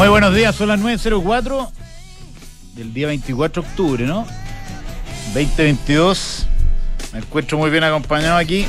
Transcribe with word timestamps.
Muy 0.00 0.08
buenos 0.08 0.34
días, 0.34 0.56
son 0.56 0.68
las 0.68 0.80
9.04 0.80 1.68
del 2.74 2.94
día 2.94 3.08
24 3.08 3.60
de 3.60 3.68
octubre, 3.68 4.06
¿no? 4.06 4.26
2022. 5.34 6.46
Me 7.12 7.18
encuentro 7.18 7.58
muy 7.58 7.68
bien 7.68 7.84
acompañado 7.84 8.38
aquí 8.38 8.64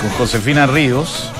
con 0.00 0.10
Josefina 0.18 0.66
Ríos. 0.66 1.30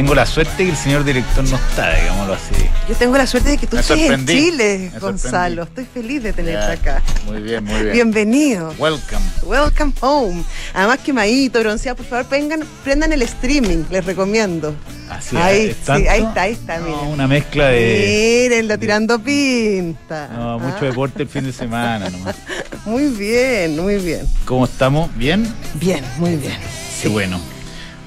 Tengo 0.00 0.14
la 0.14 0.24
suerte 0.24 0.64
que 0.64 0.70
el 0.70 0.76
señor 0.78 1.04
director 1.04 1.46
no 1.46 1.56
está, 1.56 1.94
digámoslo 1.94 2.32
así. 2.32 2.54
Yo 2.88 2.94
tengo 2.94 3.18
la 3.18 3.26
suerte 3.26 3.50
de 3.50 3.58
que 3.58 3.66
tú 3.66 3.76
estés 3.76 3.98
en 4.10 4.26
Chile, 4.26 4.90
Gonzalo. 4.98 5.64
Estoy 5.64 5.84
feliz 5.84 6.22
de 6.22 6.32
tenerte 6.32 6.72
acá. 6.72 7.02
Muy 7.26 7.42
bien, 7.42 7.62
muy 7.62 7.82
bien. 7.82 7.92
Bienvenido. 7.92 8.74
Welcome. 8.78 9.20
Welcome 9.42 9.92
home. 10.00 10.42
Además 10.72 11.00
quemadito, 11.00 11.60
bronceado, 11.60 11.96
por 11.98 12.06
favor, 12.06 12.26
vengan, 12.30 12.60
prendan 12.82 13.12
el 13.12 13.20
streaming, 13.20 13.84
les 13.90 14.02
recomiendo. 14.06 14.74
Así 15.10 15.36
Ahí, 15.36 15.66
es 15.66 15.76
sí, 15.84 15.92
ahí 16.08 16.22
está, 16.22 16.42
ahí 16.42 16.52
está, 16.52 16.78
No, 16.78 16.86
miren. 16.86 17.06
una 17.08 17.26
mezcla 17.28 17.66
de. 17.68 18.48
Mírenlo 18.48 18.78
tirando 18.78 19.18
pinta. 19.18 20.28
No, 20.28 20.58
mucho 20.60 20.76
Ah, 20.80 20.84
deporte 20.86 21.22
el 21.24 21.28
fin 21.28 21.44
de 21.44 21.52
semana 21.52 22.08
nomás. 22.08 22.36
Muy 22.86 23.08
bien, 23.08 23.76
muy 23.76 23.96
bien. 23.96 24.26
¿Cómo 24.46 24.64
estamos? 24.64 25.14
¿Bien? 25.14 25.46
Bien, 25.74 26.02
muy 26.16 26.36
bien. 26.36 26.56
Qué 27.02 27.08
bueno. 27.08 27.38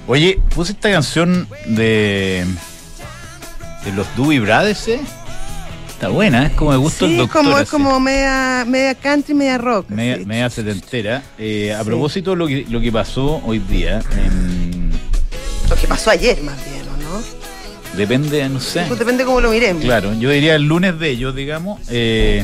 Oye, 0.08 0.40
puse 0.54 0.74
esta 0.74 0.92
canción 0.92 1.48
de. 1.66 2.46
de 3.86 3.92
los 3.94 4.06
Doobie 4.16 4.40
Brothers, 4.40 4.88
¿eh? 4.90 5.00
Está 5.90 6.10
buena, 6.10 6.48
es 6.48 6.54
como 6.54 6.72
de 6.74 6.78
gusto 6.78 7.06
el 7.06 7.12
Sí, 7.12 7.18
doctor. 7.18 7.44
como, 7.44 7.58
es 7.60 7.70
como 7.70 8.00
media, 8.02 8.66
media 8.68 8.94
country, 8.96 9.34
media 9.34 9.58
rock. 9.58 9.90
Media, 9.90 10.18
media 10.26 10.50
setentera. 10.50 11.24
Eh, 11.38 11.72
a 11.74 11.80
Sí. 11.80 11.86
propósito 11.86 12.32
de 12.32 12.36
lo 12.38 12.48
que, 12.48 12.66
lo 12.70 12.82
que 12.82 12.92
pasó 12.92 13.42
hoy 13.46 13.60
día, 13.60 14.02
en- 14.18 14.92
Lo 15.70 15.76
que 15.78 15.88
pasó 15.88 16.10
ayer, 16.10 16.42
más 16.44 16.58
bien, 16.66 16.82
¿o 16.90 16.98
no? 16.98 17.24
depende, 17.98 18.50
no 18.50 18.60
sé. 18.60 18.84
Pues 18.88 19.00
depende 19.00 19.24
cómo 19.24 19.40
lo 19.40 19.52
miremos. 19.52 19.82
Claro, 19.84 20.14
yo 20.20 20.30
diría 20.30 20.56
el 20.56 20.64
lunes 20.64 21.00
de 21.00 21.10
ellos, 21.12 21.34
digamos, 21.34 21.80
eh, 21.90 22.44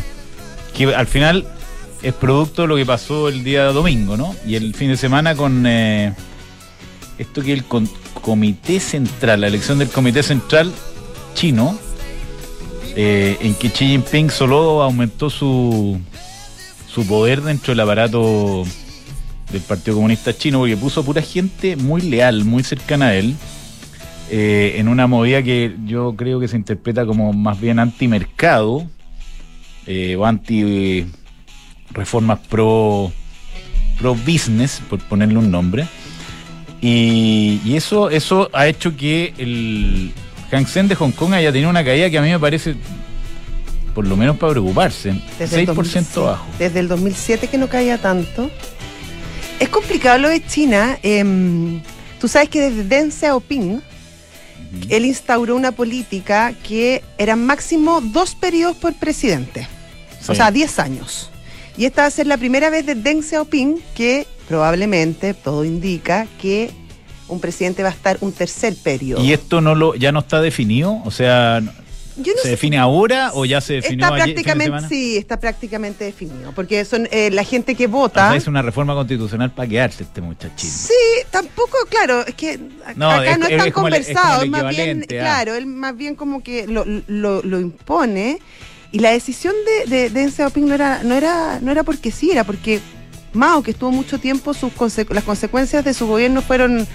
que 0.73 0.95
al 0.95 1.07
final 1.07 1.45
es 2.01 2.13
producto 2.13 2.61
de 2.61 2.67
lo 2.69 2.75
que 2.77 2.85
pasó 2.85 3.27
el 3.27 3.43
día 3.43 3.65
domingo, 3.65 4.15
¿no? 4.15 4.33
Y 4.45 4.55
el 4.55 4.73
fin 4.73 4.87
de 4.89 4.95
semana 4.95 5.35
con 5.35 5.65
eh, 5.67 6.13
esto 7.19 7.41
que 7.41 7.53
el 7.53 7.65
Comité 7.65 8.79
Central, 8.79 9.41
la 9.41 9.47
elección 9.47 9.77
del 9.77 9.89
Comité 9.89 10.23
Central 10.23 10.71
chino, 11.35 11.77
eh, 12.95 13.37
en 13.41 13.53
que 13.53 13.69
Xi 13.69 13.87
Jinping 13.87 14.31
solo 14.31 14.81
aumentó 14.81 15.29
su, 15.29 15.99
su 16.87 17.05
poder 17.05 17.41
dentro 17.41 17.73
del 17.73 17.81
aparato 17.81 18.63
del 19.51 19.61
Partido 19.61 19.97
Comunista 19.97 20.35
Chino, 20.35 20.59
porque 20.59 20.77
puso 20.77 21.03
pura 21.03 21.21
gente 21.21 21.75
muy 21.75 22.01
leal, 22.01 22.45
muy 22.45 22.63
cercana 22.63 23.07
a 23.07 23.15
él, 23.15 23.35
eh, 24.31 24.75
en 24.77 24.87
una 24.87 25.07
movida 25.07 25.43
que 25.43 25.75
yo 25.85 26.15
creo 26.15 26.39
que 26.39 26.47
se 26.47 26.55
interpreta 26.55 27.05
como 27.05 27.33
más 27.33 27.59
bien 27.59 27.79
anti-mercado 27.79 28.85
eh, 29.87 30.15
o 30.15 30.25
anti 30.25 31.05
reformas 31.91 32.39
pro, 32.47 33.11
pro 33.99 34.15
business, 34.15 34.81
por 34.89 34.99
ponerle 34.99 35.37
un 35.37 35.51
nombre. 35.51 35.87
Y, 36.81 37.61
y 37.65 37.75
eso, 37.75 38.09
eso 38.09 38.49
ha 38.53 38.67
hecho 38.67 38.95
que 38.95 39.33
el 39.37 40.13
Hang 40.51 40.67
Seng 40.67 40.87
de 40.87 40.95
Hong 40.95 41.11
Kong 41.11 41.33
haya 41.33 41.51
tenido 41.51 41.69
una 41.69 41.83
caída 41.83 42.09
que 42.09 42.17
a 42.17 42.21
mí 42.21 42.29
me 42.29 42.39
parece, 42.39 42.75
por 43.93 44.07
lo 44.07 44.15
menos 44.15 44.37
para 44.37 44.51
preocuparse, 44.51 45.13
Desde 45.37 45.61
el 45.61 45.67
6% 45.67 45.73
2007, 45.73 46.19
bajo. 46.19 46.45
Desde 46.57 46.79
el 46.79 46.87
2007 46.87 47.47
que 47.47 47.57
no 47.57 47.67
caía 47.67 47.97
tanto. 47.97 48.49
Es 49.59 49.69
complicado 49.69 50.19
lo 50.19 50.29
de 50.29 50.45
China. 50.45 50.97
em, 51.03 51.81
tú 52.19 52.27
sabes 52.27 52.49
que 52.49 52.61
desde 52.61 52.83
Deng 52.83 53.11
Xiaoping, 53.11 53.81
él 54.89 55.05
instauró 55.05 55.55
una 55.55 55.71
política 55.71 56.53
que 56.67 57.03
eran 57.17 57.45
máximo 57.45 58.01
dos 58.01 58.35
periodos 58.35 58.77
por 58.77 58.93
presidente. 58.93 59.67
O 60.27 60.35
sea, 60.35 60.51
10 60.51 60.79
años. 60.79 61.29
Y 61.77 61.85
esta 61.85 62.01
va 62.03 62.07
a 62.07 62.11
ser 62.11 62.27
la 62.27 62.37
primera 62.37 62.69
vez 62.69 62.85
de 62.85 62.93
Deng 62.93 63.23
Xiaoping 63.23 63.81
que 63.95 64.27
probablemente, 64.49 65.33
todo 65.33 65.63
indica, 65.63 66.27
que 66.41 66.71
un 67.29 67.39
presidente 67.39 67.83
va 67.83 67.89
a 67.89 67.93
estar 67.93 68.17
un 68.21 68.33
tercer 68.33 68.75
periodo. 68.75 69.23
¿Y 69.23 69.31
esto 69.31 69.61
no 69.61 69.75
lo, 69.75 69.93
ya 69.95 70.11
no 70.11 70.19
está 70.19 70.41
definido? 70.41 70.99
O 71.05 71.11
sea, 71.11 71.61
Yo 72.17 72.33
no 72.33 72.37
¿se 72.39 72.43
sé- 72.45 72.49
define 72.49 72.79
ahora 72.79 73.29
o 73.35 73.45
ya 73.45 73.61
se 73.61 73.73
definió 73.75 74.05
Está 74.07 74.15
ayer, 74.15 74.27
de 74.35 74.43
prácticamente, 74.43 74.89
sí, 74.89 75.17
está 75.17 75.39
prácticamente 75.39 76.03
definido. 76.05 76.51
Porque 76.55 76.83
son 76.83 77.07
eh, 77.11 77.29
la 77.31 77.43
gente 77.43 77.75
que 77.75 77.85
O 77.85 77.89
vota. 77.89 78.29
sea, 78.29 78.35
es 78.37 78.47
una 78.47 78.63
reforma 78.63 78.95
constitucional 78.95 79.51
para 79.51 79.69
quedarse 79.69 80.01
este 80.03 80.19
muchachín. 80.19 80.69
Sí, 80.71 80.93
tampoco, 81.29 81.77
claro, 81.87 82.25
es 82.25 82.33
que 82.33 82.59
a- 82.85 82.93
No, 82.95 83.11
acá 83.11 83.31
es- 83.33 83.37
no 83.39 83.45
es, 83.45 83.51
es 83.51 83.57
tan 83.59 83.71
como 83.71 83.87
el- 83.89 83.93
es 83.93 84.07
como 84.07 84.15
conversado, 84.17 84.41
el 84.41 84.45
es 84.47 84.51
más 84.51 84.69
bien, 84.75 85.05
claro, 85.07 85.53
él 85.53 85.65
más 85.67 85.95
bien 85.95 86.15
como 86.15 86.41
que 86.41 86.65
lo, 86.67 86.83
lo- 87.07 87.43
lo 87.43 87.59
impone. 87.59 88.39
Y 88.91 88.97
la 88.97 89.11
decisión 89.11 89.53
de, 89.85 89.87
de, 89.95 90.09
de 90.09 90.21
Deng 90.21 90.31
Xiaoping 90.31 90.65
no 90.67 90.73
era, 90.73 91.03
no, 91.03 91.13
era, 91.13 91.59
no 91.61 91.71
era 91.71 91.83
porque 91.83 92.09
sí, 92.09 92.31
era 92.31 92.43
porque 92.43 92.79
Mao, 93.33 93.63
que 93.63 93.71
estuvo 93.71 93.91
mucho 93.91 94.19
tiempo, 94.19 94.53
sus 94.53 94.73
las 95.09 95.23
consecuencias 95.23 95.85
de 95.85 95.93
su 95.93 96.07
gobierno 96.07 96.41
fueron 96.41 96.87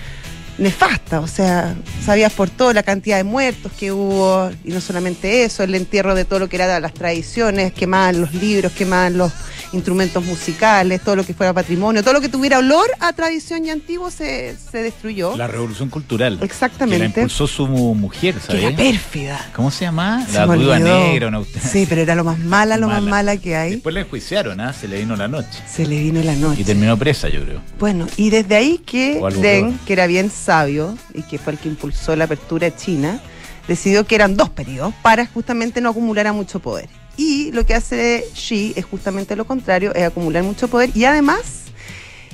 nefastas. 0.59 1.23
O 1.23 1.27
sea, 1.27 1.75
sabías 2.05 2.33
por 2.33 2.51
todo 2.51 2.73
la 2.73 2.83
cantidad 2.83 3.17
de 3.17 3.25
muertos 3.25 3.73
que 3.79 3.93
hubo, 3.93 4.51
y 4.65 4.71
no 4.71 4.81
solamente 4.81 5.45
eso, 5.45 5.63
el 5.63 5.75
entierro 5.75 6.15
de 6.15 6.25
todo 6.25 6.39
lo 6.39 6.49
que 6.49 6.57
eran 6.57 6.81
las 6.83 6.95
tradiciones, 6.95 7.73
quemaban 7.73 8.21
los 8.21 8.35
libros, 8.35 8.73
quemaban 8.73 9.17
los 9.19 9.33
instrumentos 9.73 10.25
musicales, 10.25 11.01
todo 11.01 11.17
lo 11.17 11.25
que 11.25 11.35
fuera 11.35 11.53
patrimonio, 11.53 12.03
todo 12.03 12.15
lo 12.15 12.21
que 12.21 12.29
tuviera 12.29 12.59
olor 12.59 12.87
a 13.01 13.13
tradición 13.13 13.65
y 13.65 13.71
antiguo 13.71 14.11
se, 14.11 14.57
se 14.71 14.83
destruyó. 14.83 15.37
La 15.37 15.47
revolución 15.47 15.89
cultural. 15.89 16.39
Exactamente. 16.43 16.97
Que 16.97 16.99
la 17.01 17.23
impulsó 17.23 17.47
su 17.47 17.67
mujer, 17.67 18.37
que 18.37 18.53
era 18.53 18.71
¿sabes? 18.71 18.77
pérfida. 18.77 19.51
¿Cómo 19.55 19.71
se 19.71 19.85
llama? 19.85 20.25
Se 20.27 20.39
La 20.39 20.47
viuda 20.47 20.79
negra. 20.79 21.29
Una... 21.29 21.43
Sí, 21.45 21.87
pero 21.89 22.03
era 22.03 22.15
lo 22.15 22.25
más 22.25 22.39
mala, 22.39 22.77
lo 22.77 22.89
más 22.89 23.03
Mala. 23.03 23.37
que 23.37 23.57
hay. 23.57 23.73
Después 23.73 23.95
la 23.95 24.03
enjuiciaron, 24.03 24.61
¿ah? 24.61 24.73
Se 24.73 24.89
le 24.89 24.99
vino 24.99 25.17
la 25.17 25.29
noche. 25.29 25.63
Se 25.69 25.87
le 25.87 26.01
vino 26.01 26.23
la 26.23 26.35
noche. 26.35 26.63
Y 26.63 26.65
terminó 26.65 26.97
presa, 26.97 27.29
yo 27.29 27.43
creo. 27.45 27.61
Bueno, 27.79 28.07
y 28.17 28.31
desde 28.31 28.57
ahí 28.57 28.79
que 28.79 29.19
peor. 29.21 29.73
que 29.87 29.93
era 29.93 30.07
bien 30.07 30.31
sabio 30.45 30.97
y 31.15 31.23
que 31.23 31.39
fue 31.39 31.55
el 31.55 31.59
que 31.59 31.69
impulsó 31.69 32.15
la 32.17 32.25
apertura 32.25 32.71
de 32.71 32.77
China, 32.77 33.21
decidió 33.67 34.07
que 34.07 34.15
eran 34.15 34.37
dos 34.37 34.51
periodos 34.51 34.95
para 35.03 35.27
justamente 35.27 35.81
no 35.81 35.91
acumular 35.91 36.27
a 36.27 36.33
mucho 36.33 36.61
poder. 36.61 36.89
Y 37.17 37.53
lo 37.53 37.65
que 37.65 37.75
hace 37.75 38.25
Xi 38.35 38.75
es 38.77 38.85
justamente 38.85 39.37
lo 39.37 39.47
contrario, 39.47 39.95
es 39.95 40.05
acumular 40.05 40.43
mucho 40.43 40.69
poder 40.69 40.91
y 40.95 41.05
además 41.05 41.65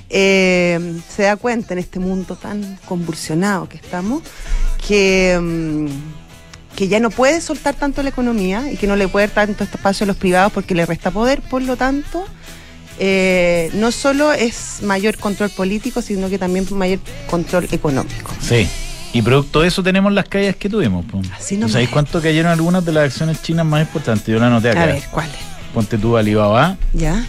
eh, 0.08 1.00
se 1.08 1.24
da 1.24 1.36
cuenta 1.36 1.74
en 1.74 1.78
este 1.78 2.00
mundo 2.00 2.34
tan 2.34 2.78
convulsionado 2.86 3.68
que 3.68 3.76
estamos 3.76 4.22
que, 4.88 5.38
mm, 5.40 5.86
que 6.76 6.88
ya 6.88 6.98
no 6.98 7.10
puede 7.10 7.40
soltar 7.40 7.74
tanto 7.74 8.02
la 8.02 8.08
economía 8.08 8.72
y 8.72 8.76
que 8.76 8.86
no 8.86 8.96
le 8.96 9.06
puede 9.06 9.28
dar 9.28 9.46
tanto 9.46 9.64
espacio 9.64 10.04
a 10.04 10.08
los 10.08 10.16
privados 10.16 10.52
porque 10.52 10.74
le 10.74 10.86
resta 10.86 11.10
poder, 11.10 11.42
por 11.42 11.62
lo 11.62 11.76
tanto 11.76 12.24
eh, 13.02 13.70
no 13.72 13.90
solo 13.92 14.30
es 14.32 14.82
mayor 14.82 15.16
control 15.16 15.48
político, 15.48 16.02
sino 16.02 16.28
que 16.28 16.38
también 16.38 16.66
mayor 16.72 16.98
control 17.28 17.66
económico. 17.72 18.30
Sí. 18.40 18.68
Y 19.12 19.22
producto 19.22 19.62
de 19.62 19.68
eso 19.68 19.82
tenemos 19.82 20.12
las 20.12 20.28
caídas 20.28 20.54
que 20.56 20.68
tuvimos. 20.68 21.06
po. 21.06 21.20
Así 21.36 21.54
¿Tú 21.54 21.62
nomás. 21.62 21.72
¿Sabéis 21.72 21.88
cuánto 21.88 22.20
cayeron 22.20 22.52
algunas 22.52 22.84
de 22.84 22.92
las 22.92 23.04
acciones 23.04 23.42
chinas 23.42 23.64
más 23.64 23.80
importantes? 23.80 24.26
Yo 24.26 24.38
la 24.38 24.48
anoté 24.48 24.70
acá. 24.70 24.82
A 24.82 24.86
ver, 24.86 25.02
¿cuál 25.10 25.28
es? 25.30 25.72
Ponte 25.72 25.96
tú 25.98 26.16
Alibaba, 26.16 26.76
¿Ya? 26.92 27.24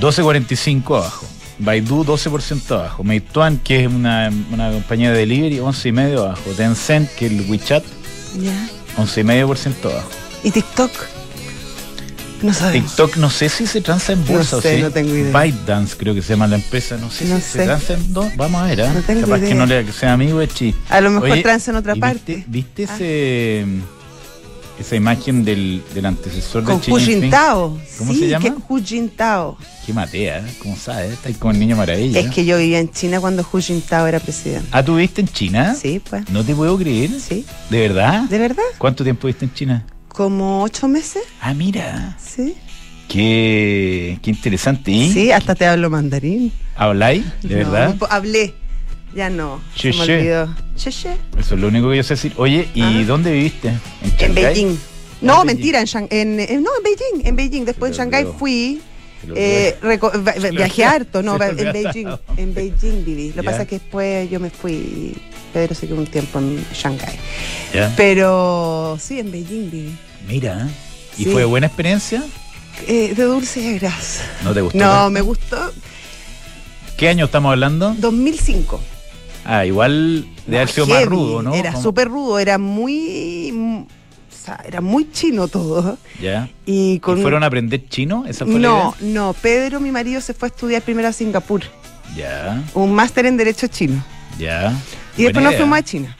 12.45 0.00 0.96
abajo. 0.96 1.26
Baidu 1.58 2.04
12% 2.04 2.70
abajo. 2.72 3.04
Meituan, 3.04 3.58
que 3.58 3.84
es 3.84 3.86
una, 3.86 4.30
una 4.52 4.70
compañía 4.72 5.10
de 5.12 5.18
delivery, 5.20 5.58
11,5% 5.58 6.18
abajo. 6.18 6.50
Tencent, 6.56 7.08
que 7.14 7.26
es 7.26 7.32
el 7.32 7.50
WeChat, 7.50 7.84
¿Ya? 8.40 8.68
11,5% 8.98 9.90
abajo. 9.90 10.08
¿Y 10.44 10.50
TikTok? 10.50 10.90
No 12.42 12.52
sabemos. 12.52 12.90
TikTok 12.90 13.16
no 13.18 13.30
sé 13.30 13.48
si 13.48 13.66
se 13.66 13.80
transa 13.80 14.12
en 14.12 14.24
bolsa 14.26 14.56
No 14.56 14.62
sé, 14.62 14.74
o 14.74 14.76
sí. 14.76 14.82
no 14.82 14.90
tengo 14.90 15.14
idea. 15.14 15.40
ByteDance 15.42 15.96
creo 15.96 16.14
que 16.14 16.22
se 16.22 16.30
llama 16.30 16.46
la 16.46 16.56
empresa. 16.56 16.96
No 16.96 17.10
sé 17.10 17.24
No 17.26 17.36
si 17.36 17.42
sé. 17.42 17.58
se 17.58 17.64
transa 17.64 17.94
en 17.94 18.12
dos. 18.12 18.34
Vamos 18.36 18.62
a 18.62 18.66
ver, 18.66 18.82
¿ah? 18.82 18.92
No 18.94 19.00
tengo 19.02 19.20
Capaz 19.22 19.40
que 19.40 19.54
no 19.54 19.66
le 19.66 19.92
sea 19.92 20.12
amigo 20.12 20.38
de 20.40 20.48
Chi. 20.48 20.74
A 20.88 21.00
lo 21.00 21.10
mejor 21.10 21.30
Oye, 21.30 21.42
transa 21.42 21.70
en 21.70 21.76
otra 21.76 21.96
¿y 21.96 22.00
parte. 22.00 22.44
¿Viste, 22.46 22.82
viste 22.82 22.86
Ah. 22.88 22.94
ese, 22.96 23.66
esa 24.80 24.96
imagen 24.96 25.44
del, 25.44 25.82
del 25.94 26.06
antecesor 26.06 26.64
Con 26.64 26.76
de 26.78 26.82
Xi 26.86 26.90
Hu 26.90 26.96
Jinping? 26.98 27.20
Jintao. 27.22 27.78
¿Cómo 27.98 28.12
sí, 28.12 28.18
se 28.20 28.28
llama? 28.28 28.44
que 28.44 28.52
Hu 28.68 28.80
Jintao. 28.84 29.58
Qué 29.86 29.92
matea, 29.92 30.38
¿eh? 30.38 30.54
¿cómo 30.60 30.76
sabes? 30.76 31.12
Está 31.12 31.28
ahí 31.28 31.34
como 31.34 31.52
el 31.52 31.58
niño 31.60 31.76
maravilla. 31.76 32.18
Es 32.20 32.30
que 32.30 32.44
yo 32.44 32.56
vivía 32.58 32.78
en 32.80 32.90
China 32.90 33.20
cuando 33.20 33.42
Hu 33.50 33.58
Jintao 33.60 34.06
era 34.06 34.18
presidente. 34.20 34.66
Ah, 34.72 34.82
¿tú 34.84 34.96
viviste 34.96 35.20
en 35.20 35.28
China? 35.28 35.74
Sí, 35.80 36.00
pues. 36.08 36.28
No 36.30 36.44
te 36.44 36.54
puedo 36.54 36.76
creer. 36.78 37.10
Sí. 37.20 37.44
¿De 37.70 37.80
verdad? 37.80 38.22
¿De 38.24 38.38
verdad? 38.38 38.62
¿Cuánto 38.78 39.04
tiempo 39.04 39.26
viviste 39.28 39.44
en 39.44 39.54
China? 39.54 39.86
Como 40.12 40.62
ocho 40.62 40.88
meses. 40.88 41.22
Ah, 41.40 41.54
mira. 41.54 42.16
Sí. 42.22 42.54
Qué, 43.08 44.18
qué 44.22 44.30
interesante. 44.30 44.90
¿Y 44.90 45.12
Sí, 45.12 45.32
hasta 45.32 45.54
te 45.54 45.66
hablo 45.66 45.90
mandarín. 45.90 46.52
habláis? 46.76 47.24
¿De 47.42 47.62
No, 47.64 47.70
verdad? 47.70 47.96
hablé. 48.10 48.54
Ya 49.14 49.28
no. 49.28 49.60
Se 49.76 49.88
me 49.88 49.94
Che, 49.94 50.04
che. 50.06 50.16
olvidó. 50.18 50.54
Che, 50.76 50.90
che. 50.90 51.16
Eso 51.38 51.54
es 51.54 51.60
lo 51.60 51.68
único 51.68 51.90
que 51.90 51.96
yo 51.96 52.02
sé 52.02 52.14
decir. 52.14 52.32
Oye, 52.36 52.68
¿y 52.74 52.82
Ajá. 52.82 53.04
dónde 53.04 53.32
viviste? 53.32 53.72
¿En? 54.18 54.34
Beijing. 54.34 54.78
Ah, 54.78 55.18
No, 55.22 55.40
en 55.42 55.46
mentira, 55.46 55.80
en, 55.80 55.86
Shang- 55.86 56.08
en- 56.10 56.40
en- 56.40 56.62
no, 56.62 56.70
en 56.76 56.82
Beijing. 56.82 57.26
En 57.26 57.36
Beijing. 57.36 57.64
Después 57.64 57.92
en 57.92 57.98
Shanghái 57.98 58.26
fui 58.38 58.80
Eh, 59.36 59.76
viajé 60.52 60.84
harto, 60.84 61.22
no, 61.22 61.40
en. 61.42 61.72
Beijing, 61.72 62.08
en 62.36 62.54
Beijing 62.54 63.04
viví. 63.04 63.28
Lo 63.36 63.42
que 63.42 63.42
pasa 63.44 63.62
es 63.62 63.68
que 63.68 63.78
después 63.78 64.28
yo 64.30 64.40
me 64.40 64.50
fui, 64.50 65.14
Pedro 65.52 65.74
se 65.74 65.86
quedó 65.86 65.96
un 65.98 66.06
tiempo 66.06 66.38
en 66.38 66.64
Shanghái. 66.72 67.16
¿Ya? 67.74 67.92
Pero 67.96 68.96
sí, 69.00 69.18
en 69.20 69.30
Beijing 69.30 69.70
viví. 69.70 69.94
Mira, 70.26 70.68
¿y 71.18 71.24
Sí. 71.24 71.30
fue 71.30 71.44
buena 71.44 71.66
experiencia? 71.66 72.22
Eh, 72.86 73.14
de 73.14 73.22
dulce 73.24 73.60
y 73.60 73.72
de 73.72 73.78
grasa. 73.78 74.22
¿No 74.42 74.54
te 74.54 74.60
gustó? 74.62 74.78
No, 74.78 74.84
tanto? 74.84 75.10
me 75.10 75.20
gustó. 75.20 75.72
¿Qué 76.96 77.08
año 77.08 77.26
estamos 77.26 77.50
hablando? 77.50 77.94
2005. 77.98 78.80
Ah, 79.44 79.66
igual 79.66 80.26
de 80.46 80.56
haber 80.56 80.68
sido 80.68 80.86
más 80.86 81.04
rudo, 81.04 81.42
¿no? 81.42 81.52
Era 81.54 81.74
súper 81.80 82.08
rudo, 82.08 82.38
era 82.38 82.58
muy. 82.58 83.50
o 83.90 84.44
sea, 84.44 84.60
era 84.66 84.80
muy 84.80 85.10
chino 85.10 85.48
todo. 85.48 85.98
¿Ya? 86.20 86.48
Y 86.64 86.94
¿Y 86.94 87.00
fueron 87.00 87.42
a 87.42 87.46
aprender 87.46 87.88
chino? 87.88 88.24
¿Esa 88.26 88.44
fue 88.46 88.54
no, 88.54 88.94
la 89.00 89.06
no. 89.06 89.32
Pedro, 89.34 89.80
mi 89.80 89.90
marido, 89.90 90.20
se 90.20 90.32
fue 90.34 90.46
a 90.48 90.50
estudiar 90.50 90.82
primero 90.82 91.08
a 91.08 91.12
Singapur. 91.12 91.62
idea? 92.14 92.62
Un 92.74 92.92
máster 92.94 93.26
en 93.26 93.36
Derecho 93.36 93.66
Chino. 93.66 94.02
Ya, 94.38 94.62
ya. 94.62 94.72
Y 95.16 95.24
después 95.24 95.44
nos 95.44 95.54
fuimos 95.56 95.78
a 95.78 95.82
China. 95.82 96.16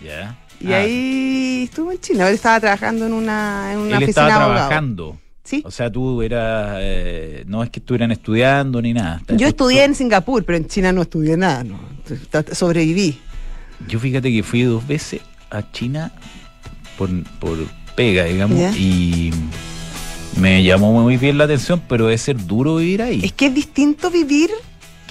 Ya. 0.00 0.38
Y 0.60 0.72
Ah, 0.72 0.76
ahí 0.78 1.62
estuvo 1.64 1.90
en 1.92 1.98
China. 2.00 2.28
Él 2.28 2.34
estaba 2.34 2.60
trabajando 2.60 3.06
en 3.06 3.12
una, 3.12 3.72
en 3.72 3.78
una 3.78 3.96
Él 3.98 4.04
oficina 4.04 4.08
estaba 4.26 4.44
abogado. 4.44 4.54
trabajando. 4.68 5.18
Sí. 5.44 5.62
O 5.66 5.70
sea, 5.72 5.90
tú 5.90 6.22
eras. 6.22 6.76
eh, 6.80 7.42
no 7.46 7.62
es 7.64 7.70
que 7.70 7.80
estuvieran 7.80 8.12
estudiando 8.12 8.80
ni 8.80 8.92
nada. 8.92 9.18
Yo 9.28 9.32
justo- 9.34 9.46
estudié 9.46 9.84
en 9.84 9.94
Singapur, 9.96 10.44
pero 10.44 10.56
en 10.58 10.68
China 10.68 10.92
no 10.92 11.02
estudié 11.02 11.36
nada. 11.36 11.64
No. 11.64 11.78
Sobreviví. 12.52 13.18
Yo 13.88 13.98
fíjate 13.98 14.32
que 14.32 14.42
fui 14.44 14.62
dos 14.62 14.86
veces 14.86 15.20
a 15.50 15.68
China 15.72 16.12
por, 16.96 17.10
por 17.40 17.58
pega, 17.96 18.24
digamos, 18.24 18.76
y 18.76 19.32
me 20.38 20.62
llamó 20.62 20.92
muy 21.02 21.16
bien 21.16 21.36
la 21.38 21.44
atención, 21.44 21.82
pero 21.88 22.06
debe 22.06 22.18
ser 22.18 22.36
duro 22.46 22.76
vivir 22.76 23.02
ahí. 23.02 23.20
Es 23.24 23.32
que 23.32 23.46
es 23.46 23.54
distinto 23.54 24.10
vivir 24.10 24.50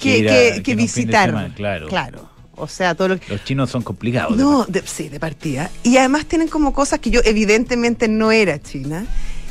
que, 0.00 0.60
que- 0.64 0.74
visitar. 0.74 1.28
semana, 1.28 1.54
claro. 1.54 1.88
Claro. 1.88 2.30
O 2.62 2.68
sea, 2.68 2.94
todo 2.94 3.08
lo 3.08 3.20
que. 3.20 3.28
Los 3.32 3.44
chinos 3.44 3.70
son 3.70 3.82
complicados. 3.82 4.36
de 4.36 4.42
No, 4.42 4.64
de- 4.66 4.82
sí, 4.86 5.08
de 5.08 5.18
partida. 5.20 5.70
Y 5.82 5.96
además 5.96 6.26
tienen 6.26 6.48
como 6.48 6.72
cosas 6.72 6.98
que 7.00 7.10
yo 7.10 7.20
evidentemente 7.24 8.08
no 8.08 8.30
era 8.32 8.60
China. 8.62 9.04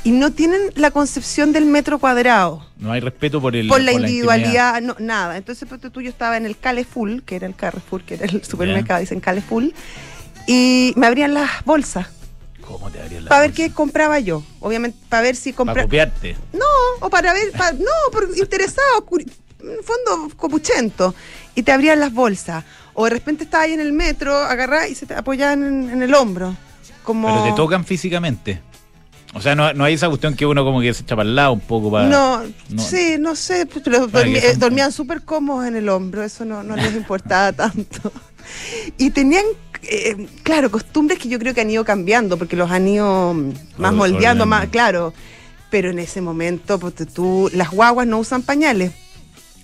Y 0.04 0.10
no 0.12 0.32
tienen 0.32 0.60
la 0.76 0.90
concepción 0.90 1.52
del 1.52 1.66
metro 1.66 2.00
cuadrado. 2.00 2.66
No 2.80 2.92
hay 2.92 3.02
respeto 3.02 3.40
por 3.40 3.56
el 3.56 3.68
por 3.68 3.82
la 3.82 3.92
individualidad, 3.92 4.82
no, 4.82 4.96
nada. 4.98 5.38
Entonces, 5.38 5.70
pues, 5.70 5.80
tú, 5.80 6.02
yo 6.02 6.10
estaba 6.10 6.38
en 6.38 6.48
el 6.48 6.58
Caleful, 6.58 7.22
que 7.24 7.36
era 7.36 7.46
el 7.46 7.56
Carrefour, 7.56 8.02
que 8.02 8.16
era 8.16 8.26
el 8.26 8.44
supermercado, 8.44 9.00
dicen 9.00 9.20
Caleful, 9.20 9.76
y 10.48 10.94
me 10.96 11.06
abrían 11.06 11.36
las 11.36 11.64
bolsas 11.66 12.08
¿Cómo 12.62 12.90
te 12.90 13.00
abrían 13.02 13.26
la 13.26 13.30
para 13.30 13.42
ver 13.42 13.52
qué 13.52 13.72
compraba 13.72 14.20
yo. 14.20 14.44
Obviamente, 14.60 14.98
para 15.10 15.22
ver 15.24 15.36
si 15.36 15.52
Para 15.52 15.58
compraba. 15.58 15.84
copiarte. 15.84 16.36
No, 16.54 16.66
o 17.02 17.10
para 17.10 17.34
ver, 17.34 17.52
pa- 17.52 17.74
no, 17.74 17.86
por 18.12 18.28
interesado, 18.38 19.06
en 19.20 19.84
fondo 19.84 20.36
copuchento. 20.36 21.14
Y 21.54 21.64
te 21.64 21.72
abrían 21.74 22.00
las 22.00 22.14
bolsas. 22.14 22.64
O 22.94 23.06
de 23.06 23.12
repente 23.12 23.44
estabas 23.46 23.68
ahí 23.68 23.74
en 23.74 23.80
el 23.80 23.94
metro, 23.94 24.36
agarrás 24.36 24.90
y 24.90 24.96
se 24.96 25.06
te 25.06 25.14
apoyaban 25.14 25.64
en, 25.64 25.90
en 25.90 26.02
el 26.04 26.14
hombro. 26.14 26.56
Como... 27.04 27.28
Pero 27.28 27.44
te 27.44 27.54
tocan 27.54 27.86
físicamente. 27.86 28.62
O 29.34 29.40
sea, 29.42 29.56
no, 29.56 29.72
no 29.74 29.86
hay 29.86 29.94
esa 29.94 30.10
cuestión 30.10 30.36
que 30.36 30.46
uno 30.46 30.66
como 30.66 30.82
que 30.82 30.94
se 30.94 31.04
echa 31.04 31.16
para 31.16 31.28
el 31.30 31.36
lado 31.36 31.54
un 31.54 31.62
poco 31.62 31.90
para... 31.90 32.06
No, 32.08 32.44
no. 32.70 32.82
sí, 32.84 33.16
no 33.18 33.36
sé, 33.36 33.66
pues, 33.66 33.86
dormi- 33.86 34.36
eh, 34.44 34.56
dormían 34.58 34.92
súper 34.92 35.22
cómodos 35.22 35.66
en 35.68 35.78
el 35.78 35.88
hombro, 35.88 36.22
eso 36.22 36.44
no, 36.44 36.64
no 36.64 36.76
les 36.76 36.94
importaba 36.94 37.54
tanto. 37.70 38.12
Y 38.98 39.12
tenían, 39.12 39.46
eh, 39.84 40.28
claro, 40.44 40.70
costumbres 40.70 41.18
que 41.18 41.30
yo 41.30 41.40
creo 41.40 41.54
que 41.54 41.62
han 41.62 41.70
ido 41.70 41.86
cambiando, 41.86 42.38
porque 42.38 42.58
los 42.58 42.70
han 42.72 42.88
ido 42.90 43.34
mm, 43.34 43.54
más 43.78 43.94
moldeando, 43.94 44.46
más, 44.46 44.68
claro. 44.68 45.14
Pero 45.70 45.92
en 45.92 46.00
ese 46.00 46.20
momento, 46.20 46.78
pues 46.78 46.94
tú, 47.14 47.50
las 47.54 47.70
guaguas 47.72 48.06
no 48.08 48.20
usan 48.20 48.42
pañales. 48.42 48.92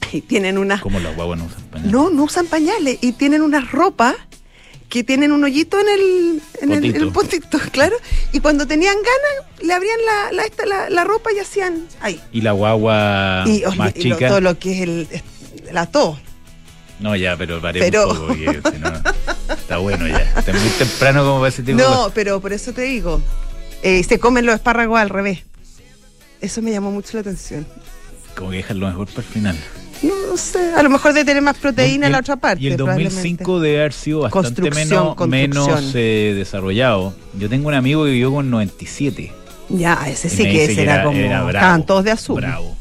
Y 0.13 0.21
tienen 0.21 0.57
unas... 0.57 0.81
Como 0.81 0.99
las 0.99 1.15
guaguas 1.15 1.39
no 1.39 1.45
usan 1.45 1.63
pañales. 1.63 1.91
No, 1.91 2.09
no 2.09 2.23
usan 2.23 2.45
pañales. 2.47 2.97
Y 3.01 3.11
tienen 3.13 3.41
unas 3.41 3.71
ropas 3.71 4.15
que 4.89 5.03
tienen 5.03 5.31
un 5.33 5.43
hoyito 5.43 5.77
en 5.81 5.87
el, 5.89 6.41
en 6.61 6.71
el, 6.71 6.95
el 6.95 7.11
potito, 7.11 7.59
claro. 7.71 7.95
Y 8.31 8.39
cuando 8.39 8.65
tenían 8.67 8.95
ganas, 8.95 9.51
le 9.61 9.73
abrían 9.73 9.97
la, 10.05 10.31
la, 10.31 10.43
esta- 10.45 10.65
la- 10.65 10.89
la 10.89 11.03
ropa 11.03 11.29
y 11.35 11.39
hacían 11.39 11.85
ahí. 12.01 12.21
Y 12.31 12.41
la 12.41 12.53
guagua 12.53 13.43
Y, 13.45 13.63
más 13.75 13.91
y 13.95 14.03
lo- 14.09 14.15
chica... 14.15 14.29
todo 14.29 14.39
lo 14.41 14.57
que 14.57 14.71
es 14.73 14.81
el, 14.81 15.07
la 15.73 15.85
tos. 15.87 16.17
No, 16.99 17.15
ya, 17.15 17.35
pero 17.37 17.61
paremos 17.61 17.89
Pero- 17.91 18.09
un 18.09 18.17
poco, 18.17 18.27
porque 18.27 18.61
si 18.73 18.79
no, 18.79 18.87
está 19.53 19.77
bueno 19.77 20.07
ya. 20.07 20.19
Está 20.37 20.53
muy 20.53 20.69
temprano 20.69 21.23
como 21.25 21.37
para 21.39 21.49
ese 21.49 21.63
tipo 21.63 21.77
de 21.77 21.83
No, 21.83 22.09
pero 22.15 22.39
por 22.41 22.53
eso 22.53 22.71
te 22.73 22.83
digo, 22.83 23.21
eh, 23.83 24.03
se 24.03 24.19
comen 24.19 24.45
los 24.45 24.55
espárragos 24.55 24.99
al 24.99 25.09
revés. 25.09 25.43
Eso 26.41 26.61
me 26.61 26.71
llamó 26.71 26.91
mucho 26.91 27.09
la 27.17 27.21
atención. 27.21 27.67
Como 28.35 28.51
que 28.51 28.57
dejan 28.57 28.79
lo 28.79 28.87
mejor 28.87 29.07
para 29.07 29.19
el 29.19 29.25
final. 29.33 29.57
No, 30.03 30.37
sé, 30.37 30.73
a 30.75 30.83
lo 30.83 30.89
mejor 30.89 31.13
de 31.13 31.25
tener 31.25 31.41
más 31.41 31.57
proteína 31.57 32.07
en 32.07 32.11
la 32.11 32.19
otra 32.19 32.35
parte. 32.35 32.63
Y 32.63 32.67
el 32.67 32.77
2005 32.77 33.43
probablemente. 33.43 33.67
debe 33.67 33.79
haber 33.79 33.93
sido 33.93 34.19
bastante 34.21 34.61
Construcción, 34.61 34.89
menos, 34.89 35.15
construcción. 35.15 35.49
menos 35.75 35.91
eh, 35.95 36.33
desarrollado. 36.35 37.13
Yo 37.37 37.49
tengo 37.49 37.67
un 37.69 37.73
amigo 37.73 38.03
que 38.05 38.11
vivió 38.11 38.31
con 38.31 38.49
97. 38.49 39.31
Ya, 39.69 40.07
ese 40.07 40.29
sí 40.29 40.43
que 40.43 40.65
ese 40.65 40.83
era, 40.83 41.03
como. 41.03 41.17
era 41.17 41.41
bravo, 41.43 41.49
estaban 41.49 41.85
todos 41.85 42.03
de 42.03 42.11
azul. 42.11 42.37
Bravo. 42.41 42.77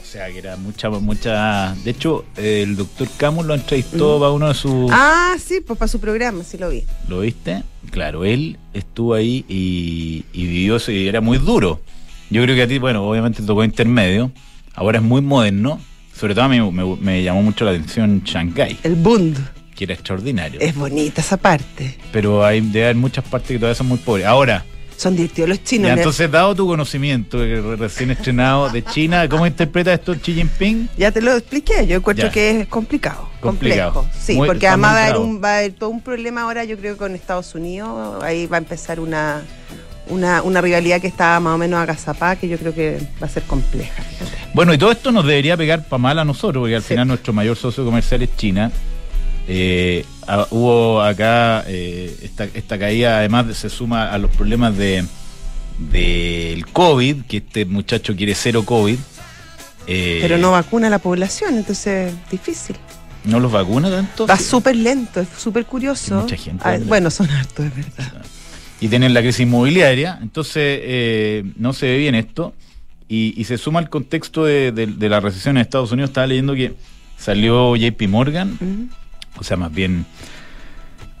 O 0.00 0.12
sea, 0.12 0.30
que 0.30 0.38
era 0.38 0.56
mucha, 0.56 0.90
mucha. 0.90 1.74
De 1.84 1.92
hecho, 1.92 2.24
el 2.36 2.76
doctor 2.76 3.08
Camus 3.16 3.46
lo 3.46 3.54
entrevistó 3.54 4.18
para 4.18 4.32
uno 4.32 4.48
de 4.48 4.54
sus. 4.54 4.90
Ah, 4.92 5.36
sí, 5.44 5.60
pues 5.60 5.78
para 5.78 5.88
su 5.88 6.00
programa, 6.00 6.42
sí 6.42 6.58
lo 6.58 6.68
vi. 6.68 6.84
¿Lo 7.08 7.20
viste? 7.20 7.62
Claro, 7.90 8.24
él 8.24 8.58
estuvo 8.74 9.14
ahí 9.14 9.44
y, 9.48 10.24
y 10.32 10.46
vivió 10.46 10.78
y 10.88 11.06
era 11.06 11.20
muy 11.20 11.38
duro. 11.38 11.80
Yo 12.28 12.42
creo 12.42 12.54
que 12.56 12.62
a 12.62 12.68
ti, 12.68 12.78
bueno, 12.78 13.04
obviamente 13.08 13.42
tocó 13.42 13.62
intermedio. 13.64 14.32
Ahora 14.74 14.98
es 14.98 15.04
muy 15.04 15.20
moderno. 15.20 15.80
Sobre 16.20 16.34
todo 16.34 16.44
a 16.44 16.48
mí 16.48 16.60
me, 16.60 16.84
me 16.96 17.22
llamó 17.22 17.42
mucho 17.42 17.64
la 17.64 17.70
atención 17.70 18.20
Shanghái, 18.24 18.78
El 18.82 18.94
Bund. 18.96 19.38
que 19.74 19.84
era 19.84 19.94
extraordinario. 19.94 20.60
Es 20.60 20.74
bonita 20.74 21.22
esa 21.22 21.38
parte. 21.38 21.96
Pero 22.12 22.44
hay, 22.44 22.60
debe 22.60 22.84
haber 22.84 22.96
muchas 22.96 23.24
partes 23.24 23.48
que 23.48 23.58
todavía 23.58 23.74
son 23.74 23.86
muy 23.88 23.96
pobres. 23.98 24.26
Ahora, 24.26 24.64
Son 24.98 25.16
divertidos 25.16 25.48
los 25.48 25.64
chinos. 25.64 25.86
ya, 25.88 25.94
entonces, 25.94 26.30
dado 26.30 26.54
tu 26.54 26.66
conocimiento 26.66 27.38
re- 27.38 27.76
recién 27.76 28.10
estrenado 28.10 28.68
de 28.68 28.84
China, 28.84 29.26
¿cómo 29.30 29.46
interpreta 29.46 29.94
esto 29.94 30.12
Xi 30.14 30.34
Jinping? 30.34 30.90
Ya 30.98 31.10
te 31.10 31.22
lo 31.22 31.34
expliqué, 31.34 31.86
yo 31.86 31.96
encuentro 31.96 32.26
Ya. 32.26 32.32
que 32.32 32.60
es 32.60 32.68
complicado, 32.68 33.26
complejo. 33.40 34.06
Sí, 34.22 34.34
Muy- 34.34 34.46
porque 34.46 34.68
además 34.68 34.92
va 34.94 34.98
a, 34.98 35.04
haber 35.06 35.16
un, 35.16 35.42
va 35.42 35.48
a 35.54 35.58
haber 35.60 35.72
todo 35.72 35.88
un 35.88 36.02
problema 36.02 36.42
ahora, 36.42 36.64
yo 36.64 36.76
creo, 36.76 36.98
con 36.98 37.14
Estados 37.14 37.54
Unidos. 37.54 38.22
Ahí 38.22 38.46
va 38.46 38.58
a 38.58 38.60
empezar 38.60 39.00
una, 39.00 39.40
una, 40.10 40.42
una 40.42 40.60
rivalidad 40.60 41.00
que 41.00 41.06
está 41.06 41.40
más 41.40 41.54
o 41.54 41.56
menos 41.58 41.80
agazapada, 41.80 42.36
que 42.36 42.46
yo 42.46 42.58
creo 42.58 42.74
que 42.74 42.98
va 43.22 43.26
a 43.26 43.30
ser 43.30 43.44
compleja. 43.44 44.02
Bueno, 44.54 44.74
y 44.74 44.78
todo 44.78 44.90
esto 44.90 45.12
nos 45.12 45.24
debería 45.26 45.56
pegar 45.56 45.84
para 45.84 45.98
mal 45.98 46.18
a 46.18 46.24
nosotros, 46.24 46.62
porque 46.62 46.76
al 46.76 46.82
Sí. 46.82 46.88
final 46.88 47.06
nuestro 47.08 47.32
mayor 47.32 47.56
socio 47.56 47.84
comercial 47.84 48.22
es 48.22 48.36
China. 48.36 48.70
Eh, 49.48 50.04
hubo 50.50 51.00
acá 51.02 51.64
eh, 51.66 52.16
esta, 52.22 52.44
esta 52.44 52.78
caída, 52.78 53.18
además 53.18 53.46
se 53.56 53.68
suma 53.70 54.10
a 54.10 54.18
los 54.18 54.30
problemas 54.30 54.76
de 54.76 55.04
del 55.78 56.66
COVID, 56.66 57.22
que 57.24 57.38
este 57.38 57.64
muchacho 57.64 58.14
quiere 58.14 58.34
cero 58.34 58.64
COVID. 58.66 58.98
Eh, 59.86 60.18
Pero 60.20 60.36
no 60.36 60.50
vacuna 60.50 60.88
a 60.88 60.90
la 60.90 60.98
población, 60.98 61.56
entonces 61.56 62.12
difícil. 62.30 62.76
¿No 63.24 63.40
los 63.40 63.50
vacuna 63.50 63.90
tanto? 63.90 64.26
Va 64.26 64.36
súper 64.38 64.76
lento, 64.76 65.20
es 65.20 65.28
súper 65.38 65.64
curioso. 65.64 66.16
Mucha 66.20 66.36
gente, 66.36 66.62
Ah, 66.66 66.76
bueno, 66.84 67.10
son 67.10 67.30
hartos, 67.30 67.64
es 67.66 67.74
verdad. 67.74 68.22
y 68.80 68.88
tienen 68.88 69.14
la 69.14 69.20
crisis 69.22 69.40
inmobiliaria, 69.40 70.18
entonces 70.20 70.80
eh, 70.82 71.44
no 71.56 71.72
se 71.72 71.86
ve 71.86 71.96
bien 71.98 72.14
esto. 72.14 72.52
Y, 73.10 73.34
y 73.36 73.44
se 73.44 73.58
suma 73.58 73.80
al 73.80 73.90
contexto 73.90 74.44
de, 74.44 74.70
de- 74.72 74.86
de 74.86 75.08
la 75.08 75.18
recesión 75.20 75.56
en 75.56 75.62
Estados 75.62 75.90
Unidos. 75.92 76.10
Estaba 76.10 76.26
leyendo 76.28 76.54
que 76.54 76.74
salió 77.18 77.74
JP 77.76 78.02
Morgan, 78.08 78.56
o 79.36 79.42
sea, 79.44 79.56
más 79.58 79.74
bien. 79.74 80.06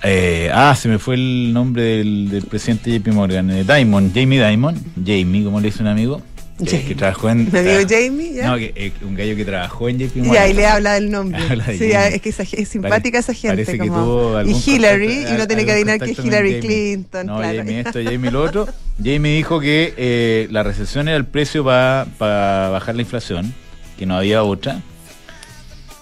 eh, 0.02 0.50
ah, 0.54 0.74
se 0.76 0.88
me 0.88 0.98
fue 0.98 1.16
el 1.16 1.52
nombre 1.52 1.82
del, 1.82 2.30
del 2.30 2.44
presidente 2.44 2.90
JP 2.98 3.08
Morgan, 3.12 3.50
eh, 3.50 3.64
Diamond, 3.64 4.14
Jamie 4.14 4.38
Diamond, 4.38 4.78
Jamie, 5.04 5.44
como 5.44 5.60
le 5.60 5.66
dice 5.66 5.82
un 5.82 5.88
amigo, 5.88 6.22
Jamie. 6.66 6.84
que 6.86 6.94
trabajó 6.94 7.30
en. 7.30 7.40
Amigo 7.56 7.80
ah, 7.80 7.86
Jamie, 7.88 8.32
¿ya? 8.34 8.46
No, 8.48 8.56
que, 8.58 8.72
eh, 8.74 8.92
un 9.02 9.14
gallo 9.14 9.36
que 9.36 9.44
trabajó 9.44 9.88
en 9.88 9.98
JP 9.98 10.16
Y 10.16 10.20
Morgan. 10.22 10.42
ahí 10.42 10.52
le 10.54 10.66
habla 10.66 10.92
del 10.94 11.10
nombre. 11.10 11.40
Habla 11.50 11.64
de 11.66 11.78
sí, 11.78 11.90
Jamie. 11.92 12.16
es 12.16 12.22
que 12.22 12.28
esa, 12.30 12.42
es 12.42 12.68
simpática 12.68 13.18
esa 13.18 13.32
gente. 13.34 13.48
Parece 13.64 13.78
que 13.78 13.86
tuvo 13.88 14.36
algún 14.36 14.54
y 14.54 14.70
Hillary, 14.70 15.06
contacto- 15.08 15.34
y 15.34 15.38
no 15.38 15.46
tiene 15.46 15.64
que 15.64 15.72
adivinar 15.72 15.98
que 16.00 16.10
es 16.10 16.18
Hillary. 16.18 16.60
Clinton. 16.60 17.26
No, 17.26 17.38
claro. 17.38 17.58
Jamie 17.58 17.80
esto, 17.80 17.98
Jamie 18.04 18.30
lo 18.30 18.42
otro. 18.42 18.68
Jamie 19.02 19.36
dijo 19.36 19.60
que 19.60 19.94
eh, 19.96 20.48
la 20.50 20.62
recesión 20.62 21.08
era 21.08 21.16
el 21.16 21.24
precio 21.26 21.64
para 21.64 22.68
bajar 22.70 22.94
la 22.94 23.02
inflación, 23.02 23.54
que 23.98 24.06
no 24.06 24.16
había 24.16 24.42
otra. 24.42 24.80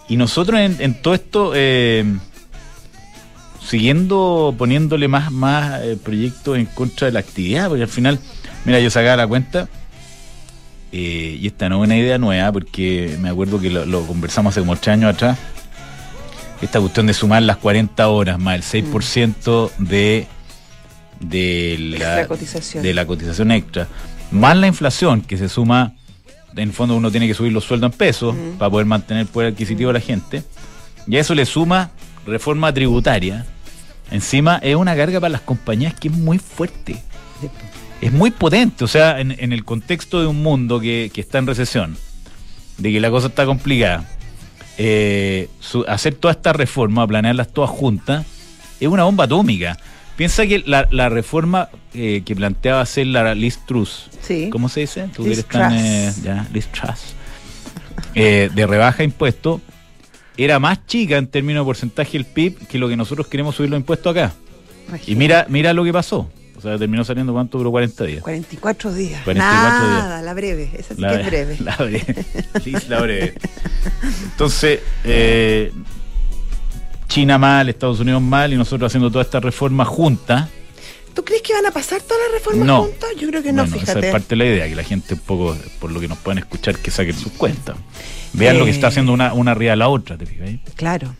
Y 0.08 0.16
nosotros 0.16 0.58
en, 0.60 0.76
en 0.80 0.94
todo 1.02 1.14
esto, 1.14 1.52
eh, 1.54 2.02
siguiendo 3.64 4.54
poniéndole 4.56 5.08
más, 5.08 5.30
más 5.30 5.80
proyectos 6.02 6.56
en 6.58 6.66
contra 6.66 7.06
de 7.06 7.12
la 7.12 7.20
actividad, 7.20 7.68
porque 7.68 7.82
al 7.82 7.88
final, 7.88 8.18
mira, 8.64 8.80
yo 8.80 8.90
sacaba 8.90 9.16
la 9.16 9.26
cuenta. 9.26 9.68
Eh, 10.92 11.38
y 11.40 11.46
esta 11.46 11.68
no 11.68 11.82
es 11.82 11.86
una 11.86 11.96
idea 11.96 12.18
nueva, 12.18 12.52
porque 12.52 13.16
me 13.20 13.28
acuerdo 13.28 13.60
que 13.60 13.70
lo, 13.70 13.84
lo 13.84 14.06
conversamos 14.06 14.52
hace 14.52 14.60
como 14.60 14.72
ocho 14.72 14.90
años 14.90 15.14
atrás. 15.14 15.38
Esta 16.60 16.80
cuestión 16.80 17.06
de 17.06 17.14
sumar 17.14 17.42
las 17.42 17.58
40 17.58 18.08
horas 18.08 18.38
más 18.38 18.72
el 18.74 18.84
6% 18.84 19.70
de, 19.78 20.26
de, 21.20 21.96
la, 21.98 22.26
cotización. 22.26 22.82
de 22.82 22.94
la 22.94 23.06
cotización 23.06 23.52
extra, 23.52 23.86
más 24.30 24.56
la 24.56 24.66
inflación 24.66 25.22
que 25.22 25.36
se 25.36 25.48
suma 25.48 25.94
en 26.52 26.68
el 26.68 26.72
fondo 26.72 26.96
uno 26.96 27.10
tiene 27.10 27.28
que 27.28 27.34
subir 27.34 27.52
los 27.52 27.64
sueldos 27.64 27.92
en 27.92 27.98
pesos 27.98 28.34
para 28.58 28.70
poder 28.70 28.86
mantener 28.86 29.22
el 29.22 29.28
poder 29.28 29.52
adquisitivo 29.52 29.88
de 29.90 29.94
la 29.94 30.04
gente. 30.04 30.42
Y 31.06 31.16
a 31.16 31.20
eso 31.20 31.34
le 31.34 31.46
suma 31.46 31.90
reforma 32.26 32.72
tributaria. 32.72 33.46
Encima 34.10 34.58
es 34.62 34.74
una 34.74 34.96
carga 34.96 35.20
para 35.20 35.30
las 35.30 35.40
compañías 35.42 35.94
que 35.94 36.08
es 36.08 36.14
muy 36.14 36.38
fuerte. 36.38 37.02
Es 38.00 38.12
muy 38.12 38.30
potente. 38.30 38.84
O 38.84 38.88
sea, 38.88 39.20
en, 39.20 39.32
en 39.38 39.52
el 39.52 39.64
contexto 39.64 40.20
de 40.20 40.26
un 40.26 40.42
mundo 40.42 40.80
que, 40.80 41.10
que 41.12 41.20
está 41.20 41.38
en 41.38 41.46
recesión, 41.46 41.96
de 42.78 42.92
que 42.92 43.00
la 43.00 43.10
cosa 43.10 43.28
está 43.28 43.44
complicada, 43.46 44.08
eh, 44.78 45.48
su- 45.60 45.84
hacer 45.88 46.14
toda 46.14 46.32
esta 46.32 46.52
reforma, 46.52 47.06
planearlas 47.06 47.48
todas 47.48 47.70
juntas, 47.70 48.24
es 48.80 48.88
una 48.88 49.04
bomba 49.04 49.24
atómica. 49.24 49.76
Piensa 50.16 50.46
que 50.46 50.60
la, 50.66 50.86
la 50.90 51.08
reforma 51.08 51.68
eh, 51.94 52.22
que 52.24 52.34
planteaba 52.36 52.80
hacer 52.80 53.06
la 53.08 53.34
Liz 53.34 53.58
Truss, 53.66 54.08
Sí. 54.20 54.48
¿cómo 54.50 54.68
se 54.68 54.80
dice? 54.80 55.08
Tú 55.14 55.22
Liz 55.24 55.32
eres 55.38 55.46
tan, 55.46 55.72
eh, 55.76 56.12
ya, 56.22 56.46
Liz 56.52 56.66
Truss, 56.68 57.14
eh, 58.14 58.50
de 58.54 58.66
rebaja 58.66 58.98
de 58.98 59.04
impuestos, 59.04 59.60
era 60.36 60.58
más 60.60 60.86
chica 60.86 61.16
en 61.18 61.26
términos 61.26 61.62
de 61.62 61.66
porcentaje 61.66 62.12
del 62.12 62.24
PIB 62.24 62.66
que 62.68 62.78
lo 62.78 62.88
que 62.88 62.96
nosotros 62.96 63.26
queremos 63.26 63.56
subir 63.56 63.70
los 63.70 63.78
impuestos 63.78 64.10
acá. 64.16 64.32
Y 65.06 65.14
mira, 65.16 65.46
mira 65.48 65.72
lo 65.72 65.82
que 65.84 65.92
pasó. 65.92 66.30
O 66.58 66.60
sea, 66.60 66.76
terminó 66.76 67.04
saliendo 67.04 67.32
cuánto 67.32 67.56
duró 67.58 67.70
40 67.70 68.04
días. 68.04 68.20
44 68.22 68.92
días. 68.92 69.22
44 69.22 69.88
días. 69.88 69.98
Nada, 70.02 70.22
la 70.22 70.34
breve. 70.34 70.70
Esa 70.76 70.96
sí 70.96 71.00
La, 71.00 71.14
que 71.14 71.20
es 71.20 71.26
breve. 71.28 71.56
la 71.60 71.76
breve. 71.76 72.24
Liz, 72.64 72.88
la 72.88 73.00
breve. 73.00 73.34
Entonces, 74.24 74.80
eh, 75.04 75.72
China 77.06 77.38
mal, 77.38 77.68
Estados 77.68 78.00
Unidos 78.00 78.20
mal 78.22 78.52
y 78.52 78.56
nosotros 78.56 78.90
haciendo 78.90 79.08
toda 79.08 79.22
esta 79.22 79.38
reforma 79.38 79.84
junta. 79.84 80.48
¿Tú 81.14 81.24
crees 81.24 81.42
que 81.42 81.52
van 81.52 81.64
a 81.66 81.70
pasar 81.70 82.00
todas 82.02 82.20
las 82.24 82.32
reformas 82.40 82.66
No. 82.66 82.82
juntas? 82.84 83.10
Yo 83.20 83.28
creo 83.28 83.42
que 83.42 83.52
no, 83.52 83.62
Bueno, 83.62 83.76
esa 83.76 83.86
fíjate. 83.86 84.06
es 84.06 84.12
parte 84.12 84.26
de 84.30 84.36
la 84.36 84.44
idea, 84.46 84.68
que 84.68 84.74
la 84.74 84.82
gente 84.84 85.14
un 85.14 85.20
poco, 85.20 85.56
por 85.78 85.92
lo 85.92 86.00
que 86.00 86.08
nos 86.08 86.18
pueden 86.18 86.38
escuchar, 86.38 86.76
que 86.78 86.90
saquen 86.90 87.14
sus 87.16 87.32
cuentas. 87.32 87.76
Vean 88.32 88.58
lo 88.58 88.64
que 88.64 88.72
Eh. 88.72 88.74
está 88.74 88.88
haciendo 88.88 89.12
una, 89.12 89.32
una 89.32 89.52
arriba 89.52 89.70
de 89.70 89.76
la 89.76 89.88
otra, 89.88 90.18
¿te 90.18 90.26
fijas? 90.26 90.50
Claro. 90.74 91.14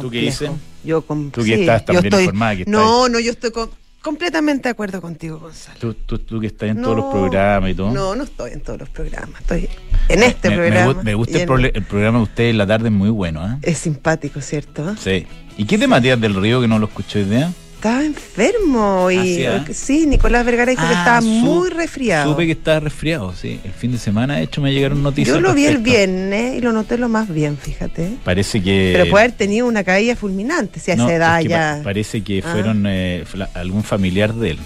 ¿Tú 0.00 0.10
qué 0.10 0.18
dices? 0.20 0.50
Yo 0.84 1.02
con, 1.02 1.30
Tú 1.30 1.42
que 1.44 1.54
estás 1.60 1.84
también 1.84 2.06
estoy- 2.06 2.24
informada, 2.24 2.54
que 2.56 2.62
estás 2.62 2.72
No, 2.72 3.08
no, 3.08 3.18
yo 3.20 3.30
estoy 3.30 3.50
con- 3.50 3.70
completamente 4.06 4.68
de 4.68 4.70
acuerdo 4.70 5.02
contigo, 5.02 5.40
Gonzalo. 5.40 5.80
Tú, 5.80 5.94
tú, 5.94 6.18
tú 6.20 6.40
que 6.40 6.46
estás 6.46 6.68
en 6.68 6.76
No, 6.76 6.82
todos 6.82 6.96
los 6.98 7.06
programas 7.12 7.70
y 7.70 7.74
todo. 7.74 7.90
No, 7.90 8.14
no 8.14 8.22
estoy 8.22 8.52
en 8.52 8.60
todos 8.60 8.78
los 8.78 8.88
programas. 8.88 9.40
Estoy 9.40 9.68
en 10.08 10.22
este 10.22 10.48
me, 10.48 10.56
programa. 10.56 11.02
me 11.02 11.14
gusta 11.14 11.42
el, 11.42 11.64
el 11.74 11.82
programa 11.82 12.18
de 12.18 12.22
ustedes 12.22 12.50
en 12.52 12.58
la 12.58 12.68
tarde, 12.68 12.86
es 12.86 12.94
muy 12.94 13.10
bueno, 13.10 13.40
¿ah? 13.42 13.58
Es 13.62 13.78
simpático, 13.78 14.40
¿cierto? 14.40 14.94
Sí. 14.96 15.26
¿Y 15.56 15.64
qué 15.64 15.76
de 15.76 15.88
Matías 15.88 16.20
del 16.20 16.34
Río 16.40 16.60
que 16.60 16.68
no 16.68 16.78
lo 16.78 16.86
escuché 16.86 17.24
hoy 17.24 17.24
día? 17.24 17.52
Estaba 17.76 18.04
enfermo 18.04 19.10
y 19.10 19.16
Ah, 19.18 19.22
sí, 19.22 19.44
¿ah? 19.46 19.64
sí, 19.72 20.06
Nicolás 20.06 20.44
Vergara 20.46 20.70
dijo 20.70 20.82
que 20.82 20.94
Ah, 20.94 20.98
estaba 20.98 21.20
su- 21.20 21.26
muy 21.28 21.68
resfriado. 21.70 22.30
Supe 22.32 22.46
que 22.46 22.52
estaba 22.52 22.80
resfriado, 22.80 23.34
sí. 23.34 23.60
El 23.64 23.72
fin 23.72 23.92
de 23.92 23.98
semana, 23.98 24.36
de 24.36 24.44
hecho, 24.44 24.60
me 24.62 24.72
llegaron 24.72 25.02
noticias. 25.02 25.34
Yo 25.36 25.40
lo 25.42 25.52
vi 25.54 25.66
el 25.66 25.78
viernes 25.78 26.56
y 26.56 26.60
lo 26.62 26.72
noté 26.72 26.96
lo 26.96 27.08
más 27.10 27.28
bien, 27.32 27.58
fíjate. 27.58 28.12
Parece 28.24 28.62
que. 28.62 28.92
Pero 28.96 29.10
puede 29.10 29.24
haber 29.26 29.36
tenido 29.36 29.66
una 29.66 29.84
caída 29.84 30.16
fulminante, 30.16 30.80
si 30.80 30.90
a 30.90 30.96
No, 30.96 31.04
esa 31.06 31.16
edad 31.16 31.38
es 31.38 31.42
que 31.44 31.48
ya. 31.50 31.74
pa- 31.78 31.84
parece 31.84 32.22
que 32.22 32.42
Ah. 32.44 32.50
fueron 32.50 32.84
eh, 32.88 33.24
algún 33.54 33.84
familiar 33.84 34.32
de 34.34 34.52
él, 34.52 34.58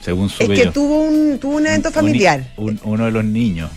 según 0.00 0.26
Es 0.26 0.32
supe 0.32 0.54
que 0.54 0.64
yo. 0.64 0.72
tuvo 0.72 1.02
un, 1.02 1.38
tuvo 1.38 1.56
un 1.56 1.66
evento 1.66 1.90
Un- 1.90 1.94
familiar. 1.94 2.50
un- 2.56 2.80
uno 2.84 3.04
de 3.04 3.10
los 3.12 3.24
niños. 3.24 3.70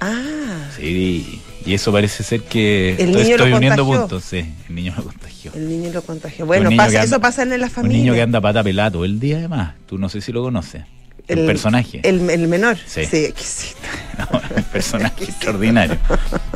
Ah, 0.00 0.66
Sí. 0.76 1.40
Y 1.66 1.74
eso 1.74 1.90
parece 1.92 2.22
ser 2.22 2.42
que. 2.42 2.90
El 2.98 3.08
estoy, 3.08 3.22
niño 3.24 3.36
lo 3.38 3.44
estoy 3.44 3.52
uniendo 3.52 3.84
contagió. 3.84 4.00
puntos, 4.08 4.24
sí. 4.24 4.54
El 4.68 4.74
niño 4.74 4.94
lo 4.96 5.02
contagió. 5.04 5.52
el 5.54 5.68
niño 5.68 5.90
lo 5.92 6.02
contagió. 6.02 6.46
Bueno, 6.46 6.70
pasa- 6.70 6.84
anda- 6.86 7.02
eso 7.02 7.20
pasa 7.20 7.42
en 7.42 7.50
la 7.50 7.56
Un 7.66 7.70
familia. 7.70 7.98
niño 7.98 8.14
que 8.14 8.22
anda 8.22 8.40
pata 8.40 8.62
pelada 8.62 8.90
todo 8.92 9.04
el 9.04 9.18
día, 9.20 9.38
además. 9.38 9.74
Tú 9.86 9.98
no 9.98 10.08
sé 10.08 10.20
si 10.20 10.32
lo 10.32 10.42
conoces. 10.42 10.82
El, 11.28 11.44
personaje. 11.44 12.00
El, 12.04 12.28
el 12.30 12.46
menor. 12.48 12.76
Sí. 12.86 13.00
exquisito. 13.00 13.80
No, 14.16 14.40
un 14.56 14.62
personaje 14.64 15.24
extraordinario. 15.24 15.98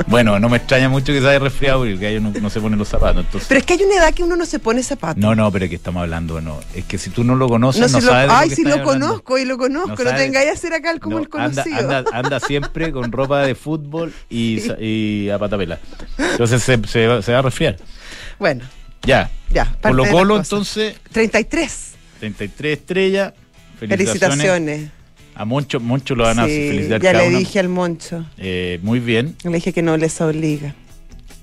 Bueno, 0.06 0.38
no 0.40 0.48
me 0.48 0.56
extraña 0.56 0.88
mucho 0.88 1.12
que 1.12 1.20
se 1.20 1.28
haya 1.28 1.38
resfriado 1.38 1.80
porque 1.80 1.92
el 1.92 1.98
gallo 1.98 2.20
no, 2.22 2.30
no 2.40 2.48
se 2.48 2.58
pone 2.58 2.74
los 2.74 2.88
zapatos. 2.88 3.22
Entonces, 3.26 3.46
Pero 3.48 3.60
es 3.60 3.66
que 3.66 3.74
hay 3.74 3.82
una 3.82 3.96
edad 3.96 4.14
que 4.14 4.22
uno 4.22 4.34
no 4.34 4.46
se 4.46 4.58
pone 4.60 4.82
zapatos. 4.82 5.18
no, 5.22 5.34
no, 5.34 5.52
pero 5.52 5.66
es 5.66 5.68
que 5.68 5.76
estamos 5.76 6.00
hablando, 6.00 6.40
no. 6.40 6.58
Es 6.74 6.86
que 6.86 6.96
si 6.96 7.10
tú 7.10 7.22
no 7.22 7.34
lo 7.36 7.48
conoces, 7.50 7.92
no, 7.92 8.00
si 8.00 8.06
sabes 8.06 8.30
ay, 8.32 8.48
si 8.48 8.62
lo 8.64 8.70
hablando. 8.76 8.90
conozco 9.08 9.36
y 9.38 9.44
lo 9.44 9.58
conozco, 9.58 10.02
No 10.02 10.14
tengáis 10.14 10.48
a 10.48 10.52
hacer 10.54 10.72
acá 10.72 10.98
como 10.98 11.16
No, 11.16 11.22
el 11.22 11.28
conocido. 11.28 11.76
Anda, 11.80 11.98
anda, 11.98 12.10
anda 12.14 12.40
siempre 12.40 12.90
con 12.92 13.12
ropa 13.12 13.42
de 13.42 13.54
fútbol 13.54 14.10
y, 14.30 14.60
y 14.82 15.28
a 15.28 15.38
patapela. 15.38 15.78
Entonces 16.16 16.62
se, 16.62 16.80
se 16.88 17.06
va, 17.08 17.20
se 17.20 17.30
va 17.32 17.40
a 17.40 17.42
resfriar. 17.42 17.76
Bueno, 18.38 18.64
Ya. 19.02 19.30
ya. 19.50 19.70
Colo 19.82 20.06
Colo, 20.10 20.36
entonces, 20.38 20.94
33. 21.12 21.90
33 22.20 22.78
estrellas. 22.78 23.34
Felicitaciones. 23.80 24.38
Felicitaciones. 24.38 24.90
A 25.34 25.44
Moncho, 25.44 25.80
Moncho 25.80 26.14
lo 26.14 26.24
van 26.24 26.38
a 26.38 26.46
Sí, 26.46 26.50
felicitar 26.68 27.00
ya 27.00 27.12
cada 27.12 27.24
le 27.28 27.36
dije 27.38 27.58
al 27.60 27.68
Moncho. 27.68 28.26
Eh, 28.36 28.78
muy 28.82 29.00
bien. 29.00 29.36
Le 29.44 29.50
dije 29.52 29.72
que 29.72 29.82
no 29.82 29.96
les 29.96 30.20
obliga. 30.20 30.74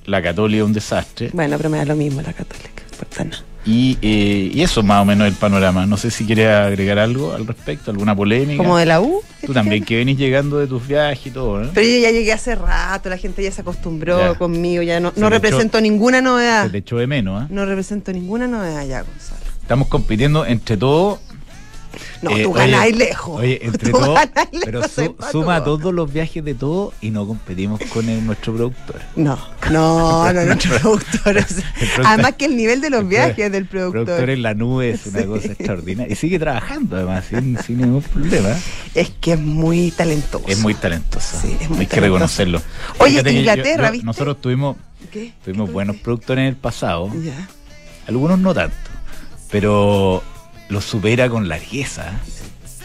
La 0.06 0.22
Católica 0.22 0.60
es 0.62 0.66
un 0.66 0.74
desastre. 0.74 1.30
Bueno, 1.34 1.58
pero 1.58 1.70
me 1.70 1.78
da 1.80 1.86
lo 1.86 1.96
mismo 1.96 2.22
la 2.22 2.32
católica. 2.34 2.72
Y, 3.66 3.98
eh, 4.02 4.50
y 4.54 4.62
eso 4.62 4.82
más 4.82 5.02
o 5.02 5.06
menos 5.06 5.28
el 5.28 5.34
panorama. 5.34 5.86
No 5.86 5.98
sé 5.98 6.10
si 6.10 6.26
quieres 6.26 6.48
agregar 6.48 6.98
algo 7.00 7.34
al 7.34 7.46
respecto, 7.46 7.92
alguna 7.92 8.16
polémica. 8.16 8.58
Como 8.64 8.78
de 8.78 8.86
la 8.86 9.02
U. 9.02 9.22
Tú 9.46 9.54
también 9.54 9.84
que 9.84 9.98
venís 9.98 10.18
llegando 10.18 10.58
de 10.60 10.68
tus 10.68 10.88
viajes 10.88 11.28
y 11.28 11.32
todo, 11.32 11.60
¿no? 11.60 11.72
Pero 11.74 11.86
yo 11.86 12.00
ya 12.00 12.12
llegué 12.12 12.32
hace 12.32 12.56
rato, 12.56 13.10
la 13.10 13.18
gente 13.18 13.44
ya 13.44 13.52
se 13.52 13.62
acostumbró 13.62 14.20
Ya. 14.20 14.36
conmigo, 14.36 14.82
ya 14.84 15.02
no, 15.02 15.12
no 15.18 15.30
represento 15.30 15.82
ninguna 15.82 16.22
novedad. 16.22 16.66
Se 16.66 16.70
te 16.72 16.78
echó 16.78 16.98
de 16.98 17.08
menos, 17.08 17.44
¿ah? 17.44 17.48
No 17.50 17.66
represento 17.66 18.14
ninguna 18.14 18.48
novedad 18.48 18.86
ya, 18.88 19.02
Gonzalo. 19.02 19.42
Estamos 19.62 19.90
compitiendo 19.90 20.46
entre 20.46 20.78
todos. 20.78 21.20
No, 22.22 22.32
Eh, 22.36 22.44
tú 22.44 22.52
ganáis 22.54 22.96
lejos. 22.96 23.40
Oye, 23.40 23.60
entre 23.66 23.92
Tú 23.92 24.00
lejos, 24.00 24.20
Pero 24.66 24.88
su- 24.88 25.16
suma 25.32 25.64
todos 25.64 25.94
los 25.94 26.12
viajes 26.12 26.44
de 26.44 26.54
todos 26.56 26.94
y 27.02 27.10
no 27.12 27.28
competimos 27.28 27.80
con 27.94 28.08
el- 28.10 28.26
nuestro 28.26 28.54
productor. 28.56 29.02
No, 29.16 29.38
no, 29.72 30.32
no, 30.34 30.44
nuestro 30.46 30.78
productor. 30.80 31.38
es- 31.38 31.58
productor- 31.58 32.04
Además 32.06 32.34
que 32.38 32.46
el 32.46 32.56
nivel 32.58 32.82
de 32.82 32.90
los 32.90 33.08
viajes 33.08 33.52
del 33.52 33.64
El 33.64 33.66
productor. 33.68 34.06
productor 34.06 34.30
en 34.30 34.42
la 34.44 34.54
nube 34.54 34.90
es 34.92 35.06
una 35.08 35.20
Sí. 35.22 35.26
cosa 35.28 35.48
extraordinaria. 35.48 36.12
Y 36.14 36.16
sigue 36.16 36.40
trabajando 36.40 36.96
además, 36.96 37.26
sin, 37.30 37.58
sin 37.64 37.78
ningún 37.80 38.02
problema. 38.02 38.50
Es 38.96 39.12
que 39.22 39.34
es 39.34 39.40
muy 39.40 39.92
talentoso. 39.92 40.44
Es 40.48 40.60
muy 40.60 40.74
talentoso. 40.74 41.38
Sí, 41.42 41.56
es 41.60 41.70
muy 41.70 41.80
Hay 41.82 41.86
que 41.88 42.00
reconocerlo. 42.00 42.62
Oye, 43.00 43.12
Fíjate 43.12 43.34
yo- 43.34 43.40
Inglaterra, 43.40 43.86
yo- 43.88 43.92
¿viste? 43.92 44.06
Nosotros 44.06 44.42
tuvimos, 44.42 44.78
¿Qué? 45.12 45.34
tuvimos 45.44 45.68
¿Qué 45.68 45.74
buenos 45.74 45.96
productores 45.98 46.42
en 46.44 46.48
el 46.50 46.56
pasado. 46.56 47.12
Ya. 47.24 47.48
Algunos 48.08 48.40
no 48.40 48.54
tanto. 48.54 48.76
Pero 49.52 50.24
los 50.70 50.86
supera 50.86 51.30
con 51.30 51.48
largueza. 51.48 52.12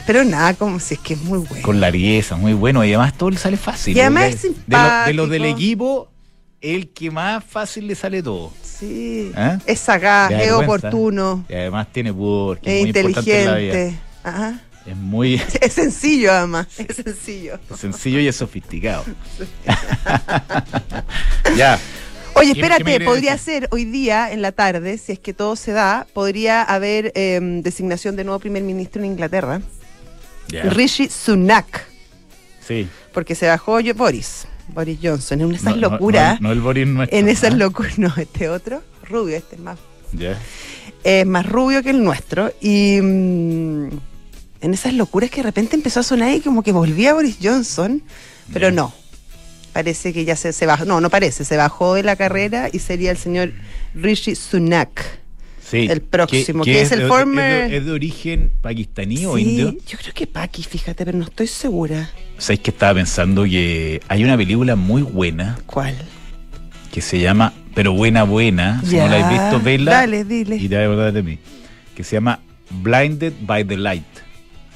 Pero 0.07 0.25
nada, 0.25 0.55
como 0.55 0.81
si 0.81 0.95
es 0.95 1.01
que 1.01 1.15
es 1.15 1.21
muy 1.23 1.39
bueno. 1.39 1.63
Con 1.63 1.81
largueza, 1.81 2.37
muy 2.37 2.53
bueno. 2.55 2.85
Y 2.85 2.89
además 2.89 3.17
todo 3.17 3.31
le 3.31 3.37
sale 3.39 3.57
fácil. 3.57 3.97
Y 3.97 4.01
además 4.01 4.25
De- 4.25 4.31
es 4.31 4.43
de, 4.43 4.77
lo- 4.77 5.05
de 5.07 5.13
los 5.15 5.31
del 5.31 5.43
simpático. 5.43 5.57
equipo, 5.59 6.09
el 6.61 6.89
que 6.91 7.11
más 7.11 7.45
fácil 7.45 7.87
le 7.87 7.95
sale 7.95 8.23
todo. 8.23 8.53
Sí. 8.63 9.31
¿Eh? 9.37 9.59
Es 9.67 9.79
sagaz, 9.81 10.33
es 10.33 10.51
oportuno, 10.53 11.45
Y 11.49 11.55
además 11.55 11.87
tiene 11.93 12.13
pudor, 12.13 12.59
que 12.59 12.71
es 12.83 12.87
es 12.89 12.93
muy 12.95 13.01
importante 13.05 13.41
en 13.43 13.47
la 13.51 13.57
vida. 13.57 13.67
inteligente. 13.75 14.01
Ajá. 14.25 14.61
Es 14.85 14.97
muy 14.97 15.35
Es 15.61 15.73
sencillo, 15.75 16.33
además. 16.33 16.67
Es 16.79 16.97
sencillo. 16.97 17.61
sencillo 17.79 18.19
y 18.19 18.27
es 18.27 18.35
sofisticado. 18.35 19.05
ya. 21.57 21.79
Oye, 22.35 22.55
¿Qué- 22.55 22.61
qué 22.61 22.69
me 22.69 22.75
espérate, 22.77 23.05
podría 23.05 23.39
ser 23.39 23.69
hoy 23.71 23.85
día, 23.85 24.33
en 24.33 24.43
la 24.43 24.53
tarde, 24.53 24.99
si 24.99 25.13
es 25.13 25.19
que 25.19 25.33
todo 25.33 25.55
se 25.57 25.73
da, 25.73 26.07
podría 26.13 26.63
haber 26.63 27.13
eh, 27.15 27.39
designación 27.63 28.17
de 28.17 28.25
nuevo 28.25 28.39
primer 28.41 28.63
ministro 28.63 29.03
en 29.03 29.07
Inglaterra, 29.13 29.61
ya. 30.49 30.63
Rishi 30.65 31.09
Sunak, 31.09 31.87
Sí. 32.67 32.89
porque 33.13 33.35
se 33.35 33.47
bajó 33.49 33.81
yo- 33.81 33.95
Boris, 33.95 34.47
Boris 34.69 34.99
Johnson, 35.03 35.41
en 35.43 35.53
esas 35.53 35.77
No- 35.77 35.91
locuras, 35.91 36.41
No, 36.41 36.49
no 36.49 36.53
el 36.53 36.61
Boris 36.61 36.87
nuestro. 36.87 37.19
en 37.19 37.29
esas 37.29 37.53
¿ah? 37.53 37.57
locuras, 37.57 37.99
no, 37.99 38.13
este 38.17 38.49
otro, 38.49 38.83
rubio, 39.05 39.37
este 39.37 39.57
es 39.57 39.61
más, 39.63 39.79
Ya. 40.13 40.39
es 41.05 41.27
más 41.27 41.47
rubio 41.47 41.83
que 41.83 41.91
el 41.91 42.03
nuestro, 42.03 42.53
y 42.61 42.99
mm, 43.01 43.89
en 44.63 44.75
esas 44.75 44.95
locuras 44.95 45.31
que 45.31 45.37
de 45.37 45.43
repente 45.45 45.77
empezó 45.77 46.01
a 46.01 46.03
sonar 46.03 46.33
y 46.35 46.41
como 46.41 46.63
que 46.63 46.73
volvía 46.73 47.15
Boris 47.15 47.37
Johnson, 47.43 48.03
pero 48.53 48.71
no. 48.71 48.95
Parece 49.73 50.13
que 50.13 50.25
ya 50.25 50.37
se, 50.37 50.53
se 50.53 50.67
bajó, 50.67 50.85
no, 50.85 51.01
no 51.01 51.09
parece, 51.11 51.45
se 51.45 51.57
bajó 51.57 51.95
de 51.95 52.03
la 52.03 52.17
carrera 52.17 52.69
y 52.73 52.79
sería 52.79 53.11
el 53.11 53.17
señor 53.17 53.53
Rishi 53.95 54.35
Sunak. 54.35 55.21
Sí. 55.67 55.87
El 55.89 56.03
próximo, 56.03 56.65
que 56.65 56.83
es 56.83 56.93
el 56.93 57.01
de- 57.01 57.09
former- 57.09 57.65
Es 57.65 57.71
de, 57.71 57.77
es 57.79 57.85
de 57.87 57.93
origen 57.93 58.53
pakistaní 58.61 59.25
o 59.25 59.39
indio. 59.39 59.75
yo 59.89 59.97
creo 59.99 60.13
que 60.13 60.27
Paki, 60.27 60.63
fíjate, 60.65 61.07
pero 61.07 61.17
no 61.17 61.25
estoy 61.25 61.47
segura. 61.47 62.11
¿Sabes 62.37 62.61
que 62.61 62.71
estaba 62.71 62.93
pensando 62.95 63.45
que 63.45 64.03
hay 64.09 64.23
una 64.23 64.37
película 64.37 64.77
muy 64.77 65.01
buena 65.01 65.59
¿Cuál? 65.65 65.95
que 66.93 67.01
se 67.01 67.19
llama, 67.21 67.55
pero 67.75 67.95
buena, 67.95 68.25
buena, 68.25 68.83
si 68.85 68.97
Ya. 68.97 69.05
no 69.07 69.13
la 69.17 69.27
has 69.27 69.31
visto, 69.33 69.65
vela 69.65 69.93
Dale, 69.93 70.25
dile. 70.25 70.57
y 70.57 70.69
te 70.69 70.75
vas 70.75 70.83
a 70.83 70.87
acordar 70.89 71.13
de 71.15 71.23
mí, 71.23 71.39
que 71.97 72.05
se 72.05 72.17
llama 72.17 72.41
Blinded 72.69 73.33
by 73.41 73.65
the 73.65 73.77
Light. 73.79 74.05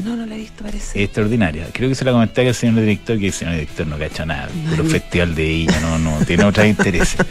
No, 0.04 0.14
no 0.14 0.26
la 0.26 0.34
he 0.34 0.38
visto, 0.38 0.62
parece. 0.62 1.02
Extraordinaria. 1.02 1.68
Creo 1.72 1.88
que 1.88 1.94
se 1.94 2.04
la 2.04 2.12
comenté 2.12 2.46
al 2.46 2.54
señor 2.54 2.80
director, 2.80 3.18
que 3.18 3.28
el 3.28 3.32
señor 3.32 3.54
director 3.54 3.86
no 3.86 3.98
cacha 3.98 4.26
nada. 4.26 4.48
Puro 4.70 4.82
Ay. 4.84 4.90
festival 4.90 5.34
de 5.34 5.50
ella, 5.50 5.80
no, 5.80 5.98
no, 5.98 6.18
tiene 6.24 6.44
otros 6.44 6.66
intereses. 6.66 7.16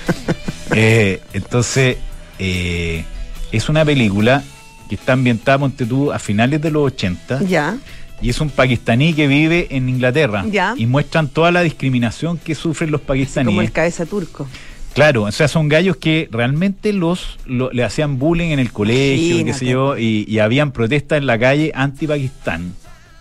Eh, 0.78 1.22
entonces, 1.34 1.98
eh, 2.40 3.06
es 3.52 3.70
una 3.70 3.86
película 3.86 4.44
que 4.90 4.96
está 4.96 5.14
ambientada, 5.14 5.60
ponte 5.60 5.86
tú, 5.86 6.12
a 6.12 6.18
finales 6.20 6.60
de 6.60 6.72
los 6.72 6.88
80, 6.92 7.44
Ya. 7.44 7.78
y 8.20 8.30
es 8.30 8.42
un 8.42 8.50
pakistaní 8.50 9.14
que 9.14 9.28
vive 9.28 9.68
en 9.70 9.88
Inglaterra. 9.88 10.44
Ya. 10.50 10.74
Y 10.76 10.88
muestran 10.88 11.28
toda 11.30 11.52
la 11.52 11.62
discriminación 11.62 12.38
que 12.40 12.56
sufren 12.56 12.92
los 12.92 13.02
Como 13.02 13.14
el 13.14 13.20
pakistaníes. 13.22 13.72
cabeza 13.72 14.06
turco. 14.08 14.48
Claro, 14.96 15.24
o 15.24 15.32
sea, 15.32 15.48
son 15.50 15.68
gallos 15.68 15.98
que 15.98 16.28
realmente 16.32 16.94
los 16.94 17.38
lo- 17.46 17.70
le 17.72 17.84
hacían 17.84 18.18
bullying 18.18 18.52
en 18.52 18.60
el 18.60 18.72
colegio, 18.72 19.36
qué 19.46 19.54
sé 19.54 19.66
yo, 19.66 19.98
y, 19.98 20.26
y 20.28 20.40
habían 20.40 20.72
protestas 20.72 21.18
en 21.18 21.28
la 21.28 21.38
calle 21.38 21.72
anti-Pakistán, 21.76 22.74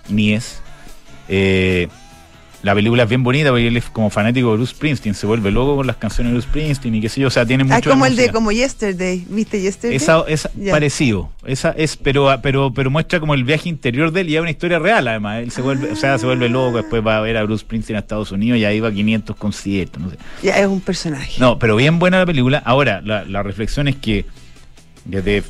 ni 0.08 0.32
es. 0.34 0.62
Eh, 1.28 1.88
la 2.64 2.74
película 2.74 3.02
es 3.02 3.08
bien 3.08 3.22
bonita 3.22 3.50
porque 3.50 3.68
él 3.68 3.76
es 3.76 3.84
como 3.84 4.08
fanático 4.08 4.50
de 4.50 4.56
Bruce 4.56 4.74
Springsteen, 4.74 5.14
se 5.14 5.26
vuelve 5.26 5.50
loco 5.50 5.76
con 5.76 5.86
las 5.86 5.96
canciones 5.96 6.32
de 6.32 6.38
Bruce 6.38 6.48
Springsteen 6.48 6.94
y 6.94 7.00
qué 7.02 7.10
sé 7.10 7.20
yo, 7.20 7.28
o 7.28 7.30
sea, 7.30 7.44
tiene 7.44 7.62
mucho 7.62 7.76
Ah, 7.76 7.92
como 7.92 8.06
el 8.06 8.16
de 8.16 8.30
como 8.30 8.50
Yesterday. 8.52 9.26
¿Viste 9.28 9.60
Yesterday? 9.60 9.96
Esa, 9.96 10.24
es 10.26 10.48
parecido, 10.70 11.30
esa 11.44 11.70
es, 11.76 11.96
pero, 11.96 12.34
pero, 12.42 12.72
pero 12.72 12.90
muestra 12.90 13.20
como 13.20 13.34
el 13.34 13.44
viaje 13.44 13.68
interior 13.68 14.10
de 14.12 14.22
él 14.22 14.30
y 14.30 14.36
es 14.36 14.40
una 14.40 14.50
historia 14.50 14.78
real 14.78 15.06
además. 15.06 15.42
Él 15.42 15.50
se 15.50 15.60
vuelve, 15.60 15.92
o 15.92 15.96
sea, 15.96 16.16
se 16.18 16.24
vuelve 16.24 16.48
loco, 16.48 16.78
después 16.78 17.06
va 17.06 17.18
a 17.18 17.20
ver 17.20 17.36
a 17.36 17.42
Bruce 17.42 17.60
Springsteen 17.60 17.96
a 17.96 18.00
Estados 18.00 18.32
Unidos 18.32 18.58
y 18.58 18.64
ahí 18.64 18.80
va 18.80 18.88
a 18.88 18.92
500 18.92 19.36
conciertos, 19.36 20.02
no 20.02 20.10
sé. 20.10 20.16
Ya 20.42 20.58
es 20.58 20.66
un 20.66 20.80
personaje. 20.80 21.38
No, 21.38 21.58
pero 21.58 21.76
bien 21.76 21.98
buena 21.98 22.18
la 22.18 22.26
película. 22.26 22.62
Ahora, 22.64 23.02
la, 23.04 23.26
la 23.26 23.42
reflexión 23.42 23.88
es 23.88 23.96
que 23.96 24.24
desde 25.04 25.42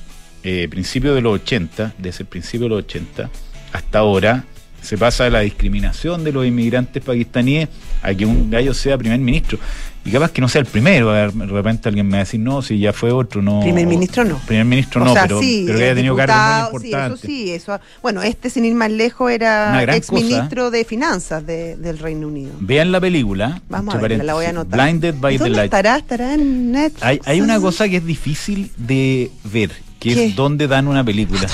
eh, 0.42 0.66
principios 0.68 1.14
de 1.14 1.22
los 1.22 1.34
80, 1.34 1.94
desde 1.96 2.24
el 2.24 2.26
principio 2.26 2.64
de 2.64 2.70
los 2.70 2.84
80 2.84 3.30
hasta 3.72 3.98
ahora, 4.00 4.44
se 4.84 4.96
pasa 4.98 5.24
de 5.24 5.30
la 5.30 5.40
discriminación 5.40 6.22
de 6.24 6.32
los 6.32 6.46
inmigrantes 6.46 7.02
pakistaníes 7.02 7.68
a 8.02 8.14
que 8.14 8.26
un 8.26 8.50
gallo 8.50 8.74
sea 8.74 8.96
primer 8.98 9.18
ministro. 9.20 9.58
Y 10.06 10.10
capaz 10.10 10.32
que 10.32 10.42
no 10.42 10.48
sea 10.48 10.60
el 10.60 10.66
primero, 10.66 11.10
de 11.12 11.28
repente 11.46 11.88
alguien 11.88 12.06
me 12.06 12.12
va 12.12 12.16
a 12.18 12.24
decir, 12.24 12.38
no, 12.38 12.60
si 12.60 12.78
ya 12.78 12.92
fue 12.92 13.10
otro, 13.10 13.40
no. 13.40 13.60
Primer 13.60 13.86
ministro 13.86 14.22
no. 14.22 14.36
Primer 14.46 14.66
ministro 14.66 15.00
O 15.00 15.04
no, 15.06 15.14
sea, 15.14 15.22
pero, 15.22 15.40
sí, 15.40 15.62
pero 15.66 15.78
que 15.78 15.84
haya 15.86 15.94
tenido 15.94 16.14
cargos 16.14 16.72
muy 16.72 16.82
diputado, 16.82 16.82
sí, 16.82 16.86
importantes. 16.88 17.18
eso 17.20 17.26
sí, 17.26 17.50
eso. 17.52 17.80
Bueno, 18.02 18.22
este 18.22 18.50
sin 18.50 18.66
ir 18.66 18.74
más 18.74 18.90
lejos 18.90 19.30
era 19.32 19.82
ex 19.96 20.12
ministro 20.12 20.70
de 20.70 20.84
finanzas 20.84 21.46
de- 21.46 21.76
del 21.76 21.98
Reino 21.98 22.28
Unido. 22.28 22.52
Vean 22.60 22.92
la 22.92 23.00
película. 23.00 23.62
Vamos 23.70 23.94
a 23.94 23.98
verla, 23.98 24.22
la 24.24 24.34
voy 24.34 24.44
a 24.44 24.50
anotar. 24.50 24.78
Blinded 24.78 25.14
by 25.18 25.38
the 25.38 25.44
¿Dónde 25.44 25.56
Light. 25.56 25.64
estará? 25.72 25.96
¿Estará 25.96 26.34
en 26.34 26.70
Netflix? 26.72 27.02
Hay, 27.02 27.20
hay 27.24 27.40
una 27.40 27.58
cosa 27.58 27.88
que 27.88 27.96
es 27.96 28.04
difícil 28.04 28.70
de 28.76 29.30
ver, 29.44 29.70
que 30.00 30.14
¿Qué? 30.14 30.24
es 30.26 30.36
dónde 30.36 30.68
dan 30.68 30.86
una 30.86 31.02
película. 31.02 31.48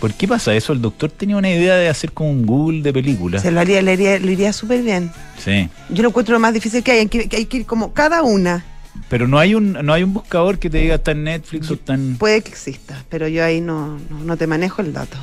¿Por 0.00 0.12
qué 0.14 0.28
pasa 0.28 0.54
eso? 0.54 0.72
El 0.72 0.82
doctor 0.82 1.10
tenía 1.10 1.36
una 1.36 1.50
idea 1.50 1.76
de 1.76 1.88
hacer 1.88 2.12
como 2.12 2.30
un 2.30 2.46
Google 2.46 2.82
de 2.82 2.92
películas. 2.92 3.42
Se 3.42 3.50
lo 3.50 3.60
haría, 3.60 3.80
le 3.82 3.94
iría, 3.94 4.18
le 4.18 4.32
iría 4.32 4.52
súper 4.52 4.82
bien. 4.82 5.10
Sí. 5.42 5.68
Yo 5.90 6.02
lo 6.02 6.10
encuentro 6.10 6.34
lo 6.34 6.40
más 6.40 6.52
difícil 6.52 6.82
que 6.82 6.92
hay, 6.92 6.98
hay 7.00 7.08
que, 7.08 7.28
que 7.28 7.36
hay 7.36 7.46
que 7.46 7.58
ir 7.58 7.66
como 7.66 7.92
cada 7.92 8.22
una. 8.22 8.64
Pero 9.08 9.28
no 9.28 9.38
hay 9.38 9.54
un 9.54 9.72
no 9.72 9.92
hay 9.92 10.02
un 10.02 10.14
buscador 10.14 10.58
que 10.58 10.70
te 10.70 10.78
diga 10.78 10.96
está 10.96 11.12
en 11.12 11.24
Netflix 11.24 11.70
o 11.70 11.74
está 11.74 11.94
en... 11.94 12.16
Puede 12.16 12.42
que 12.42 12.50
exista, 12.50 13.04
pero 13.08 13.28
yo 13.28 13.44
ahí 13.44 13.60
no, 13.60 13.98
no, 14.10 14.24
no 14.24 14.36
te 14.36 14.46
manejo 14.46 14.82
el 14.82 14.92
dato. 14.92 15.18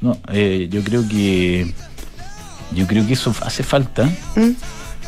No, 0.00 0.18
eh, 0.32 0.68
yo 0.70 0.82
creo 0.82 1.06
que 1.08 1.72
yo 2.74 2.86
creo 2.86 3.06
que 3.06 3.12
eso 3.12 3.34
hace 3.42 3.62
falta. 3.62 4.06
¿Mm? 4.36 4.50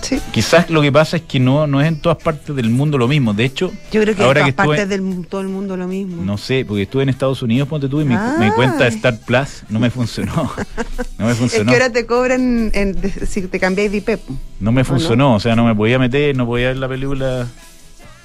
Sí. 0.04 0.20
Quizás 0.32 0.68
lo 0.68 0.82
que 0.82 0.92
pasa 0.92 1.16
es 1.16 1.22
que 1.22 1.40
no 1.40 1.66
no 1.66 1.80
es 1.80 1.88
en 1.88 1.98
todas 2.00 2.18
partes 2.22 2.54
del 2.54 2.68
mundo 2.70 2.98
lo 2.98 3.08
mismo. 3.08 3.32
De 3.32 3.44
hecho, 3.44 3.72
Yo 3.90 4.02
creo 4.02 4.14
que 4.14 4.22
ahora 4.22 4.40
en 4.40 4.46
que 4.46 4.52
todas 4.52 4.66
estuve, 4.66 4.76
partes 4.76 4.88
del 4.90 5.26
todo 5.26 5.40
el 5.40 5.48
mundo 5.48 5.76
lo 5.76 5.88
mismo. 5.88 6.22
no 6.22 6.36
sé, 6.36 6.64
porque 6.66 6.82
estuve 6.82 7.04
en 7.04 7.08
Estados 7.08 7.40
Unidos, 7.42 7.66
ponte 7.68 7.88
tú 7.88 8.00
y 8.00 8.04
mi, 8.04 8.14
Ah. 8.14 8.36
mi 8.38 8.50
cuenta 8.50 8.84
de 8.84 8.88
Star 8.90 9.18
Plus 9.20 9.62
no 9.70 9.78
me 9.80 9.88
funcionó. 9.90 10.52
No 11.18 11.26
me 11.26 11.32
es 11.32 11.38
funcionó. 11.38 11.70
que 11.70 11.76
ahora 11.76 11.90
te 11.90 12.04
cobran 12.06 12.70
en- 12.74 12.96
si 13.26 13.42
te 13.42 13.58
cambiáis 13.60 13.90
de 13.92 13.98
IP. 13.98 14.18
No 14.60 14.72
me 14.72 14.82
¿O 14.82 14.84
funcionó, 14.84 15.34
o 15.36 15.40
sea, 15.40 15.56
no 15.56 15.64
me 15.64 15.74
podía 15.74 15.98
meter, 15.98 16.36
no 16.36 16.44
podía 16.44 16.68
ver 16.68 16.76
la 16.76 16.88
película 16.88 17.46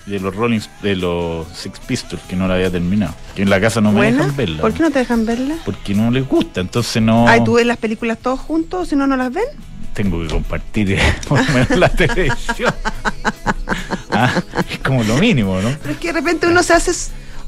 de 0.05 0.19
los 0.19 0.35
Rolling 0.35 0.59
de 0.81 0.95
los 0.95 1.47
Six 1.53 1.79
Pistols 1.81 2.21
que 2.27 2.35
no 2.35 2.47
la 2.47 2.55
había 2.55 2.71
terminado. 2.71 3.13
Que 3.35 3.43
en 3.43 3.49
la 3.51 3.61
casa 3.61 3.79
no 3.79 3.91
me 3.91 4.11
dejan 4.11 4.35
verla. 4.35 4.61
¿Por 4.61 4.73
qué 4.73 4.81
no 4.81 4.89
te 4.91 4.99
dejan 4.99 5.25
verla? 5.25 5.55
Porque 5.65 5.93
no 5.93 6.09
les 6.09 6.27
gusta, 6.27 6.61
entonces 6.61 7.01
no 7.01 7.27
Ay, 7.27 7.43
¿tú 7.43 7.53
ves 7.53 7.65
las 7.67 7.77
películas 7.77 8.17
todos 8.17 8.39
juntos? 8.39 8.89
Si 8.89 8.95
no, 8.95 9.05
no 9.07 9.15
las 9.15 9.31
ven. 9.31 9.45
Tengo 9.93 10.21
que 10.21 10.27
compartir 10.27 10.91
eh, 10.93 10.99
por 11.27 11.39
lo 11.45 11.53
menos 11.53 11.69
la 11.77 11.89
televisión. 11.89 12.73
Ah, 14.11 14.41
es 14.69 14.79
como 14.79 15.03
lo 15.03 15.17
mínimo, 15.17 15.61
¿no? 15.61 15.69
Pero 15.81 15.93
es 15.93 15.99
que 15.99 16.07
de 16.07 16.13
repente 16.13 16.47
uno 16.47 16.63
se 16.63 16.73
hace, 16.73 16.91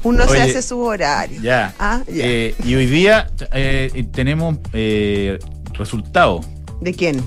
uno 0.04 0.26
se 0.28 0.40
hace 0.40 0.62
su 0.62 0.80
horario. 0.80 1.40
Ya. 1.42 1.74
Ah, 1.78 2.02
ya. 2.06 2.24
Eh, 2.24 2.54
y 2.64 2.74
hoy 2.74 2.86
día 2.86 3.28
eh, 3.52 4.06
tenemos 4.12 4.56
eh, 4.72 5.38
resultados 5.74 6.46
¿De 6.80 6.94
quién? 6.94 7.22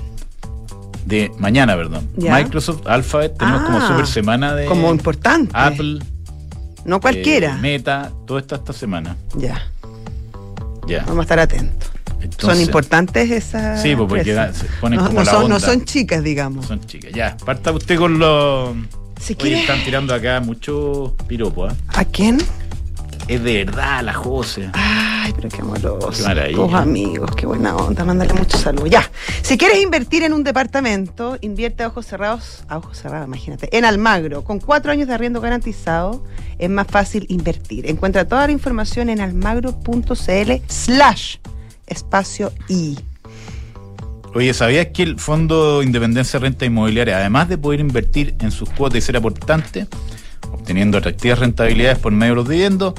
de 1.04 1.30
mañana, 1.38 1.76
perdón. 1.76 2.08
Ya. 2.16 2.34
Microsoft, 2.34 2.86
Alphabet, 2.86 3.36
tenemos 3.38 3.62
como 3.62 3.78
Ah, 3.78 3.86
super 3.88 4.06
semana 4.06 4.54
de 4.54 4.66
Como 4.66 4.90
importante. 4.90 5.52
Apple, 5.54 6.00
No 6.84 7.00
cualquiera. 7.00 7.54
eh, 7.54 7.60
Meta, 7.60 8.10
todo 8.26 8.38
está 8.38 8.56
esta 8.56 8.72
semana. 8.72 9.16
ya, 9.36 9.68
Ya. 10.88 11.02
vamos 11.04 11.18
a 11.20 11.22
estar 11.22 11.38
atentos. 11.38 11.90
Entonces, 12.20 12.58
son 12.58 12.60
importantes 12.60 13.30
esas. 13.30 13.80
Sí, 13.82 13.94
pues 13.94 14.08
porque 14.08 14.32
da- 14.32 14.52
se 14.52 14.64
ponen 14.80 14.98
no, 14.98 15.06
como 15.06 15.20
no 15.20 15.24
la 15.24 15.30
son, 15.30 15.48
no 15.48 15.60
son 15.60 15.84
chicas, 15.84 16.22
digamos. 16.24 16.66
Son 16.66 16.80
chicas. 16.80 17.12
Ya, 17.12 17.36
parta 17.44 17.72
usted 17.72 17.96
con 17.98 18.18
los. 18.18 18.70
Si 19.20 19.32
Oye, 19.34 19.36
quiere- 19.42 19.60
están 19.60 19.82
tirando 19.84 20.14
acá 20.14 20.40
mucho 20.40 21.14
piropo, 21.26 21.66
¿ah? 21.66 21.74
¿A 21.88 22.04
quién? 22.04 22.38
Es 23.28 23.42
de 23.42 23.64
verdad 23.64 24.04
la 24.04 24.12
Jose. 24.12 24.70
Ay, 24.72 25.32
pero 25.34 25.48
qué 25.48 25.60
amoroso. 25.60 26.10
Tus 26.52 26.74
amigos, 26.74 27.30
qué 27.34 27.44
buena 27.44 27.74
onda. 27.74 28.04
Mándale 28.04 28.32
mucho 28.34 28.56
salud. 28.56 28.86
Ya. 28.86 29.10
Si 29.42 29.58
quieres 29.58 29.82
invertir 29.82 30.22
en 30.22 30.32
un 30.32 30.44
departamento, 30.44 31.36
invierte 31.40 31.82
a 31.82 31.88
ojos 31.88 32.06
cerrados, 32.06 32.62
a 32.68 32.78
ojos 32.78 32.98
cerrados, 32.98 33.26
imagínate, 33.26 33.76
en 33.76 33.84
Almagro. 33.84 34.44
Con 34.44 34.60
cuatro 34.60 34.92
años 34.92 35.08
de 35.08 35.14
arriendo 35.14 35.40
garantizado, 35.40 36.22
es 36.58 36.70
más 36.70 36.86
fácil 36.86 37.26
invertir. 37.28 37.90
Encuentra 37.90 38.28
toda 38.28 38.46
la 38.46 38.52
información 38.52 39.08
en 39.08 39.20
almagro.cl 39.20 40.52
slash 40.68 41.36
espacio 41.86 42.52
I. 42.68 42.98
Oye, 44.34 44.52
¿sabías 44.52 44.88
que 44.88 45.02
el 45.02 45.18
Fondo 45.18 45.78
de 45.78 45.86
Independencia 45.86 46.38
de 46.38 46.44
Renta 46.44 46.66
Inmobiliaria, 46.66 47.16
además 47.16 47.48
de 47.48 47.56
poder 47.56 47.80
invertir 47.80 48.34
en 48.40 48.50
sus 48.50 48.68
cuotas 48.68 48.98
y 48.98 49.00
ser 49.00 49.16
aportante, 49.16 49.86
obteniendo 50.52 50.98
atractivas 50.98 51.38
rentabilidades 51.38 51.98
por 51.98 52.12
medio 52.12 52.32
de 52.32 52.36
los 52.36 52.48
dividendos, 52.48 52.94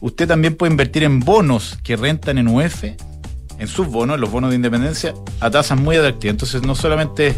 usted 0.00 0.26
también 0.26 0.56
puede 0.56 0.72
invertir 0.72 1.04
en 1.04 1.20
bonos 1.20 1.78
que 1.84 1.96
rentan 1.96 2.38
en 2.38 2.48
UF, 2.48 2.84
en 2.84 3.68
sus 3.68 3.86
bonos, 3.86 4.18
los 4.18 4.30
bonos 4.30 4.50
de 4.50 4.56
independencia, 4.56 5.14
a 5.40 5.50
tasas 5.50 5.78
muy 5.78 5.96
atractivas. 5.96 6.34
Entonces, 6.34 6.62
no 6.62 6.74
solamente 6.74 7.36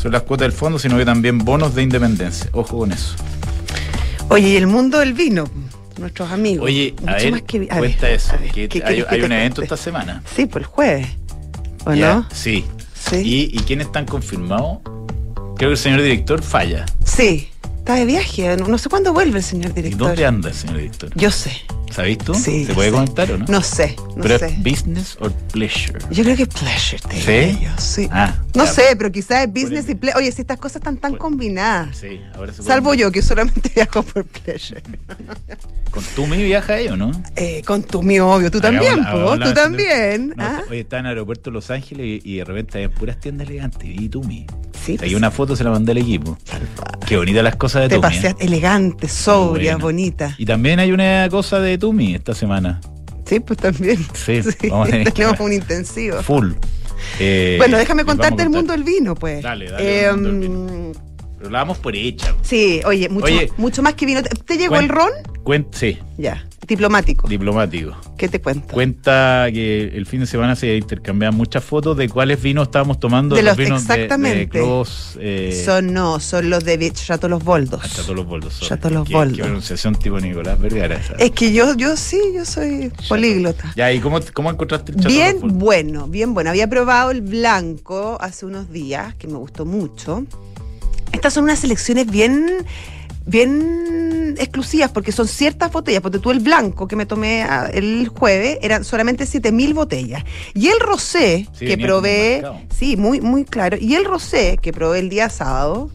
son 0.00 0.12
las 0.12 0.22
cuotas 0.22 0.46
del 0.46 0.52
fondo, 0.52 0.78
sino 0.78 0.96
que 0.96 1.04
también 1.04 1.38
bonos 1.38 1.74
de 1.74 1.82
independencia. 1.82 2.50
Ojo 2.52 2.78
con 2.78 2.92
eso. 2.92 3.16
Oye, 4.28 4.50
y 4.50 4.56
el 4.56 4.66
mundo 4.66 4.98
del 4.98 5.14
vino, 5.14 5.48
nuestros 5.98 6.30
amigos. 6.30 6.64
Oye, 6.66 6.94
a 6.98 7.00
Mucho 7.12 7.14
ver, 7.24 7.32
más 7.32 7.42
que 7.42 7.68
a 7.70 7.78
cuenta 7.78 8.06
ver, 8.06 8.14
eso, 8.14 8.32
a 8.32 8.36
ver, 8.36 8.50
que 8.50 8.68
¿qué 8.68 8.82
hay, 8.84 9.00
un 9.22 9.32
evento 9.32 9.56
cuente? 9.56 9.74
esta 9.74 9.76
semana. 9.76 10.22
Sí, 10.34 10.46
por 10.46 10.62
el 10.62 10.66
jueves. 10.66 11.06
¿O 11.84 11.94
no? 11.94 12.26
Sí. 12.32 12.64
Sí. 12.94 13.16
¿Y, 13.16 13.58
¿Y 13.58 13.62
quiénes 13.62 13.86
están 13.86 14.04
confirmados? 14.06 14.78
Creo 15.56 15.70
que 15.70 15.72
el 15.72 15.76
señor 15.76 16.02
director 16.02 16.42
falla. 16.42 16.84
Sí. 17.04 17.48
Está 17.78 17.94
de 17.94 18.04
viaje. 18.04 18.56
No, 18.56 18.68
no 18.68 18.76
sé 18.78 18.88
cuándo 18.88 19.12
vuelve 19.12 19.38
el 19.38 19.44
señor 19.44 19.70
¿Y 19.70 19.74
director. 19.74 20.08
dónde 20.08 20.26
anda 20.26 20.48
el 20.50 20.54
señor 20.54 20.76
director? 20.76 21.10
Yo 21.14 21.30
sé. 21.30 21.52
¿Sabéis 21.92 22.18
tú? 22.18 22.34
Sí, 22.34 22.64
¿Se 22.64 22.74
puede 22.74 22.88
sé. 22.90 22.94
comentar 22.94 23.30
o 23.32 23.38
no? 23.38 23.44
No 23.48 23.62
sé, 23.62 23.96
no 24.16 24.22
¿Pero 24.22 24.38
sé. 24.38 24.46
es 24.46 24.58
business 24.62 25.16
or 25.20 25.32
pleasure? 25.52 25.98
Yo 26.10 26.22
creo 26.24 26.36
que 26.36 26.42
es 26.44 26.48
pleasure, 26.48 27.02
te 27.08 27.20
¿Sí? 27.52 27.58
yo, 27.62 27.70
sí. 27.78 28.08
Ah, 28.12 28.34
no 28.54 28.66
sé, 28.66 28.82
pero 28.96 29.10
quizás 29.10 29.46
es 29.46 29.52
business 29.52 29.88
y 29.88 29.94
pleasure. 29.94 30.22
Oye, 30.22 30.32
si 30.32 30.42
estas 30.42 30.58
cosas 30.58 30.76
están 30.76 30.96
tan 30.98 31.12
Por- 31.12 31.18
combinadas. 31.20 31.96
Sí, 31.98 32.20
ahora 32.34 32.52
se 32.52 32.58
puede- 32.58 32.68
Salvo 32.68 32.94
yo, 32.94 33.10
que 33.10 33.22
solamente 33.22 33.70
viajo 33.74 34.02
por 34.02 34.24
pleasure. 34.24 34.82
¿Con 35.90 36.04
tú 36.14 36.26
mi 36.26 36.42
viaja 36.42 36.74
o 36.92 36.96
no? 36.96 37.10
Eh, 37.36 37.62
con 37.66 37.82
tu 37.82 38.02
mi 38.02 38.20
obvio, 38.20 38.50
tú 38.50 38.58
Hagamos 38.58 38.86
también, 38.86 39.04
la- 39.04 39.12
po, 39.12 39.38
tú 39.38 39.54
también. 39.54 40.34
No, 40.36 40.44
¿ah? 40.44 40.62
Oye, 40.70 40.80
estaba 40.80 41.00
en 41.00 41.06
el 41.06 41.10
aeropuerto 41.10 41.50
de 41.50 41.54
Los 41.54 41.70
Ángeles 41.70 42.20
y, 42.24 42.34
y 42.34 42.36
de 42.36 42.44
repente 42.44 42.78
hay 42.78 42.88
puras 42.88 43.18
tiendas 43.18 43.48
elegantes. 43.48 43.88
Y 43.88 44.08
tú 44.08 44.22
Sí, 44.88 44.92
Hay 44.92 44.98
pues, 45.10 45.14
una 45.14 45.30
foto, 45.30 45.54
se 45.54 45.64
la 45.64 45.70
mandé 45.70 45.92
al 45.92 45.98
equipo. 45.98 46.38
Qué 47.06 47.18
bonitas 47.18 47.44
las 47.44 47.56
cosas 47.56 47.82
de 47.82 47.88
te 47.90 47.94
Tumi. 47.96 48.06
¿eh? 48.06 48.10
paseas 48.10 48.36
elegante, 48.38 49.06
sobria, 49.06 49.76
bonita. 49.76 50.34
Y 50.38 50.46
también 50.46 50.80
hay 50.80 50.92
una 50.92 51.28
cosa 51.30 51.60
de 51.60 51.76
Tumi 51.76 52.14
esta 52.14 52.34
semana. 52.34 52.80
Sí, 53.26 53.40
pues 53.40 53.58
también. 53.58 53.98
Sí, 54.14 54.40
vamos 54.70 54.88
a 54.88 55.04
tenemos 55.12 55.40
un 55.40 55.52
intensivo. 55.52 56.22
Full. 56.22 56.52
Eh, 57.20 57.56
bueno, 57.58 57.76
déjame 57.76 58.06
contarte 58.06 58.42
el 58.42 58.48
mundo 58.48 58.72
del 58.72 58.82
vino, 58.82 59.14
pues. 59.14 59.42
Dale, 59.42 59.70
dale, 59.70 60.04
el 60.06 60.16
mundo 60.16 60.30
del 60.30 60.48
Mm, 60.50 60.92
Pero 61.36 61.50
la 61.50 61.58
damos 61.58 61.76
por 61.78 61.94
hecha. 61.94 62.34
sí, 62.40 62.80
oye, 62.86 63.10
mucho, 63.10 63.26
Oye. 63.26 63.52
mucho 63.58 63.82
más 63.82 63.92
que 63.92 64.06
vino. 64.06 64.22
¿Te, 64.22 64.30
te 64.30 64.56
llegó 64.56 64.76
el 64.76 64.88
ron? 64.88 65.10
Sí, 65.72 65.98
Ya, 66.16 66.46
diplomático. 66.66 67.28
diplomático. 67.28 67.96
¿Qué 68.16 68.28
te 68.28 68.40
cuento? 68.40 68.74
Cuenta 68.74 69.46
que 69.52 69.84
el 69.94 70.04
fin 70.06 70.20
de 70.20 70.26
semana 70.26 70.56
se 70.56 70.76
intercambiaban 70.76 71.36
muchas 71.36 71.62
fotos 71.64 71.96
de 71.96 72.08
cuáles 72.08 72.42
vinos 72.42 72.68
estábamos 72.68 72.98
tomando. 73.00 73.36
De 73.36 73.42
los- 73.42 73.56
vinos 73.56 73.86
de- 73.86 73.94
exactamente. 73.94 74.38
De, 74.58 74.64
Clos, 74.64 75.16
eh, 75.20 75.62
son 75.64 75.92
no, 75.94 76.20
son 76.20 76.50
los 76.50 76.64
de 76.64 76.90
Chateau 76.92 77.30
Los 77.30 77.44
Boldos. 77.44 77.80
ah, 77.82 77.88
Chateau 77.88 78.14
Los 78.14 78.26
Boldos. 78.26 78.54
sorry. 78.54 78.68
Chateau 78.68 78.90
Los 78.92 79.08
Qué- 79.08 79.14
Boldos. 79.14 79.36
Qué 79.36 79.42
pronunciación 79.44 79.94
tipo 79.94 80.18
Nicolás 80.20 80.58
Vergara. 80.60 80.96
esa. 80.96 81.14
Es 81.14 81.30
que 81.30 81.52
yo, 81.52 81.74
yo 81.76 81.96
sí, 81.96 82.20
yo 82.34 82.44
soy 82.44 82.92
políglota. 83.08 83.72
Ya, 83.76 83.92
¿y 83.92 84.00
cómo, 84.00 84.18
cómo 84.34 84.50
encontraste 84.50 84.92
el 84.92 84.98
Chateau 84.98 85.12
Bien 85.12 85.32
Los 85.34 85.42
Boldos? 85.42 85.58
bueno, 85.58 86.06
bien 86.08 86.34
bueno. 86.34 86.50
Había 86.50 86.68
probado 86.68 87.10
el 87.12 87.20
blanco 87.22 88.18
hace 88.20 88.46
unos 88.46 88.70
días, 88.70 89.14
que 89.14 89.26
me 89.28 89.36
gustó 89.38 89.64
mucho. 89.64 90.24
Estas 91.12 91.32
son 91.34 91.44
unas 91.44 91.60
selecciones 91.60 92.06
bien, 92.10 92.46
bien 93.28 94.34
exclusivas 94.38 94.90
porque 94.90 95.12
son 95.12 95.26
ciertas 95.28 95.70
botellas, 95.72 96.00
porque 96.00 96.18
tú 96.18 96.30
el 96.30 96.40
blanco 96.40 96.86
que 96.88 96.96
me 96.96 97.06
tomé 97.06 97.42
ah, 97.42 97.68
el 97.72 98.08
jueves 98.08 98.58
eran 98.62 98.84
solamente 98.84 99.26
7000 99.26 99.74
botellas. 99.74 100.24
Y 100.54 100.68
el 100.68 100.80
rosé 100.80 101.46
Sí, 101.58 101.66
que 101.66 101.78
probé, 101.78 102.42
sí, 102.76 102.96
muy 102.96 103.20
muy 103.20 103.44
claro, 103.44 103.76
y 103.80 103.94
el 103.94 104.04
rosé 104.04 104.58
que 104.60 104.72
probé 104.72 105.00
el 105.00 105.08
día 105.08 105.28
sábado 105.28 105.90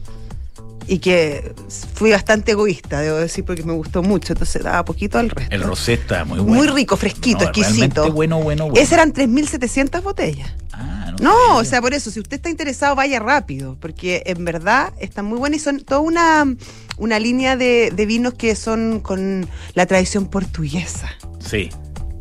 y 0.86 1.00
que 1.00 1.54
fui 1.94 2.12
bastante 2.12 2.52
egoísta, 2.52 3.00
debo 3.00 3.16
decir, 3.18 3.46
porque 3.46 3.64
me 3.64 3.72
gustó 3.72 4.04
mucho, 4.04 4.34
entonces 4.34 4.62
daba 4.64 4.84
poquito 4.84 5.18
al 5.18 5.30
resto. 5.30 5.56
El 5.56 5.64
rosé 5.64 5.94
está 5.94 6.26
muy 6.26 6.40
bueno. 6.40 6.54
Muy 6.56 6.68
rico, 6.68 6.98
fresquito, 6.98 7.46
No, 7.46 7.50
exquisito. 7.52 8.12
bueno, 8.12 8.42
bueno, 8.42 8.66
bueno. 8.66 8.80
Esas 8.82 8.94
eran 8.94 9.14
3.700 9.14 10.04
botellas. 10.04 10.52
Ah, 10.74 11.14
No, 11.22 11.32
sabía. 11.32 11.54
o 11.56 11.64
sea, 11.64 11.82
por 11.82 11.94
eso, 11.94 12.12
si 12.12 12.20
usted 12.20 12.36
está 12.36 12.50
interesado, 12.50 12.96
vaya 12.96 13.20
rápido, 13.22 13.78
porque 13.80 14.24
en 14.26 14.44
verdad 14.44 14.92
están 15.00 15.24
muy 15.24 15.38
buenas 15.38 15.62
y 15.62 15.64
son 15.64 15.80
toda 15.80 16.02
una, 16.02 16.54
una 16.98 17.20
línea 17.20 17.58
de, 17.58 17.92
de 17.92 18.06
vinos 18.06 18.34
que 18.34 18.56
son 18.56 19.00
con 19.00 19.48
la 19.74 19.86
tradición 19.86 20.28
portuguesa. 20.28 21.10
Sí. 21.40 21.70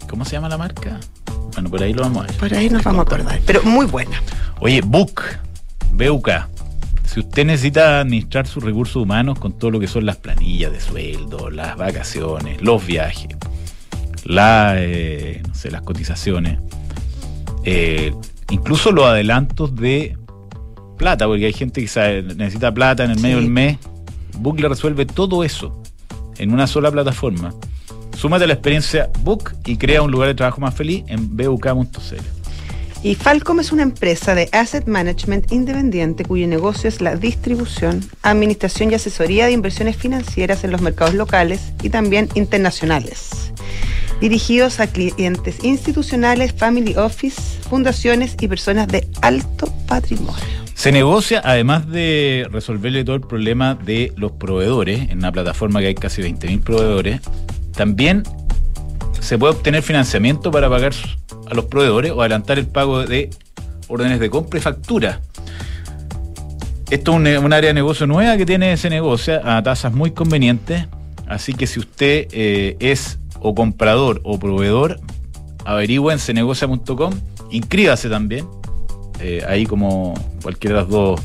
¿Cómo 0.09 0.25
se 0.25 0.33
llama 0.33 0.49
la 0.49 0.59
marca? 0.59 1.01
Bueno, 1.55 1.71
por 1.71 1.83
ahí 1.83 1.93
lo 1.93 2.03
vamos 2.03 2.25
a 2.25 2.27
ver. 2.29 2.37
Por 2.37 2.55
ahí 2.55 2.69
nos 2.71 2.83
vamos 2.83 3.01
a 3.01 3.03
acordar, 3.03 3.41
pero 3.47 3.63
muy 3.63 3.87
buena. 3.87 4.23
Oye, 4.61 4.81
Book, 4.81 5.23
BUK. 5.93 6.31
Si 7.05 7.21
usted 7.21 7.45
necesita 7.45 8.01
administrar 8.01 8.47
sus 8.47 8.65
recursos 8.65 8.97
humanos 8.97 9.39
con 9.39 9.59
todo 9.59 9.71
lo 9.71 9.81
que 9.81 9.87
son 9.87 10.07
las 10.07 10.17
planillas 10.17 10.73
de 10.73 10.81
sueldo, 10.81 11.51
las 11.51 11.77
vacaciones, 11.77 12.63
los 12.63 12.87
viajes, 12.87 13.37
la, 14.25 14.75
eh, 14.79 15.43
no 15.47 15.55
sé, 15.55 15.71
las 15.71 15.83
cotizaciones, 15.83 16.59
eh, 17.65 18.15
incluso 18.51 18.93
los 18.93 19.05
adelantos 19.05 19.77
de 19.77 20.17
plata, 20.97 21.27
porque 21.27 21.45
hay 21.47 21.53
gente 21.53 21.83
que 21.83 21.89
sabe, 21.89 22.23
necesita 22.23 22.73
plata 22.73 23.05
en 23.05 23.11
el 23.11 23.21
medio 23.21 23.37
del 23.37 23.51
mes, 23.51 23.79
Book 24.43 24.61
le 24.61 24.69
resuelve 24.69 25.07
todo 25.07 25.45
eso 25.45 25.81
en 26.39 26.53
una 26.53 26.67
sola 26.67 26.91
plataforma. 26.91 27.55
Súmate 28.17 28.45
a 28.45 28.47
la 28.47 28.55
experiencia 28.55 29.11
Book 29.21 29.55
y 29.65 29.77
crea 29.77 30.03
un 30.03 30.11
lugar 30.11 30.29
de 30.29 30.35
trabajo 30.35 30.61
más 30.61 30.75
feliz 30.75 31.05
en 31.09 31.37
buk.cl. 31.37 32.43
Y 33.05 33.17
Falcom 33.17 33.59
es 33.59 33.73
una 33.73 33.83
empresa 33.83 34.37
de 34.37 34.49
asset 34.53 34.87
management 34.87 35.51
independiente 35.51 36.25
cuyo 36.25 36.47
negocio 36.47 36.89
es 36.89 37.01
la 37.01 37.17
distribución, 37.17 38.01
administración 38.23 38.93
y 38.93 38.95
asesoría 38.95 39.47
de 39.47 39.53
inversiones 39.53 39.97
financieras 39.97 40.63
en 40.63 40.71
los 40.71 40.83
mercados 40.83 41.15
locales 41.15 41.73
y 41.83 41.91
también 41.91 42.29
internacionales. 42.35 43.53
Dirigidos 44.21 44.79
a 44.79 44.87
clientes 44.87 45.65
institucionales, 45.65 46.53
family 46.53 46.95
office, 46.95 47.41
fundaciones 47.69 48.37
y 48.41 48.47
personas 48.47 48.87
de 48.87 49.09
alto 49.21 49.67
patrimonio. 49.89 50.62
Se 50.75 50.91
negocia, 50.91 51.41
además 51.45 51.89
de 51.89 52.49
resolverle 52.51 53.05
todo 53.05 53.17
el 53.17 53.23
problema 53.23 53.75
de 53.75 54.13
los 54.17 54.33
proveedores, 54.33 55.11
en 55.11 55.19
una 55.19 55.31
plataforma 55.31 55.81
que 55.81 55.87
hay 55.87 55.95
casi 55.95 56.23
20.000 56.23 56.61
proveedores, 56.63 57.21
también 57.77 58.25
se 59.21 59.39
puede 59.39 59.55
obtener 59.55 59.83
financiamiento 59.83 60.51
para 60.51 60.69
pagar 60.69 60.93
a 61.49 61.55
los 61.55 61.67
proveedores 61.67 62.11
o 62.11 62.21
adelantar 62.21 62.59
el 62.59 62.67
pago 62.67 63.07
de 63.07 63.31
órdenes 63.89 64.19
de 64.19 64.31
compra 64.31 64.59
y 64.59 64.63
factura. 64.63 65.21
Esto 66.91 67.13
es 67.25 67.39
un, 67.39 67.53
área 67.53 67.69
de 67.69 67.75
negocio 67.75 68.07
nueva 68.07 68.37
que 68.37 68.45
tiene 68.45 68.73
ese 68.73 68.91
negocio 68.91 69.41
a 69.45 69.63
tasas 69.63 69.93
muy 69.93 70.11
convenientes, 70.11 70.87
así 71.27 71.55
que 71.55 71.67
si 71.67 71.79
usted 71.79 72.29
eh, 72.33 72.77
es 72.81 73.19
o 73.41 73.55
comprador 73.55 74.21
o 74.25 74.39
proveedor, 74.39 75.01
averigüe 75.65 76.13
en 76.13 76.19
cenegocia.com, 76.19 77.15
inscríbase 77.51 78.09
también, 78.09 78.47
eh, 79.23 79.45
ahí 79.47 79.67
como 79.67 80.15
cualquiera 80.43 80.77
de 80.77 80.83
las 80.83 80.91
dos, 80.91 81.21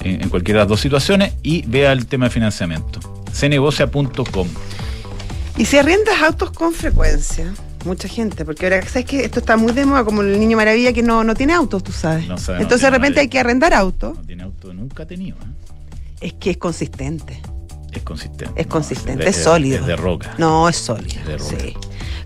en, 0.00 0.22
en 0.22 0.28
cualquiera 0.28 0.60
de 0.60 0.64
las 0.64 0.68
dos 0.68 0.80
situaciones, 0.80 1.34
y 1.42 1.62
vea 1.66 1.92
el 1.92 2.06
tema 2.06 2.26
de 2.26 2.30
financiamiento. 2.30 3.00
cenegocia.com. 3.32 4.48
Y 5.58 5.64
si 5.64 5.78
arriendas 5.78 6.22
autos 6.22 6.50
con 6.50 6.72
frecuencia, 6.72 7.52
mucha 7.86 8.08
gente, 8.08 8.44
porque 8.44 8.66
ahora, 8.66 8.86
¿sabes 8.86 9.06
que 9.06 9.24
Esto 9.24 9.40
está 9.40 9.56
muy 9.56 9.72
de 9.72 9.86
moda, 9.86 10.04
como 10.04 10.20
el 10.20 10.38
niño 10.38 10.56
maravilla 10.56 10.92
que 10.92 11.02
no, 11.02 11.24
no 11.24 11.34
tiene 11.34 11.54
autos, 11.54 11.82
tú 11.82 11.92
sabes. 11.92 12.28
No 12.28 12.36
sabe, 12.36 12.58
no 12.58 12.62
Entonces 12.64 12.82
de 12.82 12.90
repente 12.90 13.20
hay 13.20 13.28
que 13.28 13.38
arrendar 13.38 13.72
autos. 13.72 14.16
No 14.16 14.22
tiene 14.24 14.42
auto, 14.42 14.74
nunca 14.74 15.04
ha 15.04 15.06
tenido. 15.06 15.36
¿eh? 15.38 15.66
Es 16.20 16.32
que 16.34 16.50
es 16.50 16.56
consistente. 16.58 17.40
Es 17.92 18.02
consistente. 18.02 18.60
Es 18.60 18.66
consistente, 18.66 19.28
es 19.28 19.36
sólido. 19.36 19.80
Es 19.80 19.86
de 19.86 19.96
roca. 19.96 20.34
No, 20.36 20.68
es 20.68 20.76
sólido. 20.76 21.24
De 21.24 21.38
roca. 21.38 21.56
sí. 21.58 21.74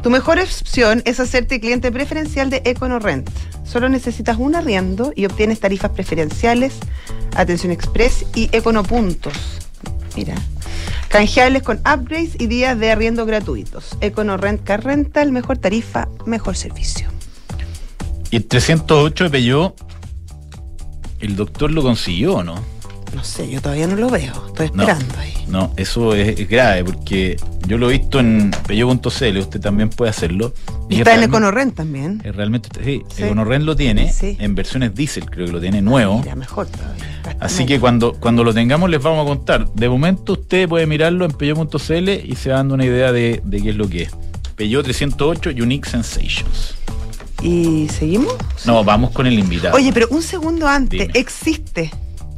Tu 0.02 0.08
mejor 0.08 0.38
opción 0.38 1.02
es 1.04 1.20
hacerte 1.20 1.60
cliente 1.60 1.92
preferencial 1.92 2.48
de 2.48 2.62
EconoRent. 2.64 3.28
Solo 3.64 3.88
necesitas 3.90 4.38
un 4.38 4.54
arriendo 4.54 5.12
y 5.14 5.26
obtienes 5.26 5.60
tarifas 5.60 5.90
preferenciales, 5.90 6.78
atención 7.36 7.70
express 7.70 8.24
y 8.34 8.48
econopuntos. 8.52 9.34
Mira. 10.16 10.34
Canjeables 11.08 11.64
con 11.64 11.78
upgrades 11.78 12.36
y 12.38 12.46
días 12.46 12.78
de 12.78 12.92
arriendo 12.92 13.26
gratuitos. 13.26 13.98
EconoRent 14.00 14.62
Car 14.62 14.84
Rental, 14.84 15.32
mejor 15.32 15.58
tarifa, 15.58 16.08
mejor 16.24 16.56
servicio. 16.56 17.08
Y 18.30 18.36
el 18.36 18.46
308 18.46 19.24
de 19.24 19.30
Peugeot, 19.30 19.74
el 21.18 21.36
doctor 21.36 21.72
lo 21.72 21.82
consiguió, 21.82 22.42
¿no? 22.42 22.54
No 23.14 23.24
sé, 23.24 23.50
yo 23.50 23.60
todavía 23.60 23.86
no 23.86 23.96
lo 23.96 24.08
veo. 24.08 24.32
Estoy 24.48 24.70
No. 24.72 24.82
esperando 24.84 25.18
ahí. 25.18 25.34
No, 25.48 25.72
eso 25.76 26.14
es, 26.14 26.38
es 26.38 26.48
grave 26.48 26.84
porque 26.84 27.36
yo 27.66 27.76
lo 27.76 27.90
he 27.90 27.98
visto 27.98 28.20
en 28.20 28.52
Peugeot.cl, 28.68 29.38
usted 29.38 29.60
también 29.60 29.90
puede 29.90 30.10
hacerlo. 30.10 30.54
Y 30.88 30.94
es 30.94 31.00
está 31.00 31.14
en 31.14 31.24
EconoRent 31.24 31.74
también. 31.74 32.22
es 32.24 32.34
realmente, 32.36 32.68
sí, 32.84 33.02
Sí. 33.14 33.24
Econorren 33.24 33.66
lo 33.66 33.74
tiene 33.74 34.12
Sí. 34.12 34.36
en 34.40 34.54
versiones 34.54 34.94
diésel, 34.94 35.26
creo 35.28 35.46
que 35.46 35.52
lo 35.52 35.60
tiene 35.60 35.82
nuevo. 35.82 36.20
Mira, 36.20 36.36
mejor 36.36 36.66
todavía. 36.68 37.04
Así 37.40 37.66
que 37.66 37.80
cuando, 37.80 38.12
cuando 38.14 38.44
lo 38.44 38.54
tengamos 38.54 38.88
les 38.90 39.02
vamos 39.02 39.24
a 39.24 39.28
contar. 39.28 39.72
De 39.74 39.88
momento 39.88 40.34
usted 40.34 40.68
puede 40.68 40.86
mirarlo 40.86 41.24
en 41.24 41.32
Peugeot.cl 41.32 42.08
y 42.24 42.36
se 42.36 42.50
va 42.50 42.56
dando 42.56 42.74
una 42.74 42.84
idea 42.84 43.10
de, 43.12 43.40
de 43.44 43.60
qué 43.62 43.70
es 43.70 43.76
lo 43.76 43.88
que 43.88 44.02
es. 44.02 44.10
Peugeot 44.56 44.84
308 44.84 45.50
Unique 45.62 45.88
Sensations. 45.88 46.74
¿Y 47.42 47.88
seguimos? 47.88 48.34
No, 48.66 48.84
vamos 48.84 49.10
con 49.12 49.26
el 49.26 49.38
invitado. 49.38 49.74
Oye, 49.74 49.92
pero 49.92 50.06
un 50.10 50.22
segundo 50.22 50.68
antes, 50.68 51.00
Dime. 51.00 51.10
existe, 51.14 51.90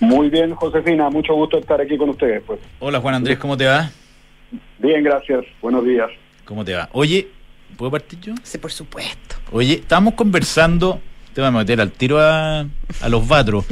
Muy 0.00 0.28
bien, 0.30 0.54
Josefina, 0.54 1.08
mucho 1.10 1.32
gusto 1.34 1.58
estar 1.58 1.80
aquí 1.80 1.96
con 1.96 2.10
ustedes. 2.10 2.42
Pues. 2.46 2.58
Hola 2.80 3.00
Juan 3.00 3.14
Andrés, 3.14 3.38
¿cómo 3.38 3.56
te 3.56 3.66
va? 3.66 3.90
Bien, 4.78 5.02
gracias. 5.04 5.44
Buenos 5.62 5.84
días. 5.84 6.10
¿Cómo 6.44 6.64
te 6.64 6.74
va? 6.74 6.88
Oye, 6.92 7.28
¿puedo 7.76 7.92
partir 7.92 8.20
yo? 8.20 8.34
Sí, 8.42 8.58
por 8.58 8.72
supuesto. 8.72 9.36
Oye, 9.52 9.74
estamos 9.74 10.14
conversando, 10.14 11.00
te 11.34 11.40
voy 11.40 11.48
a 11.48 11.50
meter 11.50 11.80
al 11.80 11.90
tiro 11.92 12.20
a, 12.20 12.60
a 12.60 13.08
los 13.08 13.26
vatros. 13.26 13.64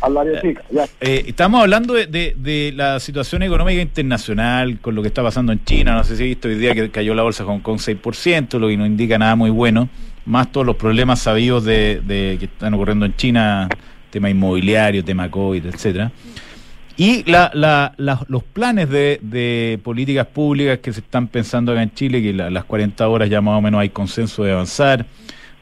Al 0.00 0.16
área 0.16 0.40
chica, 0.40 0.62
ya. 0.70 0.84
Eh, 1.00 1.24
estamos 1.26 1.60
hablando 1.60 1.94
de, 1.94 2.06
de- 2.06 2.34
de 2.38 2.72
la 2.74 2.98
situación 3.00 3.42
económica 3.42 3.80
internacional, 3.80 4.78
con 4.80 4.94
lo 4.94 5.02
que 5.02 5.08
está 5.08 5.22
pasando 5.22 5.52
en 5.52 5.64
China. 5.64 5.92
No 5.94 6.04
sé 6.04 6.16
si 6.16 6.22
has 6.22 6.28
visto 6.28 6.48
hoy 6.48 6.54
día 6.56 6.74
que 6.74 6.90
cayó 6.90 7.14
la 7.14 7.22
bolsa 7.22 7.44
Hong 7.44 7.60
Kong 7.60 7.78
6%, 7.78 8.58
lo 8.58 8.68
que 8.68 8.76
no 8.76 8.86
indica 8.86 9.18
nada 9.18 9.36
muy 9.36 9.50
bueno. 9.50 9.88
Más 10.26 10.50
todos 10.50 10.66
los 10.66 10.76
problemas 10.76 11.20
sabidos 11.20 11.64
de, 11.64 12.00
de 12.06 12.36
que 12.38 12.46
están 12.46 12.72
ocurriendo 12.74 13.04
en 13.04 13.14
China, 13.16 13.68
tema 14.10 14.30
inmobiliario, 14.30 15.04
tema 15.04 15.30
COVID, 15.30 15.66
etcétera. 15.66 16.10
Y 16.96 17.28
la, 17.28 17.50
la- 17.54 17.92
la- 17.96 18.24
los 18.28 18.44
planes 18.44 18.88
de, 18.88 19.18
de 19.20 19.80
políticas 19.82 20.26
públicas 20.28 20.78
que 20.78 20.92
se 20.92 21.00
están 21.00 21.26
pensando 21.26 21.72
acá 21.72 21.82
en 21.82 21.92
Chile, 21.92 22.22
que 22.22 22.32
la- 22.32 22.50
las 22.50 22.64
40 22.64 23.06
horas 23.08 23.28
ya 23.28 23.40
más 23.40 23.58
o 23.58 23.60
menos 23.60 23.80
hay 23.80 23.88
consenso 23.88 24.44
de 24.44 24.52
avanzar, 24.52 25.04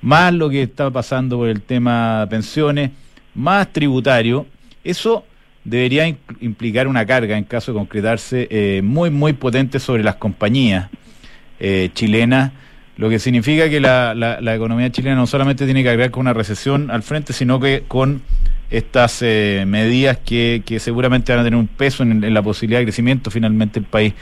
más 0.03 0.33
lo 0.35 0.51
que 0.51 0.63
está 0.63 0.91
pasando 0.91 1.39
por 1.39 1.49
el 1.49 1.63
tema 1.63 2.27
pensiones, 2.29 2.91
más 3.35 3.73
tributario, 3.73 4.47
eso 4.85 5.25
debería 5.65 6.07
implicar 6.41 6.89
una 6.89 7.07
carga, 7.07 7.39
en 7.39 7.45
caso 7.45 7.73
de 7.73 7.79
concretarse, 7.79 8.49
eh, 8.51 8.83
muy, 8.83 9.11
muy 9.11 9.33
potente 9.33 9.79
sobre 9.79 10.03
las 10.03 10.17
compañías 10.17 10.89
eh, 11.61 11.91
chilenas, 11.95 12.53
lo 12.97 13.09
que 13.09 13.19
significa 13.19 13.71
que 13.71 13.81
la, 13.81 14.13
la- 14.15 14.41
la 14.41 14.55
economía 14.55 14.91
chilena 14.91 15.17
no 15.17 15.27
solamente 15.27 15.65
tiene 15.65 15.83
que 15.83 15.89
cargar 15.89 16.11
con 16.11 16.23
una 16.23 16.35
recesión 16.35 16.91
al 16.91 17.03
frente, 17.03 17.33
sino 17.33 17.59
que 17.61 17.85
con 17.89 18.21
estas 18.71 19.21
eh, 19.23 19.65
medidas 19.67 20.19
que, 20.19 20.63
que 20.67 20.79
seguramente 20.81 21.33
van 21.33 21.41
a 21.41 21.45
tener 21.45 21.59
un 21.59 21.69
peso 21.69 22.03
en, 22.03 22.23
en 22.25 22.35
la 22.35 22.43
posibilidad 22.43 22.81
de 22.81 22.87
crecimiento 22.87 23.31
finalmente 23.31 23.81
del 23.81 23.89
país. 23.89 24.15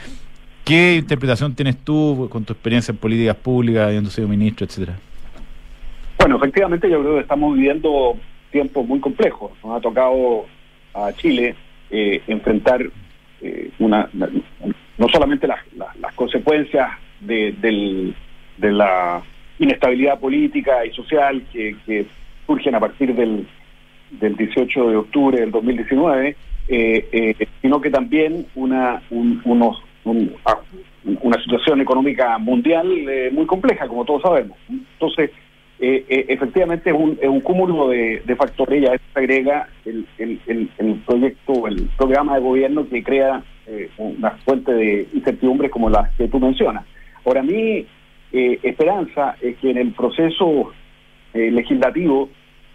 ¿Qué 0.63 0.97
interpretación 0.97 1.55
tienes 1.55 1.77
tú 1.83 2.27
con 2.31 2.45
tu 2.45 2.53
experiencia 2.53 2.91
en 2.91 2.97
políticas 2.97 3.35
públicas, 3.35 3.87
habiendo 3.87 4.09
sido 4.11 4.27
ministro, 4.27 4.65
etcétera? 4.65 4.97
Bueno, 6.21 6.35
efectivamente 6.35 6.87
yo 6.87 7.01
creo 7.01 7.15
que 7.15 7.21
estamos 7.21 7.55
viviendo 7.55 8.15
tiempos 8.51 8.85
muy 8.85 8.99
complejos. 8.99 9.53
Nos 9.63 9.77
ha 9.77 9.81
tocado 9.81 10.45
a 10.93 11.11
Chile 11.13 11.55
eh, 11.89 12.21
enfrentar 12.27 12.85
eh, 13.41 13.71
una 13.79 14.07
no 14.13 15.09
solamente 15.09 15.47
las, 15.47 15.59
consecuencias 16.13 16.91
de, 17.21 17.53
del, 17.53 18.15
de 18.57 18.71
la 18.71 19.23
inestabilidad 19.57 20.19
política 20.19 20.85
y 20.85 20.91
social 20.91 21.41
que, 21.51 22.05
surgen 22.45 22.75
a 22.75 22.79
partir 22.79 23.15
del, 23.15 23.47
del 24.11 24.35
18 24.35 24.89
de 24.89 24.95
octubre 24.97 25.39
del 25.39 25.49
2019, 25.49 26.35
eh, 26.67 27.09
eh, 27.11 27.47
sino 27.61 27.81
que 27.81 27.89
también 27.89 28.45
una, 28.55 29.01
unos, 29.09 29.83
ah, 30.45 30.59
una 31.21 31.41
situación 31.41 31.81
económica 31.81 32.37
mundial 32.37 32.87
eh, 33.09 33.29
muy 33.31 33.47
compleja, 33.47 33.87
como 33.87 34.05
todos 34.05 34.21
sabemos. 34.21 34.57
Entonces, 34.69 35.31
efectivamente 35.81 36.91
es 36.91 36.95
un, 36.95 37.17
es 37.19 37.27
un 37.27 37.41
cúmulo 37.41 37.89
de, 37.89 38.35
factores, 38.37 38.83
ya 38.83 38.91
se 38.91 39.19
agrega 39.19 39.67
el, 39.83 40.05
el, 40.19 40.69
el, 40.77 40.95
proyecto, 41.05 41.67
el 41.67 41.89
programa 41.97 42.35
de 42.35 42.41
gobierno 42.41 42.87
que 42.87 43.03
crea 43.03 43.43
una 43.97 44.31
fuente 44.45 44.71
de 44.73 45.07
incertidumbre 45.13 45.69
como 45.69 45.89
las 45.89 46.09
que 46.15 46.27
tú 46.27 46.39
mencionas. 46.39 46.85
Ahora, 47.25 47.41
mi 47.41 47.85
esperanza 48.31 49.35
es 49.41 49.57
que 49.57 49.71
en 49.71 49.77
el 49.77 49.91
proceso 49.93 50.71
legislativo 51.33 52.29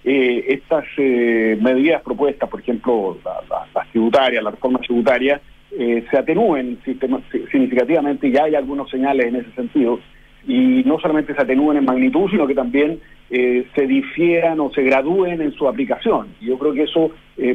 eh, 0.09 0.55
estas 0.55 0.85
eh, 0.99 1.59
medidas 1.61 2.01
propuestas, 2.01 2.49
por 2.49 2.61
ejemplo, 2.61 3.19
las 3.75 3.91
tributarias, 3.91 4.41
la 4.41 4.53
reforma 4.53 4.79
tributaria, 4.79 5.41
eh, 5.77 6.05
se 6.09 6.17
atenúen 6.17 6.79
significativamente 7.51 8.29
y 8.29 8.31
ya 8.31 8.45
hay 8.45 8.55
algunos 8.55 8.89
señales 8.89 9.27
en 9.27 9.35
ese 9.35 9.51
sentido, 9.51 9.99
y 10.47 10.83
no 10.85 10.99
solamente 11.01 11.35
se 11.35 11.43
atenúen 11.43 11.79
en 11.79 11.85
magnitud, 11.85 12.31
sino 12.31 12.47
que 12.47 12.55
también 12.55 13.01
se 13.29 13.87
difieran 13.87 14.61
o 14.61 14.71
se 14.71 14.83
gradúen 14.83 15.43
en 15.43 15.53
su 15.53 15.67
aplicación. 15.67 16.29
Y 16.41 16.47
yo 16.47 16.59
creo 16.59 16.73
que 16.73 16.85
eso 16.85 17.11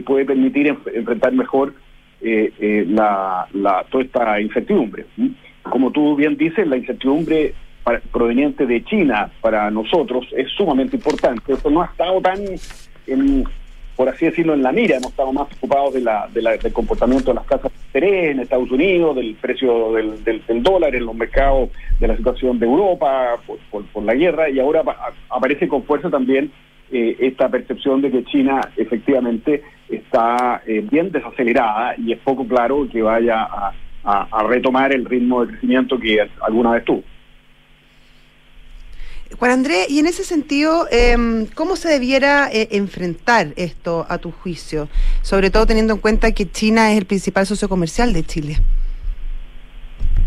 puede 0.05 0.25
permitir 0.25 0.67
enfrentar 0.67 1.31
mejor 1.31 1.73
la, 2.21 3.47
la, 3.53 3.85
toda 3.89 4.03
esta 4.03 4.41
incertidumbre. 4.41 5.05
Como 5.63 5.91
tú 5.91 6.17
bien 6.17 6.35
dices, 6.35 6.67
la 6.67 6.75
incertidumbre 6.75 7.53
proveniente 8.11 8.65
de 8.65 8.83
China 8.83 9.31
para 9.41 9.71
nosotros 9.71 10.27
es 10.35 10.49
sumamente 10.51 10.97
importante. 10.97 11.53
Esto 11.53 11.69
no 11.69 11.81
ha 11.81 11.85
estado 11.85 12.21
tan, 12.21 12.39
en, 13.07 13.45
por 14.01 14.09
así 14.09 14.25
decirlo, 14.25 14.55
en 14.55 14.63
la 14.63 14.71
mira. 14.71 14.97
Hemos 14.97 15.11
estado 15.11 15.31
más 15.31 15.47
preocupados 15.47 15.93
de 15.93 16.01
la, 16.01 16.27
del 16.33 16.73
comportamiento 16.73 17.29
de 17.29 17.35
las 17.35 17.45
casas 17.45 17.71
de 17.93 18.31
en 18.31 18.39
Estados 18.39 18.71
Unidos, 18.71 19.15
del 19.15 19.35
precio 19.35 19.93
del, 19.93 20.63
dólar 20.63 20.95
en 20.95 21.05
los 21.05 21.13
mercados, 21.13 21.69
de 21.99 22.07
la 22.07 22.17
situación 22.17 22.57
de 22.57 22.65
Europa 22.65 23.39
por, 23.69 24.03
la 24.03 24.15
guerra, 24.15 24.49
y 24.49 24.59
ahora 24.59 24.81
aparece 25.29 25.67
con 25.67 25.83
fuerza 25.83 26.09
también 26.09 26.51
eh, 26.91 27.15
esta 27.19 27.47
percepción 27.49 28.01
de 28.01 28.09
que 28.09 28.23
China 28.23 28.61
efectivamente 28.75 29.61
está 29.87 30.63
eh, 30.65 30.83
bien 30.89 31.11
desacelerada 31.11 31.93
y 31.95 32.13
es 32.13 32.19
poco 32.21 32.47
claro 32.47 32.87
que 32.91 33.03
vaya 33.03 33.47
a 34.03 34.43
retomar 34.47 34.95
el 34.95 35.05
ritmo 35.05 35.45
de 35.45 35.51
crecimiento 35.51 35.99
que 35.99 36.27
alguna 36.41 36.71
vez 36.71 36.85
tuvo. 36.85 37.03
Juan 39.39 39.51
Andrés, 39.51 39.89
y 39.89 39.99
en 39.99 40.07
ese 40.07 40.23
sentido, 40.23 40.87
em, 40.91 41.45
¿cómo 41.55 41.75
se 41.75 41.89
debiera 41.89 42.49
eh, 42.51 42.67
enfrentar 42.71 43.47
esto 43.55 44.05
a 44.09 44.17
tu 44.17 44.31
juicio? 44.31 44.89
Sobre 45.21 45.49
todo 45.49 45.65
teniendo 45.65 45.93
en 45.93 45.99
cuenta 45.99 46.31
que 46.31 46.49
China 46.49 46.91
es 46.91 46.97
el 46.97 47.05
principal 47.05 47.45
socio 47.45 47.69
comercial 47.69 48.13
de 48.13 48.23
Chile. 48.23 48.57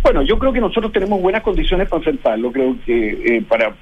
Bueno, 0.03 0.23
yo 0.23 0.39
creo 0.39 0.53
que 0.53 0.61
nosotros 0.61 0.93
tenemos 0.93 1.21
buenas 1.21 1.43
condiciones 1.43 1.89
para 1.89 1.99
enfrentarlo. 1.99 2.53
Creo 2.53 2.77
que 2.85 3.37
eh, 3.37 3.43
para, 3.49 3.75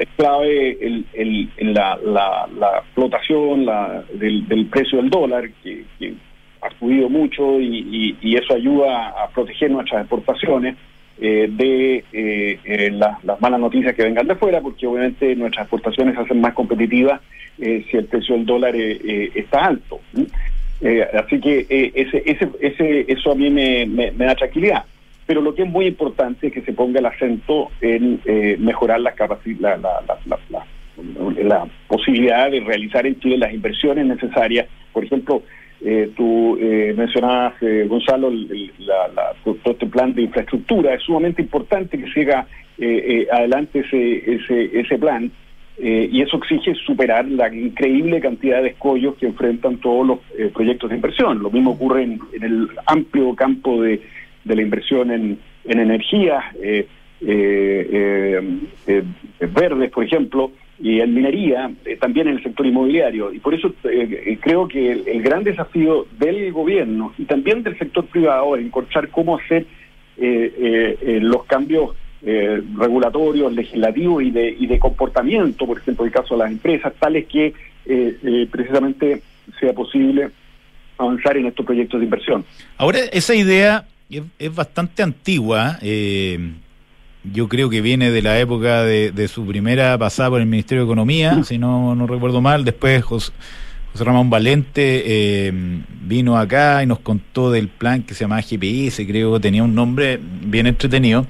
es 0.00 0.08
clave 0.16 0.78
el, 0.80 1.50
la, 1.74 1.98
la, 2.02 2.82
flotación 2.94 3.66
del, 4.14 4.66
precio 4.70 4.98
del 4.98 5.10
dólar, 5.10 5.50
que, 5.62 5.84
ha 6.62 6.78
subido 6.78 7.08
mucho 7.08 7.60
y 7.60 8.36
eso 8.36 8.54
ayuda 8.54 9.08
a 9.08 9.28
proteger 9.28 9.70
nuestras 9.70 10.00
exportaciones. 10.00 10.76
Eh, 11.18 11.48
de 11.50 12.04
eh, 12.12 12.58
eh, 12.62 12.90
las 12.90 13.40
malas 13.40 13.58
noticias 13.58 13.94
que 13.94 14.02
vengan 14.02 14.26
de 14.26 14.34
fuera, 14.34 14.60
porque 14.60 14.86
obviamente 14.86 15.34
nuestras 15.34 15.64
exportaciones 15.64 16.14
se 16.14 16.20
hacen 16.20 16.42
más 16.42 16.52
competitivas 16.52 17.22
si 17.56 17.96
el 17.96 18.04
precio 18.04 18.34
del 18.34 18.44
dólar 18.44 18.76
está 18.76 19.64
alto. 19.64 19.98
así 21.14 21.40
que 21.40 21.92
ese, 21.94 22.22
ese, 22.26 22.50
ese, 22.60 23.06
eso 23.08 23.32
a 23.32 23.34
mí 23.34 23.48
me, 23.48 24.12
da 24.14 24.34
tranquilidad. 24.34 24.84
Pero 25.24 25.40
lo 25.40 25.54
que 25.54 25.62
es 25.62 25.68
muy 25.68 25.86
importante 25.86 26.48
es 26.48 26.52
que 26.52 26.60
se 26.60 26.74
ponga 26.74 26.98
el 27.00 27.06
acento 27.06 27.70
en 27.80 28.20
mejorar 28.58 29.00
la, 29.00 29.14
la, 29.58 29.80
la, 30.26 30.66
la 31.42 31.66
posibilidad 31.88 32.50
de 32.50 32.60
realizar 32.60 33.06
en 33.06 33.18
Chile 33.20 33.38
las 33.38 33.54
inversiones 33.54 34.04
necesarias. 34.04 34.66
Por 34.92 35.06
ejemplo, 35.06 35.42
eh, 35.80 36.10
tú 36.16 36.56
eh, 36.60 36.94
mencionabas, 36.96 37.54
eh, 37.60 37.86
Gonzalo, 37.88 38.32
todo 39.44 39.72
este 39.72 39.86
plan 39.86 40.14
de 40.14 40.22
infraestructura. 40.22 40.94
Es 40.94 41.02
sumamente 41.02 41.42
importante 41.42 41.98
que 41.98 42.10
siga 42.12 42.46
eh, 42.78 43.26
adelante 43.30 43.80
ese, 43.80 44.34
ese, 44.34 44.80
ese 44.80 44.98
plan 44.98 45.30
y 45.78 46.22
eso 46.22 46.38
exige 46.38 46.74
superar 46.74 47.28
la 47.28 47.54
increíble 47.54 48.18
cantidad 48.18 48.62
de 48.62 48.68
escollos 48.70 49.14
que 49.16 49.26
enfrentan 49.26 49.76
todos 49.76 50.06
los 50.06 50.20
proyectos 50.54 50.88
de 50.88 50.96
inversión. 50.96 51.42
Lo 51.42 51.50
mismo 51.50 51.72
ocurre 51.72 52.04
en, 52.04 52.18
el 52.40 52.70
amplio 52.86 53.34
campo 53.34 53.82
de, 53.82 54.00
de 54.44 54.56
la 54.56 54.62
inversión 54.62 55.10
en, 55.10 55.38
en 55.64 55.78
energías 55.78 56.42
verdes, 59.40 59.90
por 59.90 60.04
ejemplo 60.04 60.50
y 60.78 61.00
en 61.00 61.14
minería, 61.14 61.70
eh, 61.84 61.96
también 61.96 62.28
en 62.28 62.36
el 62.36 62.42
sector 62.42 62.66
inmobiliario. 62.66 63.32
Y 63.32 63.38
por 63.38 63.54
eso 63.54 63.68
eh, 63.84 64.24
eh, 64.26 64.38
creo 64.40 64.68
que 64.68 64.92
el, 64.92 65.22
gran 65.22 65.42
desafío 65.42 66.06
del 66.18 66.52
gobierno 66.52 67.14
y 67.16 67.24
también 67.24 67.62
del 67.62 67.78
sector 67.78 68.04
privado 68.06 68.56
es 68.56 68.64
encontrar 68.64 69.08
cómo 69.08 69.38
hacer 69.38 69.66
los 70.18 71.44
cambios 71.44 71.94
regulatorios, 72.22 73.52
legislativos 73.52 74.22
y 74.22 74.30
de, 74.30 74.48
y 74.48 74.66
de 74.66 74.78
comportamiento, 74.78 75.66
por 75.66 75.76
ejemplo, 75.76 76.04
en 76.04 76.08
el 76.08 76.14
caso 76.14 76.34
de 76.34 76.38
las 76.42 76.52
empresas, 76.52 76.94
tales 76.98 77.26
que 77.26 77.52
precisamente 78.50 79.20
sea 79.60 79.74
posible 79.74 80.30
avanzar 80.96 81.36
en 81.36 81.46
estos 81.46 81.66
proyectos 81.66 82.00
de 82.00 82.04
inversión. 82.04 82.46
Ahora, 82.78 83.00
esa 83.12 83.34
idea 83.34 83.84
es, 84.08 84.22
es 84.38 84.54
bastante 84.54 85.02
antigua. 85.02 85.78
Eh 85.82 86.38
yo 87.32 87.48
creo 87.48 87.70
que 87.70 87.80
viene 87.80 88.10
de 88.10 88.22
la 88.22 88.38
época 88.38 88.84
de, 88.84 89.28
su 89.28 89.46
primera 89.46 89.96
pasada 89.98 90.30
por 90.30 90.40
el 90.40 90.46
Ministerio 90.46 90.82
de 90.82 90.86
Economía, 90.86 91.42
si 91.44 91.58
no, 91.58 91.94
no 91.94 92.06
recuerdo 92.06 92.40
mal. 92.40 92.64
Después 92.64 93.04
José, 93.04 93.32
Ramón 93.94 94.28
Valente 94.30 95.02
eh, 95.06 95.52
vino 96.02 96.36
acá 96.36 96.82
y 96.82 96.86
nos 96.86 97.00
contó 97.00 97.50
del 97.50 97.68
plan 97.68 98.02
que 98.02 98.14
se 98.14 98.24
llamaba 98.24 98.42
GPS, 98.42 99.06
creo 99.06 99.34
que 99.34 99.40
tenía 99.40 99.62
un 99.62 99.74
nombre 99.74 100.20
bien 100.22 100.66
entretenido. 100.66 101.26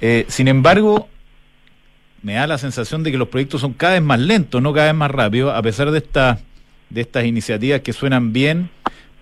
Eh, 0.00 0.24
sin 0.28 0.48
embargo, 0.48 1.08
me 2.22 2.34
da 2.34 2.46
la 2.46 2.58
sensación 2.58 3.02
de 3.02 3.10
que 3.10 3.18
los 3.18 3.28
proyectos 3.28 3.60
son 3.60 3.72
cada 3.72 3.94
vez 3.94 4.02
más 4.02 4.20
lentos, 4.20 4.62
no 4.62 4.72
cada 4.72 4.86
vez 4.86 4.94
más 4.94 5.10
rápidos, 5.10 5.54
a 5.54 5.62
pesar 5.62 5.90
de, 5.90 5.98
esta, 5.98 6.38
de 6.90 7.00
estas 7.00 7.24
iniciativas 7.24 7.80
que 7.80 7.92
suenan 7.92 8.32
bien, 8.32 8.70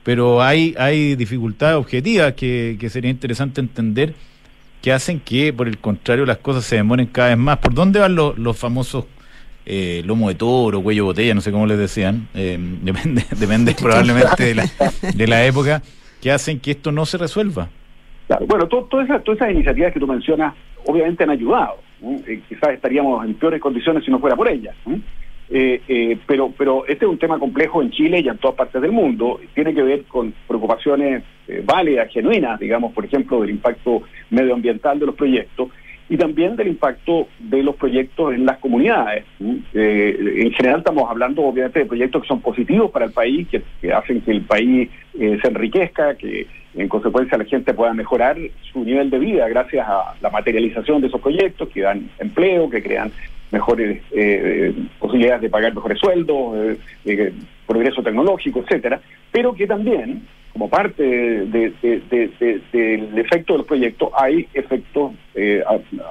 pero 0.03 0.43
hay, 0.43 0.75
hay 0.79 1.17
dificultades 1.17 1.77
objetivas 1.77 2.35
que, 2.35 2.77
que 2.79 2.91
sería 2.91 3.11
interesante 3.11 3.61
entender 3.61 4.15
que 4.87 4.93
hacen 4.93 5.19
que, 5.19 5.53
por 5.53 5.67
el 5.67 5.79
contrario, 5.79 6.25
las 6.25 6.37
cosas 6.37 6.63
se 6.63 6.77
demoren 6.77 7.09
cada 7.09 7.31
vez 7.31 7.39
más. 7.39 7.59
¿Por 7.59 7.75
dónde 7.75 7.99
van 7.99 8.15
los, 8.15 8.39
los 8.39 8.57
famosos 8.57 9.07
eh, 9.65 10.01
lomo 10.07 10.29
de 10.29 10.37
toro, 10.37 10.81
cuello 10.81 11.07
botella, 11.07 11.35
no 11.35 11.41
sé 11.41 11.51
cómo 11.51 11.67
les 11.67 11.77
decían? 11.77 12.29
Eh, 12.35 12.57
depende 12.83 13.25
depende 13.37 13.75
probablemente 13.83 14.45
de 14.45 14.55
la, 14.55 14.65
de 15.13 15.27
la 15.27 15.45
época, 15.45 15.83
que 16.23 16.31
hacen 16.31 16.61
que 16.61 16.71
esto 16.71 16.93
no 16.93 17.05
se 17.05 17.19
resuelva. 17.19 17.69
bueno, 18.47 18.69
todas 18.69 19.11
esas 19.11 19.51
iniciativas 19.51 19.93
que 19.93 19.99
tú 19.99 20.07
mencionas 20.07 20.55
obviamente 20.85 21.25
han 21.25 21.31
ayudado. 21.31 21.79
Eh, 22.25 22.43
quizás 22.49 22.71
estaríamos 22.71 23.25
en 23.25 23.35
peores 23.35 23.61
condiciones 23.61 24.05
si 24.05 24.13
no 24.13 24.21
fuera 24.21 24.37
por 24.37 24.49
ellas. 24.49 24.77
Eh, 25.49 25.81
eh, 25.87 26.19
pero, 26.27 26.53
pero 26.57 26.85
este 26.87 27.05
es 27.05 27.11
un 27.11 27.19
tema 27.19 27.39
complejo 27.39 27.81
en 27.81 27.91
Chile 27.91 28.21
y 28.21 28.29
en 28.29 28.39
todas 28.39 28.57
partes 28.57 28.83
del 28.83 28.93
mundo. 28.93 29.41
Tiene 29.55 29.75
que 29.75 29.83
ver 29.83 30.05
con 30.05 30.35
preocupaciones 30.47 31.23
eh, 31.47 31.63
válidas, 31.65 32.11
genuinas, 32.13 32.59
digamos, 32.59 32.93
por 32.93 33.05
ejemplo, 33.05 33.41
del 33.41 33.51
impacto 33.51 34.03
medioambiental 34.31 34.99
de 34.99 35.07
los 35.07 35.15
proyectos 35.15 35.69
y 36.09 36.17
también 36.17 36.55
del 36.55 36.69
impacto 36.69 37.29
de 37.39 37.63
los 37.65 37.75
proyectos 37.75 38.33
en 38.33 38.47
las 38.47 38.59
comunidades. 38.59 39.25
en 39.41 40.53
general 40.53 40.79
estamos 40.79 41.11
hablando 41.11 41.43
obviamente 41.43 41.81
de 41.81 41.87
proyectos 41.87 42.23
que 42.23 42.29
son 42.29 42.41
positivos 42.41 42.93
para 42.93 43.07
el 43.07 43.13
país, 43.13 43.49
que, 43.49 43.61
que 43.81 43.93
hacen 43.93 44.21
que 44.21 44.31
el 44.31 44.43
país 44.43 44.89
se 45.13 45.49
enriquezca, 45.49 46.15
que 46.15 46.47
en 46.77 46.89
consecuencia 46.89 47.37
la 47.37 47.45
gente 47.45 47.75
pueda 47.75 47.93
mejorar 47.93 48.37
su 48.73 48.85
nivel 48.85 49.11
de 49.11 49.19
vida 49.19 49.49
gracias 49.49 49.85
a 49.89 50.15
la 50.21 50.31
materialización 50.31 51.01
de 51.01 51.09
esos 51.09 51.21
proyectos, 51.21 51.69
que 51.71 51.81
dan 51.81 52.09
empleo, 52.21 52.71
que 52.71 52.85
crean 52.85 53.11
mejores 53.51 54.03
eh, 54.13 54.75
de 55.41 55.51
pagar 55.51 55.75
mejores 55.75 55.99
sueldos, 55.99 56.77
eh, 57.05 57.33
progreso 57.67 58.03
tecnológico, 58.03 58.61
etcétera, 58.61 59.01
pero 59.31 59.55
que 59.55 59.67
también 59.67 60.23
como 60.57 60.71
parte 60.71 61.03
de, 61.03 61.73
del 62.73 63.19
efecto 63.19 63.53
del 63.53 63.67
proyecto, 63.67 64.11
hay 64.19 64.49
efectos 64.55 65.13
eh, 65.35 65.63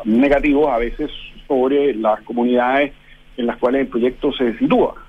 negativos 0.04 0.70
a 0.70 0.78
veces 0.78 1.10
sobre 1.48 1.96
las 1.96 2.22
comunidades 2.22 2.94
en 3.38 3.48
las 3.48 3.58
cuales 3.58 3.82
el 3.82 3.88
proyecto 3.88 4.32
se 4.34 4.56
sitúa. 4.60 5.04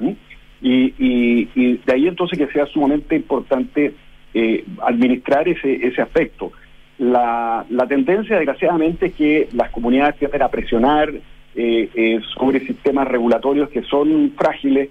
Y, 0.62 0.95
y, 0.99 1.77
de 1.85 1.93
ahí 1.93 2.09
entonces 2.09 2.39
que 2.39 2.47
sea 2.47 2.65
sumamente 2.65 3.15
importante 3.15 3.93
eh, 4.33 4.65
administrar 4.83 5.47
ese, 5.47 5.87
ese 5.87 6.01
aspecto. 6.01 6.53
La, 6.99 7.67
la 7.69 7.87
tendencia, 7.87 8.37
desgraciadamente, 8.37 9.07
es 9.07 9.15
que 9.15 9.49
las 9.53 9.71
comunidades 9.71 10.17
tienden 10.17 10.41
a 10.41 10.49
presionar 10.49 11.11
eh, 11.11 11.21
eh, 11.21 11.36
sobre 12.35 12.61
sistemas 12.61 13.09
regulatorios 13.09 13.71
que 13.71 13.83
son 13.83 14.33
frágiles, 14.37 14.90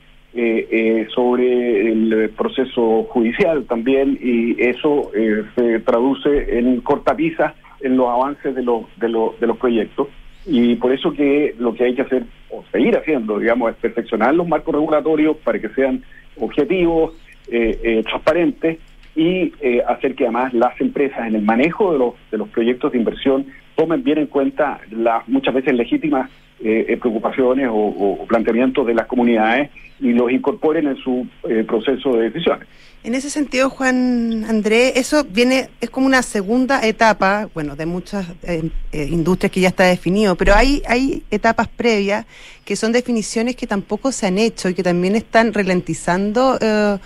sobre 1.14 1.92
el 1.92 2.32
proceso 2.36 3.04
judicial 3.04 3.66
también, 3.66 4.18
y 4.22 4.62
eso 4.62 5.12
se 5.56 5.80
traduce 5.82 6.58
en 6.58 6.82
cortapisas 6.82 7.54
en 7.82 7.98
los 7.98 8.10
avances 8.10 8.56
de, 8.56 8.64
los 8.64 8.86
de, 8.98 9.10
los 9.10 9.40
de 9.40 9.48
los 9.48 9.58
proyectos. 9.58 10.08
Y 10.48 10.76
por 10.76 10.92
eso 10.92 11.12
que 11.14 11.56
lo 11.58 11.74
que 11.74 11.86
hay 11.86 11.96
que 11.96 12.02
hacer, 12.02 12.24
o 12.50 12.64
seguir 12.72 12.98
haciendo, 12.98 13.40
digamos, 13.40 13.72
es 13.72 13.78
perfeccionar 13.78 14.36
los 14.36 14.48
marcos 14.48 14.76
regulatorios 14.76 15.38
para 15.38 15.60
que 15.60 15.70
sean 15.70 16.04
objetivos, 16.38 17.14
eh, 17.48 17.80
eh, 17.84 18.04
transparentes 18.04 18.80
y 19.16 19.54
eh, 19.62 19.84
hacer 19.88 20.16
que 20.16 20.24
además 20.24 20.52
las 20.54 20.80
empresas 20.82 21.28
en 21.28 21.36
el 21.36 21.44
manejo 21.44 21.94
de 21.94 22.00
los, 22.00 22.14
de 22.32 22.40
los 22.40 22.50
proyectos 22.50 22.92
de 22.92 22.98
inversión 22.98 23.46
tomen 23.76 24.04
bien 24.04 24.18
en 24.18 24.26
cuenta 24.26 24.80
las 24.90 25.28
muchas 25.28 25.54
veces 25.54 25.76
legítimas 25.76 26.32
preocupaciones 26.60 27.70
o, 27.72 28.26
planteamientos 28.28 28.88
de 28.88 28.94
las 28.94 29.08
comunidades 29.08 29.70
y 30.00 30.14
los 30.14 30.32
incorporen 30.32 30.88
en 30.88 30.96
su 30.98 31.28
proceso 31.68 32.18
de 32.18 32.30
decisiones. 32.30 32.68
En 33.06 33.14
ese 33.14 33.30
sentido, 33.30 33.70
Juan 33.70 34.46
Andrés, 34.50 34.94
eso 34.96 35.24
viene, 35.24 35.70
es 35.80 35.92
como 35.92 36.08
una 36.08 36.24
segunda 36.24 36.84
etapa, 36.84 37.48
bueno, 37.54 37.76
de 37.76 37.86
muchas 37.86 38.26
eh, 38.42 38.72
eh, 38.92 39.08
industrias 39.12 39.52
que 39.52 39.62
ya 39.62 39.68
está 39.68 39.84
definido, 39.84 40.34
pero 40.36 40.56
hay, 40.56 40.82
hay 40.88 41.22
etapas 41.30 41.68
previas 41.68 42.26
que 42.66 42.76
son 42.76 42.92
definiciones 42.92 43.56
que 43.56 43.68
tampoco 43.68 44.12
se 44.12 44.26
han 44.26 44.40
hecho 44.40 44.70
y 44.70 44.74
que 44.74 44.82
también 44.82 45.16
están 45.16 45.54
ralentizando 45.54 46.58
eh, 46.60 46.98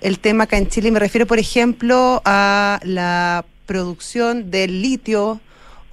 el 0.00 0.18
tema 0.18 0.42
acá 0.42 0.58
en 0.58 0.66
Chile. 0.66 0.90
Me 0.90 0.98
refiero, 0.98 1.24
por 1.24 1.38
ejemplo, 1.38 2.20
a 2.24 2.80
la 2.82 3.44
producción 3.64 4.50
del 4.50 4.82
litio 4.82 5.38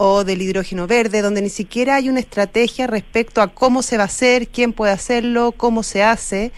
o 0.04 0.24
del 0.24 0.42
hidrógeno 0.42 0.88
verde, 0.88 1.22
donde 1.22 1.44
ni 1.44 1.50
siquiera 1.50 1.94
hay 1.98 2.10
una 2.10 2.20
estrategia 2.20 2.88
respecto 2.88 3.40
a 3.40 3.50
cómo 3.50 3.84
se 3.84 3.98
va 3.98 4.04
a 4.04 4.06
hacer, 4.08 4.48
quién 4.48 4.74
puede 4.74 4.92
hacerlo, 4.92 5.52
cómo 5.52 5.84
se 5.84 6.02
hace. 6.02 6.52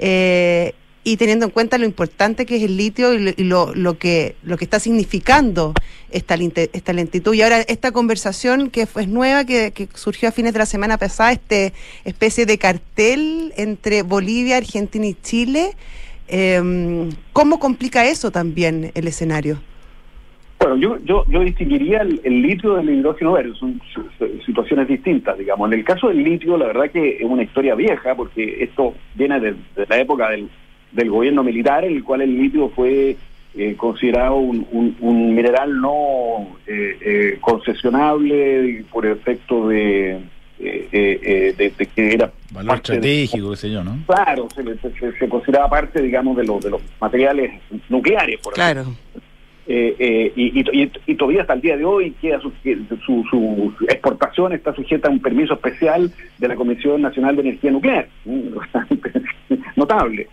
Eh, 0.00 0.74
y 1.04 1.16
teniendo 1.16 1.44
en 1.44 1.52
cuenta 1.52 1.78
lo 1.78 1.84
importante 1.84 2.46
que 2.46 2.56
es 2.56 2.64
el 2.64 2.76
litio 2.76 3.14
y 3.14 3.44
lo, 3.44 3.72
lo, 3.76 3.96
que, 3.96 4.34
lo 4.42 4.56
que 4.56 4.64
está 4.64 4.80
significando 4.80 5.72
esta, 6.10 6.34
esta 6.34 6.92
lentitud. 6.92 7.32
Y 7.32 7.42
ahora 7.42 7.60
esta 7.60 7.92
conversación 7.92 8.70
que 8.70 8.88
es 8.92 9.08
nueva, 9.08 9.44
que, 9.44 9.88
surgió 9.94 10.28
a 10.28 10.32
fines 10.32 10.52
de 10.52 10.58
la 10.58 10.66
semana 10.66 10.98
pasada, 10.98 11.30
este 11.30 11.72
especie 12.04 12.44
de 12.44 12.58
cartel 12.58 13.54
entre 13.56 14.02
Bolivia, 14.02 14.56
Argentina 14.56 15.06
y 15.06 15.14
Chile, 15.14 15.76
em, 16.26 17.12
¿cómo 17.32 17.60
complica 17.60 18.04
eso 18.04 18.32
también 18.32 18.90
el 18.96 19.06
escenario? 19.06 19.69
Bueno, 20.60 20.76
yo, 20.76 20.98
yo, 21.04 21.24
yo 21.28 21.40
distinguiría 21.40 22.02
el, 22.02 22.42
litio 22.42 22.74
del 22.74 22.90
hidrógeno 22.90 23.32
verde, 23.32 23.54
son 23.58 23.80
situaciones 24.44 24.88
distintas, 24.88 25.38
digamos. 25.38 25.72
En 25.72 25.78
el 25.78 25.84
caso 25.84 26.08
del 26.08 26.22
litio, 26.22 26.58
la 26.58 26.66
verdad 26.66 26.90
que 26.90 27.16
es 27.16 27.24
una 27.24 27.42
historia 27.42 27.74
vieja, 27.74 28.14
porque 28.14 28.62
esto 28.62 28.94
viene 29.14 29.40
de 29.40 29.56
la 29.88 29.98
época 29.98 30.28
del, 30.28 30.50
del 30.92 31.10
gobierno 31.10 31.42
militar, 31.42 31.86
en 31.86 31.96
el 31.96 32.04
cual 32.04 32.20
el 32.20 32.36
litio 32.36 32.68
fue 32.68 33.16
eh, 33.56 33.74
considerado 33.74 34.36
un, 34.36 34.94
un, 35.00 35.34
mineral 35.34 35.80
no 35.80 36.56
eh, 36.66 36.96
eh, 37.00 37.38
concesionable 37.40 38.84
por 38.92 39.06
efecto 39.06 39.66
de, 39.68 40.20
de, 40.58 41.88
que 41.94 42.12
era 42.12 42.30
valor 42.52 42.76
estratégico, 42.76 43.50
qué 43.50 43.56
sé 43.56 43.70
yo, 43.70 43.82
¿no? 43.82 43.98
Claro, 44.06 44.46
se, 44.54 45.18
se, 45.18 45.28
consideraba 45.28 45.70
parte, 45.70 46.02
digamos, 46.02 46.36
de, 46.36 46.44
los 46.44 46.62
de 46.62 46.70
los 46.70 46.82
materiales 47.00 47.60
nucleares, 47.88 48.38
por 48.40 48.52
claro. 48.52 48.94
Y, 49.66 50.62
y, 50.62 50.90
y, 51.06 51.14
todavía 51.14 51.42
hasta 51.42 51.54
el 51.54 51.60
día 51.60 51.76
de 51.76 51.84
hoy 51.84 52.10
queda 52.20 52.40
su, 52.40 52.52
su, 53.04 53.74
exportación 53.88 54.52
está 54.52 54.74
sujeta 54.74 55.08
a 55.08 55.12
un 55.12 55.20
permiso 55.20 55.54
especial 55.54 56.10
de 56.38 56.48
la 56.48 56.56
Comisión 56.56 57.02
Nacional 57.02 57.36
de 57.36 57.42
Energía 57.42 57.70
Nuclear, 57.70 58.08
notable. 59.76 60.26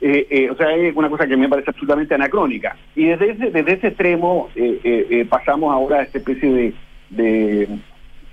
Eh, 0.00 0.26
eh, 0.28 0.50
o 0.50 0.56
sea, 0.56 0.74
es 0.76 0.94
una 0.94 1.08
cosa 1.08 1.26
que 1.26 1.36
me 1.36 1.48
parece 1.48 1.70
absolutamente 1.70 2.14
anacrónica. 2.14 2.76
Y 2.94 3.06
desde 3.06 3.30
ese, 3.30 3.50
desde 3.50 3.72
ese 3.72 3.86
extremo 3.88 4.50
eh, 4.54 5.26
pasamos 5.28 5.72
ahora 5.72 5.98
a 5.98 6.02
esta 6.02 6.18
especie 6.18 6.74
de, 7.10 7.68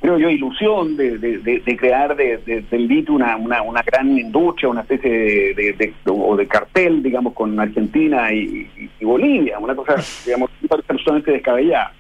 creo 0.04 0.18
yo, 0.18 0.30
ilusión 0.30 0.98
de, 0.98 1.18
de, 1.18 1.78
crear 1.78 2.14
del 2.18 2.88
litio 2.90 3.14
una, 3.14 3.38
una, 3.38 3.62
una, 3.62 3.82
gran 3.84 4.18
industria, 4.18 4.68
una 4.68 4.82
especie 4.82 5.54
de, 5.54 5.94
o 6.08 6.36
de 6.36 6.46
cartel, 6.46 7.02
digamos, 7.02 7.34
con 7.34 7.58
Argentina 7.58 8.34
y, 8.34 8.68
Bolivia, 9.02 9.58
una 9.60 9.74
cosa, 9.74 9.96
digamos, 10.26 10.52
absolutamente 10.70 11.32
descabellada. 11.32 11.94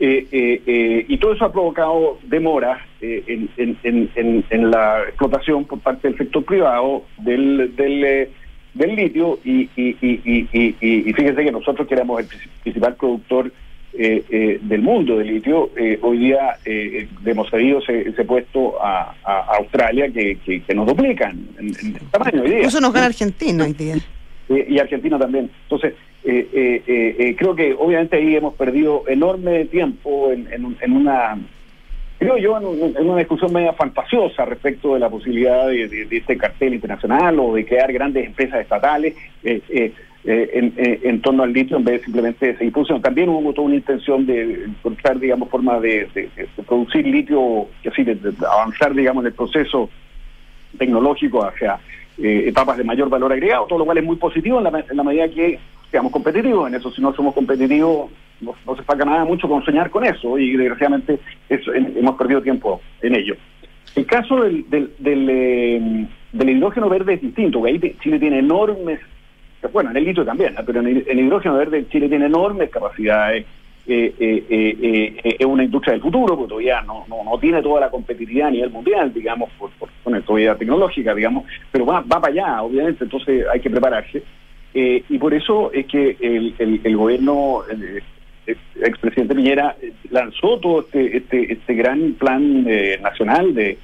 y 0.00 1.18
todo 1.18 1.34
eso 1.34 1.44
ha 1.44 1.52
provocado 1.52 2.18
demoras 2.24 2.80
en, 3.00 3.48
en, 3.84 4.44
en, 4.50 4.70
la 4.72 5.04
explotación 5.04 5.66
por 5.66 5.78
parte 5.78 6.08
del 6.08 6.18
sector 6.18 6.44
privado 6.44 7.04
del, 7.18 7.76
del 7.76 8.28
del 8.74 8.94
litio 8.94 9.38
y, 9.44 9.68
y, 9.76 9.96
y, 10.00 10.76
y, 10.80 11.12
fíjense 11.12 11.44
que 11.44 11.52
nosotros 11.52 11.88
que 11.88 11.94
éramos 11.94 12.20
el 12.20 12.26
principal 12.62 12.94
productor 12.94 13.52
eh, 13.92 14.24
eh, 14.30 14.58
del 14.62 14.82
mundo 14.82 15.18
de 15.18 15.24
litio, 15.24 15.70
eh, 15.76 15.98
hoy 16.02 16.18
día 16.18 16.58
hemos 16.64 17.50
cedido 17.50 17.80
ese, 17.80 18.24
puesto 18.24 18.82
a, 18.82 19.14
Australia 19.58 20.10
que, 20.10 20.38
que, 20.38 20.74
nos 20.74 20.86
duplican 20.86 21.38
en, 21.58 21.94
tamaño 22.10 22.42
hoy 22.42 22.50
día. 22.50 22.60
Eso 22.60 22.80
nos 22.80 22.92
gana 22.92 23.06
Argentina 23.06 23.64
hoy 23.64 23.72
día. 23.72 23.96
y 24.48 24.78
Argentina 24.78 25.18
también. 25.18 25.50
Entonces, 25.64 25.94
creo 26.22 27.54
que 27.56 27.74
obviamente 27.78 28.16
ahí 28.16 28.36
hemos 28.36 28.54
perdido 28.54 29.04
enorme 29.08 29.64
tiempo 29.66 30.30
en, 30.30 30.48
en 30.80 30.92
una 30.92 31.38
creo 32.20 32.36
yo, 32.36 32.56
en, 32.58 33.06
una 33.08 33.18
discusión 33.18 33.52
media 33.52 33.72
fantasiosa 33.72 34.44
respecto 34.44 34.92
de 34.92 35.00
la 35.00 35.08
posibilidad 35.08 35.66
de, 35.66 36.06
este 36.10 36.36
cartel 36.36 36.74
internacional 36.74 37.40
o 37.40 37.54
de 37.54 37.64
crear 37.64 37.90
grandes 37.92 38.26
empresas 38.26 38.60
estatales 38.60 39.14
eh, 39.42 39.62
eh, 39.70 39.92
eh, 40.24 41.00
en, 41.02 41.20
torno 41.22 41.42
al 41.42 41.52
litio 41.52 41.76
en 41.76 41.84
vez 41.84 42.00
de 42.00 42.04
simplemente 42.04 42.56
se 42.56 42.64
impuso. 42.64 43.00
También 43.00 43.28
hubo 43.28 43.52
toda 43.52 43.68
una 43.68 43.76
intención 43.76 44.26
de 44.26 44.64
encontrar, 44.64 45.18
digamos, 45.18 45.48
formas 45.48 45.80
de, 45.82 46.08
producir 46.66 47.06
litio, 47.06 47.66
así, 47.90 48.04
de, 48.04 48.18
avanzar, 48.50 48.94
digamos, 48.94 49.22
en 49.22 49.28
el 49.28 49.34
proceso 49.34 49.88
tecnológico 50.78 51.44
hacia 51.44 51.78
etapas 52.18 52.76
de 52.76 52.84
mayor 52.84 53.08
valor 53.08 53.32
agregado, 53.32 53.66
todo 53.66 53.78
lo 53.78 53.84
cual 53.86 53.98
es 53.98 54.04
muy 54.04 54.16
positivo 54.16 54.58
en 54.58 54.64
la, 54.64 54.84
en 54.90 54.96
la 54.96 55.02
medida 55.02 55.28
que 55.28 55.58
seamos 55.90 56.12
competitivos. 56.12 56.68
En 56.68 56.74
eso, 56.74 56.90
si 56.90 57.00
no 57.00 57.14
somos 57.14 57.34
competitivos, 57.34 58.10
no, 58.40 58.76
se 58.76 58.82
paga 58.82 59.04
nada 59.04 59.24
mucho 59.24 59.48
con 59.48 59.64
soñar 59.64 59.90
con 59.90 60.04
eso 60.04 60.38
y 60.38 60.56
desgraciadamente 60.56 61.18
hemos 61.48 62.16
perdido 62.16 62.42
tiempo 62.42 62.80
en 63.02 63.14
ello. 63.14 63.36
El 63.96 64.06
caso 64.06 64.42
del, 64.42 64.68
del, 64.70 64.92
del, 64.98 65.28
eh, 65.28 66.06
hidrógeno 66.32 66.88
verde 66.88 67.14
es 67.14 67.20
distinto, 67.20 67.58
porque 67.58 67.72
ahí 67.72 67.96
Chile 68.00 68.18
tiene 68.18 68.38
enormes, 68.38 69.00
bueno, 69.72 69.90
en 69.90 69.96
el 69.96 70.04
litio 70.04 70.24
también, 70.24 70.54
pero 70.64 70.80
en 70.80 71.04
el, 71.06 71.18
hidrógeno 71.18 71.56
verde 71.56 71.86
Chile 71.88 72.08
tiene 72.08 72.26
enormes 72.26 72.70
capacidades. 72.70 73.46
Eh, 73.86 74.14
eh, 74.20 75.36
es 75.38 75.46
una 75.46 75.64
industria 75.64 75.94
del 75.94 76.02
futuro, 76.02 76.36
porque 76.36 76.50
todavía 76.50 76.80
no, 76.82 77.04
no, 77.08 77.24
no, 77.24 77.38
tiene 77.38 77.60
toda 77.60 77.80
la 77.80 77.90
competitividad 77.90 78.48
a 78.48 78.50
nivel 78.52 78.70
mundial, 78.70 79.12
digamos, 79.12 79.50
por, 79.58 79.70
por, 79.72 79.88
con 80.04 80.22
todavía 80.22 80.54
tecnológica, 80.54 81.14
digamos, 81.14 81.44
pero 81.72 81.86
va, 81.86 82.00
va 82.00 82.20
para 82.20 82.28
allá, 82.28 82.62
obviamente, 82.62 83.04
entonces 83.04 83.44
hay 83.52 83.60
que 83.60 83.70
prepararse. 83.70 84.22
y 84.72 85.18
por 85.18 85.34
eso 85.34 85.72
es 85.72 85.86
que 85.86 86.16
el, 86.20 86.54
el, 86.58 86.80
el 86.84 86.96
gobierno 86.96 87.64
expresidente 88.82 89.34
Piñera 89.34 89.76
eh, 89.80 89.92
lanzó 90.10 90.58
todo 90.58 90.80
este, 90.80 91.16
este, 91.16 91.52
este 91.52 91.74
gran 91.74 92.14
plan 92.14 92.64
eh, 92.68 92.98
nacional 93.02 93.54
de, 93.54 93.78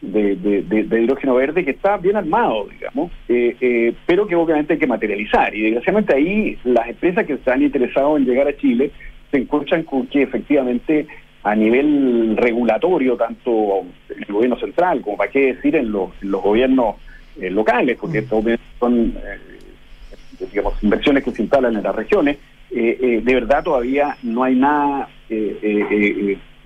de, 0.00 1.02
hidrógeno 1.02 1.34
verde 1.34 1.64
que 1.64 1.72
está 1.72 1.96
bien 1.96 2.16
armado, 2.16 2.66
digamos, 2.70 3.10
eh, 3.28 3.94
pero 4.06 4.26
que 4.26 4.34
obviamente 4.34 4.74
hay 4.74 4.78
que 4.78 4.86
materializar. 4.86 5.54
Y 5.54 5.62
desgraciadamente 5.62 6.14
ahí 6.14 6.58
las 6.64 6.88
empresas 6.88 7.26
que 7.26 7.34
están 7.34 7.62
interesadas 7.62 8.16
en 8.16 8.24
llegar 8.24 8.48
a 8.48 8.56
Chile 8.56 8.90
se 9.30 9.38
encuentran 9.38 9.82
con 9.84 10.06
que 10.06 10.22
efectivamente 10.22 11.06
a 11.42 11.54
nivel 11.54 12.36
regulatorio, 12.36 13.16
tanto 13.16 13.82
el 14.08 14.24
gobierno 14.26 14.58
central 14.58 15.00
como 15.00 15.16
para 15.16 15.30
qué 15.30 15.54
decir 15.54 15.76
en 15.76 15.90
los, 15.90 16.10
los 16.20 16.42
gobiernos 16.42 16.96
locales, 17.36 17.96
porque 17.98 18.22
mm. 18.22 18.56
son 18.78 19.14
digamos, 20.48 20.82
inversiones 20.82 21.24
que 21.24 21.30
se 21.30 21.42
instalan 21.42 21.76
en 21.76 21.82
las 21.82 21.94
regiones, 21.94 22.38
eh, 22.70 22.98
eh, 23.00 23.20
de 23.22 23.34
verdad 23.34 23.64
todavía 23.64 24.16
no 24.22 24.44
hay 24.44 24.54
nada 24.54 25.08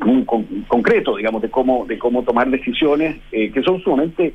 eh, 0.01 0.25
concreto, 0.69 1.17
digamos, 1.17 1.43
de 1.43 1.51
cómo 1.51 1.87
de 1.87 1.99
cómo 1.99 2.23
tomar 2.23 2.51
decisiones 2.51 3.17
que 3.31 3.63
son 3.63 3.81
sumamente 3.81 4.35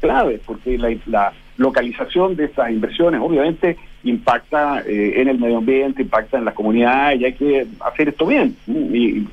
claves, 0.00 0.40
porque 0.44 0.78
la, 1.06 1.32
localización 1.56 2.34
de 2.34 2.46
estas 2.46 2.70
inversiones 2.70 3.20
obviamente 3.22 3.76
impacta 4.02 4.82
eh, 4.86 5.20
en 5.20 5.28
el 5.28 5.38
medio 5.38 5.58
ambiente, 5.58 6.02
impacta 6.02 6.36
en 6.36 6.44
las 6.44 6.54
comunidades 6.54 7.20
y 7.20 7.24
hay 7.26 7.32
que 7.34 7.66
hacer 7.80 8.08
esto 8.08 8.26
bien. 8.26 8.56
Y 8.66 9.24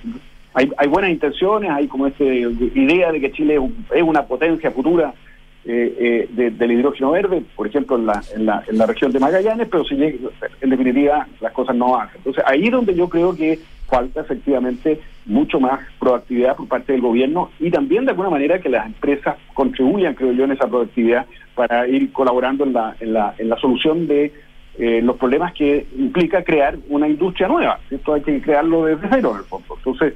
hay, 0.54 0.72
hay 0.78 0.88
buenas 0.88 1.10
intenciones, 1.10 1.72
hay 1.72 1.88
como 1.88 2.06
esta 2.06 2.24
idea 2.24 3.12
de 3.12 3.20
que 3.20 3.32
Chile 3.32 3.60
es 3.94 4.04
una 4.04 4.24
potencia 4.24 4.70
futura 4.70 5.14
eh, 5.64 6.28
eh, 6.36 6.52
del 6.52 6.72
hidrógeno 6.72 7.12
verde, 7.12 7.44
por 7.56 7.68
ejemplo, 7.68 7.96
en 7.96 8.08
la, 8.08 8.24
en 8.36 8.48
la, 8.48 8.64
en 8.68 8.80
la 8.80 8.88
región 8.88 9.12
de 9.12 9.20
Magallanes, 9.20 9.68
pero 9.70 9.84
si 9.84 9.94
en 9.94 10.70
definitiva 10.70 11.28
las 11.40 11.54
cosas 11.54 11.76
no 11.76 12.00
hacen. 12.00 12.18
Entonces, 12.18 12.44
ahí 12.48 12.66
es 12.66 12.72
donde 12.72 12.96
yo 12.96 13.08
creo 13.08 13.36
que 13.36 13.60
falta 13.88 14.22
efectivamente 14.22 15.00
mucho 15.28 15.60
más 15.60 15.82
proactividad 16.00 16.56
por 16.56 16.68
parte 16.68 16.94
del 16.94 17.02
gobierno 17.02 17.52
y 17.60 17.70
también 17.70 18.06
de 18.06 18.12
alguna 18.12 18.32
manera 18.32 18.60
que 18.60 18.70
las 18.70 18.88
empresas 18.88 19.36
contribuyan, 19.54 20.16
creo 20.16 20.32
yo, 20.32 20.46
en 20.46 20.54
esa 20.54 20.68
proactividad 20.68 21.28
para 21.54 21.88
ir 21.88 22.12
colaborando 22.12 22.64
en 22.64 22.74
la, 22.74 22.96
en 23.00 23.14
la, 23.14 23.36
en 23.38 23.50
la 23.50 23.58
solución 23.58 24.08
de 24.08 24.34
eh, 24.80 25.02
los 25.04 25.18
problemas 25.18 25.54
que 25.54 25.86
implica 25.96 26.44
crear 26.44 26.76
una 26.90 27.08
industria 27.08 27.48
nueva. 27.48 27.80
Esto 27.92 28.16
hay 28.16 28.22
que 28.22 28.42
crearlo 28.42 28.86
desde 28.86 29.08
cero, 29.12 29.34
en 29.34 29.38
el 29.38 29.44
fondo. 29.44 29.76
Entonces, 29.78 30.14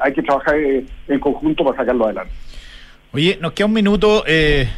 hay 0.00 0.12
que 0.12 0.22
trabajar 0.22 0.56
en 0.56 1.18
conjunto 1.18 1.64
para 1.64 1.78
sacarlo 1.78 2.04
adelante. 2.04 2.32
Oye, 3.14 3.38
nos 3.40 3.52
queda 3.52 3.66
un 3.66 3.72
minuto. 3.72 4.24
Eh, 4.26 4.68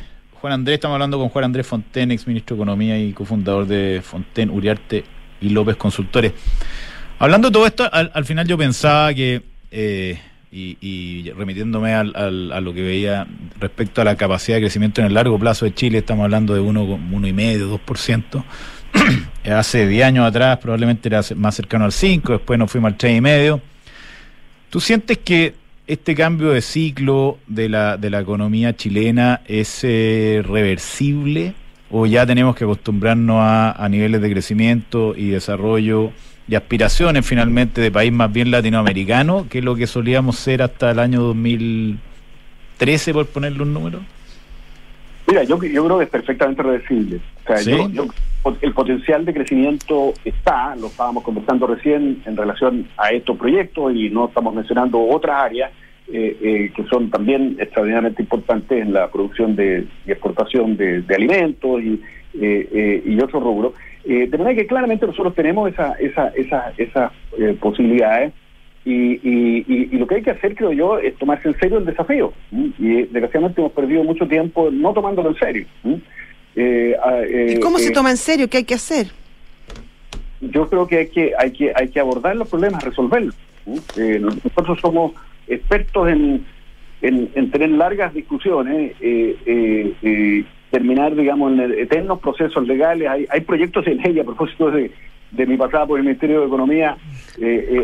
Juan 0.42 0.52
Andrés, 0.52 0.74
estamos 0.74 0.96
hablando 0.96 1.18
con 1.18 1.30
Juan 1.30 1.46
Andrés 1.46 1.66
Fonten, 1.66 2.10
ex 2.10 2.26
ministro 2.26 2.54
de 2.54 2.60
Economía 2.60 2.98
y 2.98 3.14
cofundador 3.14 3.66
de 3.66 4.02
Fonten, 4.04 4.50
Uriarte 4.50 5.04
y 5.40 5.48
López 5.48 5.76
Consultores. 5.76 6.34
Hablando 7.18 7.48
de 7.48 7.52
todo 7.52 7.66
esto, 7.66 7.88
al, 7.90 8.24
final 8.26 8.46
yo 8.46 8.58
pensaba 8.58 9.14
que, 9.14 9.40
eh, 9.70 10.18
y, 10.52 11.30
remitiéndome 11.30 11.94
a 11.94 12.04
lo 12.04 12.74
que 12.74 12.82
veía 12.82 13.26
respecto 13.58 14.02
a 14.02 14.04
la 14.04 14.16
capacidad 14.16 14.58
de 14.58 14.64
crecimiento 14.64 15.00
en 15.00 15.06
el 15.06 15.14
largo 15.14 15.38
plazo 15.38 15.64
de 15.64 15.72
Chile, 15.72 15.98
estamos 15.98 16.24
hablando 16.24 16.52
de 16.52 16.60
1,5, 16.60 17.80
2%. 17.86 18.44
Hace 19.50 19.86
10 19.86 20.04
años 20.04 20.28
atrás 20.28 20.58
probablemente 20.58 21.08
era 21.08 21.22
más 21.36 21.54
cercano 21.54 21.86
al 21.86 21.92
5, 21.92 22.32
después 22.32 22.58
nos 22.58 22.70
fuimos 22.70 22.92
al 22.92 22.98
3,5. 22.98 23.62
¿Tú 24.68 24.78
sientes 24.78 25.16
que 25.16 25.54
este 25.86 26.14
cambio 26.14 26.50
de 26.50 26.62
ciclo 26.62 27.38
de 27.46 27.68
la, 27.68 27.96
de 27.96 28.10
la 28.10 28.20
economía 28.20 28.74
chilena 28.74 29.42
es 29.46 29.84
eh, 29.84 30.42
reversible 30.46 31.54
o 31.90 32.06
ya 32.06 32.26
tenemos 32.26 32.56
que 32.56 32.64
acostumbrarnos 32.64 33.36
a, 33.38 33.72
a, 33.72 33.88
niveles 33.88 34.20
de 34.20 34.30
crecimiento 34.30 35.14
y 35.16 35.28
desarrollo 35.28 36.10
y 36.48 36.54
aspiraciones 36.54 37.26
finalmente 37.26 37.80
de 37.80 37.90
país 37.90 38.12
más 38.12 38.32
bien 38.32 38.50
latinoamericano, 38.50 39.46
que 39.48 39.62
lo 39.62 39.74
que 39.76 39.86
solíamos 39.86 40.36
ser 40.36 40.62
hasta 40.62 40.90
el 40.90 40.98
año 40.98 41.22
2013, 41.22 43.12
por 43.12 43.26
ponerle 43.26 43.62
un 43.62 43.72
número? 43.72 44.00
Mira, 45.26 45.42
yo, 45.42 45.60
yo 45.62 45.84
creo 45.84 45.98
que 45.98 46.04
es 46.04 46.10
perfectamente 46.10 46.62
reversible. 46.62 47.20
O 47.44 47.54
sea, 47.54 47.78
el 48.60 48.72
potencial 48.72 49.24
de 49.24 49.34
crecimiento 49.34 50.12
está, 50.24 50.76
lo 50.76 50.88
estábamos 50.88 51.22
conversando 51.24 51.66
recién 51.66 52.22
en 52.24 52.36
relación 52.36 52.88
a 52.96 53.10
estos 53.10 53.36
proyectos 53.36 53.94
y 53.94 54.10
no 54.10 54.26
estamos 54.26 54.54
mencionando 54.54 55.00
otras 55.00 55.44
áreas 55.44 55.70
eh, 56.12 56.36
eh, 56.40 56.72
que 56.74 56.84
son 56.84 57.10
también 57.10 57.56
extraordinariamente 57.58 58.22
importantes 58.22 58.80
en 58.80 58.92
la 58.92 59.10
producción 59.10 59.56
de, 59.56 59.86
y 60.06 60.12
exportación 60.12 60.76
de, 60.76 61.02
alimentos 61.12 61.82
y, 61.82 62.00
eh, 62.40 63.02
y 63.04 63.20
otros 63.20 63.42
rubros. 63.42 63.74
de 64.04 64.38
manera 64.38 64.54
que 64.54 64.68
claramente 64.68 65.04
nosotros 65.04 65.34
tenemos 65.34 65.72
esa, 65.72 65.94
esa, 65.94 66.28
esa, 66.28 66.72
esas 66.76 67.12
posibilidades 67.58 68.32
y, 68.84 69.20
y, 69.24 69.98
lo 69.98 70.06
que 70.06 70.16
hay 70.16 70.22
que 70.22 70.30
hacer, 70.30 70.54
creo 70.54 70.72
yo, 70.72 70.98
es 70.98 71.16
tomarse 71.16 71.48
en 71.48 71.58
serio 71.58 71.78
el 71.78 71.86
desafío. 71.86 72.32
Y 72.52 73.02
desgraciadamente 73.02 73.60
hemos 73.60 73.72
perdido 73.72 74.04
mucho 74.04 74.28
tiempo 74.28 74.70
no 74.70 74.92
tomándolo 74.92 75.30
en 75.30 75.36
serio. 75.36 75.66
Eh, 76.56 76.96
ah, 77.04 77.20
eh, 77.20 77.54
¿Y 77.56 77.60
cómo 77.60 77.78
se 77.78 77.88
eh, 77.88 77.92
toma 77.92 78.10
en 78.10 78.16
serio? 78.16 78.48
¿Qué 78.48 78.56
hay 78.58 78.64
que 78.64 78.74
hacer? 78.74 79.08
Yo 80.40 80.68
creo 80.68 80.86
que 80.86 80.98
hay 80.98 81.08
que 81.08 81.32
hay 81.38 81.52
que 81.52 81.72
hay 81.74 81.88
que 81.88 82.00
abordar 82.00 82.34
los 82.34 82.48
problemas, 82.48 82.82
resolverlos. 82.82 83.34
nosotros 83.96 84.78
somos 84.80 85.12
expertos 85.48 86.08
en, 86.08 86.46
en, 87.02 87.50
tener 87.50 87.70
largas 87.70 88.14
discusiones, 88.14 88.92
terminar, 90.70 91.14
digamos, 91.14 91.52
en 91.52 91.72
eternos 91.78 92.20
procesos 92.20 92.66
legales. 92.66 93.08
Hay, 93.08 93.26
hay 93.30 93.40
proyectos 93.42 93.84
de 93.84 93.94
ley 93.94 94.18
a 94.18 94.24
propósito 94.24 94.70
de, 94.70 94.90
de 95.30 95.46
mi 95.46 95.56
pasada 95.56 95.86
por 95.86 95.98
el 95.98 96.04
Ministerio 96.04 96.40
de 96.40 96.46
Economía 96.46 96.96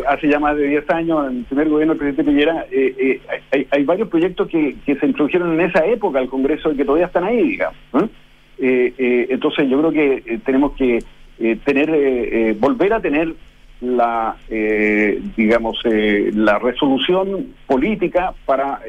hace 0.07 0.27
ya 0.29 0.39
más 0.39 0.55
de 0.57 0.67
10 0.67 0.89
años, 0.89 1.29
en 1.29 1.37
el 1.37 1.43
primer 1.45 1.69
gobierno 1.69 1.93
del 1.93 1.99
presidente 1.99 2.31
Piñera, 2.31 2.65
hay, 3.51 3.67
hay, 3.69 3.83
varios 3.83 4.09
proyectos 4.09 4.47
que, 4.47 4.75
que 4.85 4.95
se 4.95 5.05
introdujeron 5.05 5.59
en 5.59 5.69
esa 5.69 5.85
época 5.85 6.19
al 6.19 6.29
Congreso 6.29 6.71
y 6.71 6.77
que 6.77 6.85
todavía 6.85 7.07
están 7.07 7.23
ahí, 7.23 7.41
digamos. 7.43 8.09
Eh, 8.65 8.93
eh, 8.97 9.27
entonces 9.29 9.69
yo 9.69 9.77
creo 9.77 9.91
que 9.91 10.23
eh, 10.25 10.39
tenemos 10.45 10.71
que 10.77 10.99
tener, 11.65 12.55
volver 12.55 12.93
a 12.93 13.01
tener 13.01 13.35
la, 13.81 14.37
digamos, 15.35 15.77
la 15.83 16.57
resolución 16.59 17.47
política 17.67 18.33
para 18.45 18.79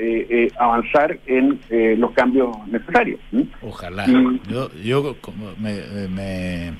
avanzar 0.56 1.18
en 1.26 1.58
los 1.98 2.12
cambios 2.12 2.54
necesarios. 2.68 3.18
Ojalá. 3.62 4.06
yo, 4.48 4.70
yo 4.84 5.16
me 5.58 6.74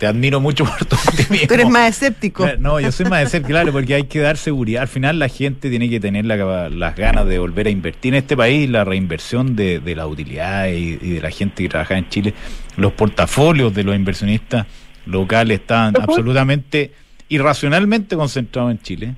te 0.00 0.06
admiro 0.06 0.40
mucho 0.40 0.64
por 0.64 0.82
tu 0.86 0.96
optimismo. 1.08 1.46
Tú 1.46 1.54
eres 1.54 1.68
más 1.68 1.90
escéptico. 1.90 2.48
No, 2.58 2.80
yo 2.80 2.90
soy 2.90 3.04
más 3.04 3.22
escéptico, 3.22 3.50
claro, 3.50 3.70
porque 3.70 3.94
hay 3.94 4.04
que 4.04 4.20
dar 4.20 4.38
seguridad. 4.38 4.80
Al 4.80 4.88
final 4.88 5.18
la 5.18 5.28
gente 5.28 5.68
tiene 5.68 5.90
que 5.90 6.00
tener 6.00 6.24
las 6.24 6.96
ganas 6.96 7.26
de 7.26 7.38
volver 7.38 7.66
a 7.66 7.70
invertir 7.70 8.14
en 8.14 8.20
este 8.20 8.34
país, 8.34 8.68
la 8.70 8.82
reinversión 8.82 9.54
de, 9.54 9.82
la 9.94 10.06
utilidad 10.06 10.68
y, 10.68 10.96
de 10.96 11.20
la 11.20 11.30
gente 11.30 11.62
que 11.62 11.68
trabaja 11.68 11.98
en 11.98 12.08
Chile. 12.08 12.32
Los 12.78 12.92
portafolios 12.92 13.74
de 13.74 13.84
los 13.84 13.94
inversionistas 13.94 14.66
locales 15.04 15.60
están 15.60 15.94
absolutamente 16.00 16.92
irracionalmente 17.28 18.16
concentrados 18.16 18.70
en 18.70 18.78
Chile. 18.78 19.14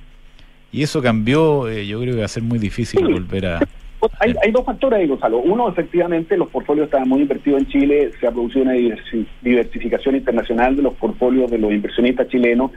Y 0.73 0.83
eso 0.83 1.01
cambió, 1.01 1.69
eh, 1.69 1.87
yo 1.87 2.01
creo 2.01 2.15
que 2.15 2.19
va 2.19 2.25
a 2.25 2.29
ser 2.29 2.43
muy 2.43 2.59
difícil 2.59 3.07
volver 3.07 3.45
a... 3.45 3.59
Hay, 4.19 4.35
hay, 4.43 4.51
dos 4.51 4.65
factores 4.65 4.99
ahí, 4.99 5.07
Gonzalo. 5.07 5.39
Uno, 5.39 5.69
efectivamente, 5.69 6.37
los 6.37 6.49
portfolios 6.49 6.85
estaban 6.85 7.07
muy 7.07 7.21
invertidos 7.21 7.61
en 7.61 7.67
Chile, 7.67 8.11
se 8.19 8.27
ha 8.27 8.31
producido 8.31 8.63
una 8.63 8.73
diversificación 9.41 10.15
internacional 10.15 10.75
de 10.75 10.81
los 10.81 10.93
portfolios 10.95 11.49
de 11.49 11.57
los 11.57 11.71
inversionistas 11.71 12.27
chilenos 12.27 12.71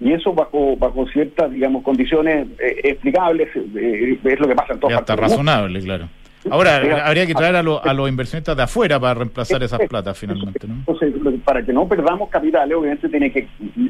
y 0.00 0.12
eso 0.12 0.32
bajo 0.32 0.76
bajo 0.76 1.06
ciertas, 1.08 1.50
digamos, 1.50 1.82
condiciones 1.82 2.46
eh, 2.60 2.80
explicables, 2.84 3.48
eh, 3.56 4.18
es 4.22 4.40
lo 4.40 4.46
que 4.46 4.54
pasa 4.54 4.74
en 4.74 4.80
todos 4.80 4.94
Está 4.94 5.16
razonable, 5.16 5.80
claro. 5.80 6.08
Ahora, 6.50 6.76
habría 7.04 7.26
que 7.26 7.34
traer 7.34 7.56
a, 7.56 7.58
a, 7.58 7.94
los 7.94 8.08
inversionistas 8.08 8.56
de 8.56 8.62
afuera 8.62 8.98
para 9.00 9.14
reemplazar 9.14 9.62
esas 9.62 9.80
platas 9.88 10.16
finalmente, 10.16 10.66
¿no? 10.68 10.74
Entonces, 10.74 11.12
para 11.44 11.64
que 11.64 11.72
no 11.72 11.86
perdamos 11.88 12.30
capitales, 12.30 12.76
obviamente 12.76 13.08
tiene 13.08 13.32
que 13.32 13.48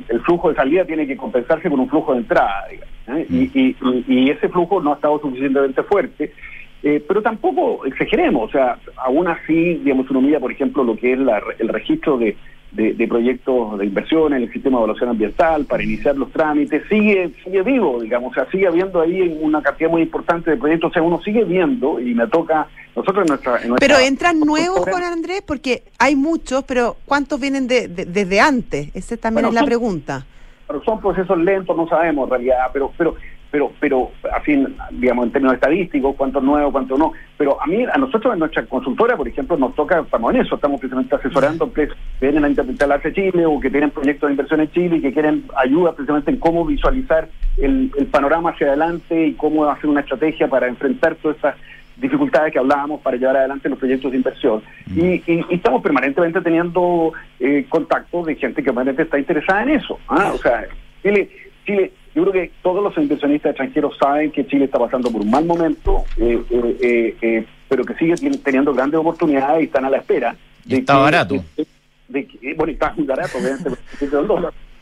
el 0.09 0.20
flujo 0.22 0.49
de 0.49 0.57
salida 0.57 0.84
tiene 0.84 1.07
que 1.07 1.16
compensarse 1.16 1.68
con 1.68 1.78
un 1.78 1.89
flujo 1.89 2.14
de 2.14 2.20
entrada, 2.20 2.66
digamos, 2.70 2.95
¿eh? 3.09 3.26
y, 3.28 3.61
y, 3.61 3.76
y, 4.09 4.30
ese 4.30 4.49
flujo 4.49 4.80
no 4.80 4.93
ha 4.93 4.95
estado 4.95 5.20
suficientemente 5.20 5.82
fuerte 5.82 6.32
eh, 6.83 7.03
pero 7.07 7.22
tampoco 7.22 7.85
exageremos, 7.87 8.49
o 8.49 8.53
sea, 8.53 8.79
aún 8.97 9.26
así, 9.26 9.74
digamos, 9.74 10.09
uno 10.11 10.20
mira, 10.20 10.39
por 10.39 10.53
ejemplo, 10.53 10.85
lo 10.85 10.97
que 10.97 11.12
es 11.12 11.18
el 11.59 11.68
registro 11.68 12.18
de, 12.18 12.37
de, 12.70 13.09
proyectos 13.09 13.79
de 13.79 13.87
inversión 13.87 14.35
en 14.35 14.43
el 14.43 14.53
sistema 14.53 14.79
de 14.79 14.85
evaluación 14.85 15.11
ambiental 15.11 15.64
para 15.64 15.83
iniciar 15.83 16.16
los 16.16 16.31
trámites, 16.31 16.83
sigue 16.89 17.33
sigue 17.43 17.62
vivo, 17.62 18.01
digamos, 18.01 18.33
o 18.33 18.35
sea, 18.35 18.51
sigue 18.51 18.68
habiendo 18.68 19.01
ahí 19.01 19.37
una 19.41 19.62
cantidad 19.62 19.91
muy 19.91 20.03
importante 20.03 20.51
de 20.51 20.57
proyectos, 20.57 20.91
o 20.91 20.93
sea, 20.93 21.03
uno 21.03 21.20
sigue 21.22 21.45
viendo 21.45 21.99
y 21.99 22.14
me 22.14 22.26
toca, 22.26 22.68
nosotros 22.95 23.22
en 23.22 23.29
nuestra... 23.29 23.59
pero 23.81 23.99
entran 23.99 24.39
nuevos, 24.47 24.81
Juan 24.89 25.03
Andrés, 25.03 25.43
porque 25.47 25.83
hay 25.99 26.14
muchos, 26.14 26.62
pero 26.64 26.97
¿cuántos 27.07 27.41
vienen 27.41 27.66
de, 27.66 27.89
desde 27.89 28.41
antes? 28.41 28.95
Esa 28.95 29.16
también 29.16 29.47
es 29.47 29.55
la 29.55 29.64
pregunta. 29.64 30.26
Pero 30.66 30.85
son 30.85 31.01
procesos 31.01 31.39
lentos, 31.39 31.74
no 31.74 31.89
sabemos 31.89 32.24
en 32.26 32.31
realidad, 32.31 32.66
pero 32.72 32.93
pero 32.97 33.16
pero, 33.51 33.73
pero 33.81 34.11
así, 34.37 34.63
digamos, 34.91 35.27
en 35.27 35.33
términos 35.33 35.55
estadísticos, 35.55 36.17
cuánto 36.17 36.41
nuevo, 36.41 36.71
cuánto 36.71 36.99
no. 36.99 37.13
Pero 37.37 37.61
a 37.63 37.67
mí, 37.67 37.85
a 37.85 37.97
nosotros 37.97 38.33
en 38.33 38.41
nuestra 38.41 38.65
consultora, 38.67 39.17
por 39.17 39.27
ejemplo, 39.27 39.57
nos 39.57 39.75
toca, 39.75 40.01
estamos 40.01 40.35
en 40.35 40.43
eso, 40.43 40.57
estamos 40.57 40.81
precisamente 40.81 41.15
asesorando 41.15 41.65
empresas 41.65 41.97
que 42.21 42.27
vienen 42.27 42.45
a 42.45 42.49
interpretar 42.49 42.89
la 42.89 43.01
Chile 43.13 43.47
o 43.47 43.59
que 43.59 43.71
tienen 43.71 43.91
proyectos 43.91 44.29
de 44.29 44.33
inversión 44.33 44.61
en 44.61 44.71
Chile 44.71 44.97
y 44.97 45.01
que 45.01 45.13
quieren 45.13 45.45
ayuda 45.57 45.93
precisamente 45.93 46.31
en 46.31 46.39
cómo 46.39 46.65
visualizar 46.67 47.29
el, 47.57 47.91
panorama 48.11 48.51
hacia 48.51 48.69
adelante 48.69 49.29
y 49.29 49.33
cómo 49.35 49.65
hacer 49.65 49.89
una 49.89 50.01
estrategia 50.01 50.49
para 50.49 50.69
enfrentar 50.69 51.15
todas 51.17 51.39
esas 51.39 51.55
dificultades 51.97 52.53
que 52.53 52.59
hablábamos 52.59 53.01
para 53.01 53.17
llevar 53.17 53.37
adelante 53.39 53.69
los 53.69 53.79
proyectos 53.79 54.11
de 54.11 54.19
inversión. 54.19 54.63
Mm. 54.87 55.01
Y, 55.01 55.45
estamos 55.51 55.83
permanentemente 55.83 56.41
teniendo 56.41 57.13
eh, 57.41 57.65
contacto 57.69 58.23
de 58.25 58.37
gente 58.37 58.63
que 58.63 58.71
realmente 58.71 59.03
está 59.03 59.19
interesada 59.19 59.63
en 59.63 59.71
eso. 59.71 59.99
¿ah? 60.09 60.33
O 60.35 60.39
sea, 60.39 60.67
Chile, 61.03 61.29
Chile 61.65 61.93
yo 62.15 62.23
creo 62.23 62.33
que 62.33 62.51
todos 62.63 62.83
los 62.83 62.97
inversionistas 62.97 63.51
extranjeros 63.51 63.97
saben 63.99 64.31
que 64.31 64.47
Chile 64.47 64.67
está 64.67 64.79
pasando 64.79 65.11
por 65.11 65.23
un 65.23 65.31
mal 65.31 65.45
momento, 65.45 66.05
eh, 66.17 66.43
eh, 66.51 67.17
eh, 67.21 67.47
pero 67.69 67.85
que 67.85 67.95
sigue 67.95 68.15
teniendo 68.43 68.75
grandes 68.75 68.99
oportunidades 68.99 69.63
y 69.63 69.65
están 69.65 69.85
a 69.85 69.91
la 69.91 69.99
espera. 69.99 70.37
De 70.65 70.77
está 70.77 70.97
barato. 70.97 71.43
De, 72.09 72.27
bueno, 72.57 72.73
está 72.73 72.93
muy 72.97 73.07
barato, 73.07 73.39
obviamente, 73.39 73.71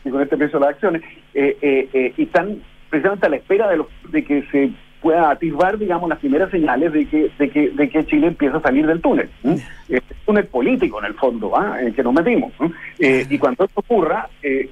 y 0.05 0.09
con 0.09 0.21
este 0.21 0.37
precio 0.37 0.59
de 0.59 0.65
las 0.65 0.73
acciones, 0.75 1.01
y 1.33 2.21
están 2.21 2.61
precisamente 2.89 3.25
a 3.25 3.29
la 3.29 3.35
espera 3.35 3.69
de, 3.69 3.77
los, 3.77 3.87
de 4.09 4.23
que 4.23 4.43
se 4.51 4.71
pueda 5.01 5.29
atisbar, 5.29 5.77
digamos, 5.77 6.09
las 6.09 6.19
primeras 6.19 6.49
señales 6.51 6.91
de 6.91 7.05
que, 7.05 7.31
de 7.37 7.49
que, 7.49 7.69
de 7.69 7.89
que 7.89 8.05
Chile 8.05 8.27
empieza 8.27 8.57
a 8.57 8.61
salir 8.61 8.85
del 8.85 9.01
túnel. 9.01 9.29
¿eh? 9.43 9.57
Es 9.89 10.01
un 10.01 10.17
túnel 10.25 10.45
político, 10.45 10.99
en 10.99 11.05
el 11.05 11.13
fondo, 11.13 11.57
¿ah? 11.57 11.77
en 11.79 11.87
el 11.87 11.95
que 11.95 12.03
nos 12.03 12.13
metimos. 12.13 12.51
Eh, 12.99 13.25
y 13.29 13.37
cuando 13.37 13.65
esto 13.65 13.79
ocurra, 13.79 14.27
eh, 14.41 14.69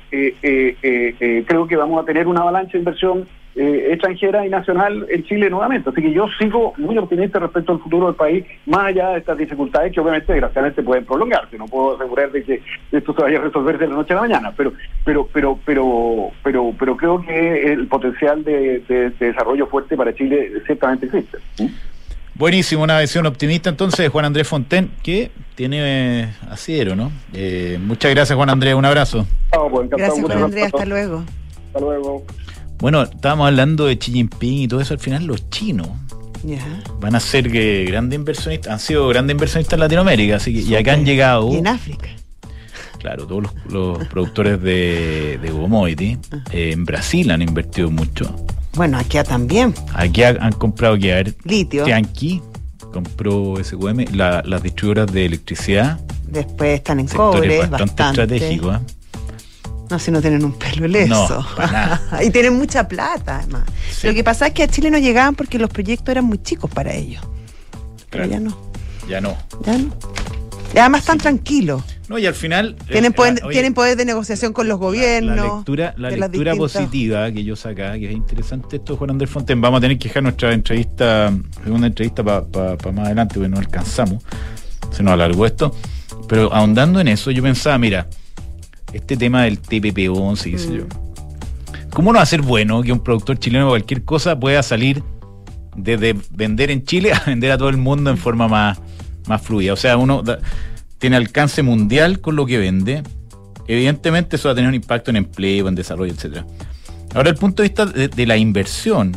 creo 1.48 1.68
que 1.68 1.76
vamos 1.76 2.02
a 2.02 2.06
tener 2.06 2.28
una 2.28 2.42
avalancha 2.42 2.74
de 2.74 2.80
inversión 2.80 3.28
extranjera 3.56 4.46
y 4.46 4.50
nacional 4.50 5.06
en 5.10 5.24
Chile 5.24 5.50
nuevamente. 5.50 5.90
Así 5.90 6.02
que 6.02 6.12
yo 6.12 6.28
sigo 6.38 6.74
muy 6.78 6.98
optimista 6.98 7.40
respecto 7.40 7.72
al 7.72 7.80
futuro 7.80 8.08
del 8.08 8.16
país, 8.16 8.46
más 8.66 8.88
allá 8.88 9.10
de 9.10 9.20
estas 9.20 9.38
dificultades 9.38 9.94
que 9.94 10.00
obviamente 10.00 10.34
desgraciadamente 10.34 10.84
pueden 10.84 11.06
prolongarse. 11.06 11.58
No 11.58 11.66
puedo 11.66 11.96
asegurar 11.96 12.32
de 12.32 12.44
que 12.44 12.62
esto 12.92 13.14
se 13.14 13.22
vaya 13.22 13.40
a 13.40 13.42
resolver 13.44 13.78
de 13.78 13.88
la 13.88 13.96
noche 13.96 14.14
a 14.14 14.16
la 14.18 14.22
mañana, 14.24 14.54
pero 14.56 14.74
pero 15.04 15.28
pero 15.32 15.60
pero 15.66 16.32
pero 16.44 16.74
pero 16.78 16.98
creo 16.98 17.22
que 17.22 17.74
el 17.74 17.88
potencial 17.88 18.44
de, 18.44 18.80
de 18.88 19.10
desarrollo 19.12 19.68
fuerte 19.68 19.96
para 19.96 20.14
Chile 20.14 20.52
ciertamente 20.66 21.06
existe. 21.06 21.38
Buenísimo, 22.38 22.84
una 22.84 23.00
visión 23.00 23.26
optimista 23.26 23.70
entonces 23.70 24.10
Juan 24.10 24.26
Andrés 24.26 24.46
Fonten, 24.46 24.92
que 25.02 25.32
tiene 25.56 26.24
eh, 26.24 26.28
asidero, 26.50 26.94
¿no? 26.94 27.10
Eh, 27.34 27.80
muchas 27.82 28.14
gracias 28.14 28.36
Juan 28.36 28.50
Andrés, 28.50 28.76
un 28.76 28.84
abrazo. 28.84 29.26
Pues, 29.72 29.90
gracias 29.90 30.22
Juan 30.22 30.44
Andrés, 30.44 30.66
hasta 30.66 30.86
luego. 30.86 31.24
Hasta 31.68 31.80
luego. 31.80 32.26
Bueno, 32.80 33.04
estábamos 33.04 33.48
hablando 33.48 33.86
de 33.86 33.98
Xi 33.98 34.12
Jinping 34.12 34.62
y 34.62 34.68
todo 34.68 34.82
eso, 34.82 34.94
al 34.94 35.00
final 35.00 35.26
los 35.26 35.50
chinos 35.50 35.88
van 37.00 37.16
a 37.16 37.20
ser 37.20 37.52
que 37.52 37.86
grandes 37.86 38.20
inversionistas, 38.20 38.74
han 38.74 38.80
sido 38.80 39.08
grandes 39.08 39.34
inversionistas 39.34 39.74
en 39.74 39.80
Latinoamérica, 39.80 40.36
así 40.36 40.54
que, 40.54 40.62
y 40.62 40.76
acá 40.76 40.94
han 40.94 41.04
llegado... 41.04 41.52
Y 41.52 41.58
en 41.58 41.68
África. 41.68 42.08
Claro, 43.00 43.26
todos 43.26 43.50
los, 43.70 44.08
productores 44.08 44.62
de, 44.62 45.40
de 45.42 45.50
commodity 45.50 46.18
ah. 46.32 46.44
eh, 46.52 46.72
en 46.72 46.86
Brasil 46.86 47.32
han 47.32 47.42
invertido 47.42 47.90
mucho 47.90 48.36
bueno, 48.76 48.98
aquí 48.98 49.18
también. 49.24 49.74
Aquí 49.94 50.24
han 50.24 50.52
comprado 50.54 50.98
que 50.98 51.14
a 51.14 51.16
ver. 51.16 51.36
Litio. 51.46 51.86
Tianqi 51.86 52.42
compró 52.92 53.56
SQM, 53.62 54.14
las 54.14 54.64
distribuidoras 54.64 55.12
de 55.12 55.26
electricidad. 55.26 56.00
Después 56.28 56.76
están 56.76 57.00
en 57.00 57.08
cobre, 57.08 57.60
bastante, 57.60 57.86
bastante 57.86 58.22
estratégico. 58.22 58.74
¿eh? 58.74 58.80
No, 59.90 60.00
si 60.00 60.12
no 60.12 60.22
tienen 60.22 60.44
un 60.44 60.54
pelo. 60.54 60.88
No, 61.08 61.28
nada. 61.58 62.02
y 62.24 62.30
tienen 62.32 62.58
mucha 62.58 62.88
plata, 62.88 63.40
además. 63.40 63.64
Lo 64.04 64.14
que 64.14 64.24
pasa 64.24 64.48
es 64.48 64.54
que 64.54 64.64
a 64.64 64.68
Chile 64.68 64.90
no 64.90 64.98
llegaban 64.98 65.36
porque 65.36 65.60
los 65.60 65.70
proyectos 65.70 66.10
eran 66.10 66.26
muy 66.26 66.42
chicos 66.42 66.70
para 66.72 66.94
ellos. 66.94 67.24
Pero 68.10 68.26
ya 68.26 68.40
no. 68.40 68.58
Ya 69.08 69.22
no. 69.22 69.38
Ya 69.66 69.78
no. 69.78 69.96
Y 70.74 70.78
además 70.78 71.02
están 71.02 71.18
tranquilos. 71.20 71.84
No, 72.08 72.20
y 72.20 72.26
al 72.26 72.34
final. 72.34 72.76
Tienen, 72.88 73.12
eh, 73.12 73.16
poder, 73.16 73.42
tienen 73.50 73.74
poder 73.74 73.98
de 73.98 74.06
negociación 74.06 74.54
con 74.54 74.68
los 74.68 74.78
gobiernos. 74.78 75.36
La, 75.36 75.56
lectura, 75.56 75.94
la 75.98 76.10
lectura 76.10 76.56
positiva 76.56 77.32
que 77.32 77.44
yo 77.44 77.56
saca, 77.56 77.98
que 77.98 78.10
es 78.10 78.12
interesante 78.16 78.78
esto, 78.78 78.98
Juan 78.98 79.12
Andrés 79.12 79.30
Fonten. 79.30 79.62
Vamos 79.62 79.80
a 79.80 79.82
tener 79.82 79.98
que 79.98 80.10
dejar 80.10 80.24
nuestra 80.24 80.54
entrevista, 80.54 81.34
segunda 81.64 81.88
entrevista 81.88 82.24
para 82.24 82.92
más 82.92 83.06
adelante, 83.06 83.36
porque 83.36 83.50
no 83.50 83.58
alcanzamos. 83.58 84.24
Se 84.92 85.02
nos 85.02 85.14
alargó 85.14 85.46
esto. 85.46 85.74
Pero 86.28 86.54
ahondando 86.54 87.00
en 87.00 87.08
eso, 87.08 87.32
yo 87.32 87.42
pensaba, 87.42 87.78
mira, 87.78 88.08
este 88.96 89.18
tema 89.18 89.44
del 89.44 89.62
TPP-11, 89.62 90.52
qué 90.52 90.58
sé 90.58 90.78
yo. 90.78 90.86
Mm. 90.86 91.90
¿Cómo 91.92 92.12
no 92.12 92.18
va 92.18 92.24
a 92.24 92.26
ser 92.26 92.42
bueno 92.42 92.82
que 92.82 92.92
un 92.92 93.02
productor 93.02 93.38
chileno 93.38 93.68
o 93.68 93.70
cualquier 93.70 94.04
cosa 94.04 94.40
pueda 94.40 94.64
salir 94.64 95.04
desde 95.76 96.16
vender 96.32 96.72
en 96.72 96.84
Chile 96.84 97.14
a 97.14 97.24
vender 97.26 97.52
a 97.52 97.58
todo 97.58 97.70
el 97.70 97.78
mundo 97.78 98.10
en 98.10 98.18
forma 98.18 98.48
más, 98.48 98.80
más 99.28 99.42
fluida? 99.42 99.74
O 99.74 99.78
sea, 99.78 99.98
uno 99.98 100.24
tiene 100.98 101.18
alcance 101.18 101.62
mundial 101.62 102.22
con 102.22 102.36
lo 102.36 102.46
que 102.46 102.58
vende. 102.58 103.04
Evidentemente 103.68 104.38
eso 104.38 104.48
va 104.48 104.54
a 104.54 104.56
tener 104.56 104.70
un 104.70 104.76
impacto 104.76 105.12
en 105.12 105.18
empleo, 105.18 105.68
en 105.68 105.76
desarrollo, 105.76 106.14
etcétera. 106.14 106.46
Ahora, 107.14 107.30
el 107.30 107.36
punto 107.36 107.64
de 107.64 107.70
vista 107.70 107.86
de, 107.86 108.26
la 108.26 108.38
inversión, 108.38 109.16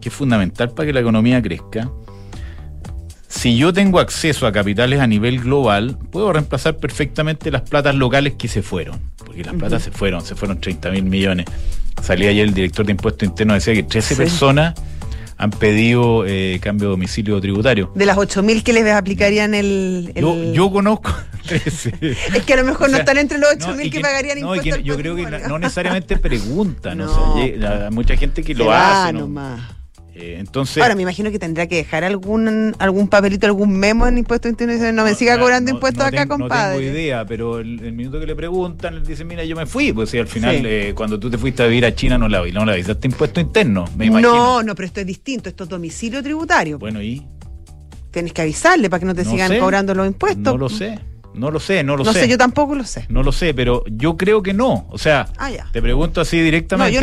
que 0.00 0.08
es 0.08 0.14
fundamental 0.14 0.70
para 0.70 0.86
que 0.86 0.92
la 0.92 1.00
economía 1.00 1.40
crezca, 1.40 1.90
si 3.30 3.56
yo 3.56 3.72
tengo 3.72 4.00
acceso 4.00 4.46
a 4.48 4.52
capitales 4.52 4.98
a 4.98 5.06
nivel 5.06 5.40
global, 5.40 5.96
puedo 6.10 6.32
reemplazar 6.32 6.78
perfectamente 6.78 7.52
las 7.52 7.62
platas 7.62 7.94
locales 7.94 8.34
que 8.34 8.48
se 8.48 8.60
fueron. 8.60 9.00
Porque 9.24 9.44
las 9.44 9.54
platas 9.54 9.84
se 9.84 9.92
fueron, 9.92 10.20
se 10.22 10.34
fueron 10.34 10.60
30 10.60 10.90
mil 10.90 11.04
millones. 11.04 11.46
Salía 12.02 12.30
ayer 12.30 12.48
el 12.48 12.54
director 12.54 12.84
de 12.84 12.90
impuestos 12.90 13.28
internos, 13.28 13.54
decía 13.54 13.72
que 13.74 13.84
13 13.84 14.16
personas 14.16 14.74
han 15.38 15.50
pedido 15.50 16.26
eh, 16.26 16.58
cambio 16.60 16.88
de 16.88 16.90
domicilio 16.90 17.40
tributario. 17.40 17.92
De 17.94 18.04
las 18.04 18.16
8.000 18.16 18.64
que 18.64 18.72
les 18.72 18.92
aplicarían 18.92 19.54
el... 19.54 20.12
Yo, 20.52 20.70
conozco 20.72 21.14
13. 21.46 21.94
es 22.00 22.42
que 22.44 22.52
a 22.52 22.56
lo 22.56 22.64
mejor 22.64 22.90
no 22.90 22.96
están 22.96 23.16
entre 23.16 23.38
los 23.38 23.48
8.000 23.50 23.92
que, 23.92 24.00
pagarían 24.00 24.38
impuestos. 24.38 24.82
yo 24.82 24.96
creo 24.96 25.14
que 25.14 25.22
no 25.48 25.58
necesariamente 25.58 26.16
preguntan, 26.16 26.98
no. 26.98 27.36
hay 27.36 27.56
mucha 27.92 28.16
gente 28.16 28.42
que 28.42 28.54
lo 28.56 28.72
hace. 28.72 29.12
¿no? 29.12 29.28
Eh, 30.20 30.36
entonces, 30.38 30.82
Ahora 30.82 30.94
me 30.94 31.02
imagino 31.02 31.30
que 31.30 31.38
tendrá 31.38 31.66
que 31.66 31.76
dejar 31.76 32.04
algún 32.04 32.74
algún 32.78 33.08
papelito, 33.08 33.46
algún 33.46 33.78
memo 33.78 34.06
en 34.06 34.18
impuestos 34.18 34.50
internos. 34.50 34.78
No 34.92 35.04
me 35.04 35.14
siga 35.14 35.38
cobrando 35.38 35.70
impuestos 35.70 36.04
acá, 36.04 36.26
compadre. 36.26 36.74
No 36.74 36.80
tengo 36.80 36.92
idea, 36.92 37.24
pero 37.24 37.58
el, 37.58 37.92
minuto 37.92 38.20
que 38.20 38.26
le 38.26 38.36
preguntan, 38.36 38.96
le 38.96 39.00
dicen, 39.00 39.26
mira, 39.26 39.44
yo 39.44 39.56
me 39.56 39.66
fui. 39.66 39.92
Pues 39.92 40.10
si 40.10 40.18
al 40.18 40.28
final, 40.28 40.64
eh, 40.66 40.92
cuando 40.94 41.18
tú 41.18 41.30
te 41.30 41.38
fuiste 41.38 41.62
a 41.62 41.66
vivir 41.66 41.86
a 41.86 41.94
China, 41.94 42.18
no 42.18 42.28
la, 42.28 42.46
no 42.46 42.64
la 42.66 42.72
avisaste 42.72 43.08
impuesto 43.08 43.40
interno, 43.40 43.86
me 43.96 44.06
imagino. 44.06 44.34
No, 44.34 44.62
no, 44.62 44.74
pero 44.74 44.86
esto 44.86 45.00
es 45.00 45.06
distinto. 45.06 45.48
Esto 45.48 45.64
es 45.64 45.70
domicilio 45.70 46.22
tributario. 46.22 46.78
Bueno, 46.78 47.02
¿y? 47.02 47.26
Tienes 48.10 48.32
que 48.32 48.42
avisarle 48.42 48.90
para 48.90 49.00
que 49.00 49.06
no 49.06 49.14
te 49.14 49.24
sigan 49.24 49.58
cobrando 49.58 49.94
los 49.94 50.06
impuestos. 50.06 50.52
No 50.52 50.58
lo 50.58 50.68
sé. 50.68 50.98
No 51.40 51.50
lo 51.50 51.58
sé, 51.58 51.82
no 51.82 51.96
lo 51.96 52.04
sé. 52.04 52.12
No 52.12 52.12
sé, 52.12 52.28
yo 52.28 52.36
tampoco 52.36 52.74
lo 52.74 52.84
sé. 52.84 53.06
No 53.08 53.22
lo 53.22 53.32
sé, 53.32 53.54
pero 53.54 53.82
yo 53.86 54.18
creo 54.18 54.42
que 54.42 54.52
no. 54.52 54.86
O 54.90 54.98
sea, 54.98 55.26
ah, 55.38 55.50
te 55.72 55.80
pregunto 55.80 56.20
así 56.20 56.38
directamente. 56.38 57.00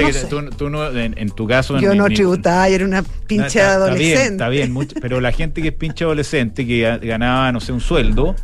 tú, 0.55 0.69
no, 0.69 0.95
en, 0.95 1.29
tu 1.31 1.47
caso. 1.47 1.79
Yo 1.79 1.95
no 1.95 2.05
tributaba, 2.05 2.67
era 2.67 2.85
una 2.85 3.01
pinche 3.01 3.59
adolescente. 3.59 4.33
Está 4.33 4.49
bien, 4.49 4.63
está 4.63 4.83
bien 4.83 5.01
pero 5.01 5.19
la 5.21 5.31
gente 5.31 5.63
que 5.63 5.69
es 5.69 5.73
pinche 5.73 6.03
adolescente, 6.03 6.67
que 6.67 6.99
ganaba, 7.01 7.51
no 7.51 7.59
sé, 7.59 7.71
un 7.71 7.81
sueldo, 7.81 8.35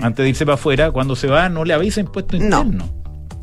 antes 0.00 0.22
de 0.22 0.28
irse 0.28 0.46
para 0.46 0.54
afuera, 0.54 0.92
cuando 0.92 1.16
se 1.16 1.26
va, 1.26 1.48
no 1.48 1.64
le 1.64 1.74
avisa 1.74 1.98
impuesto 1.98 2.36
interno. 2.36 2.88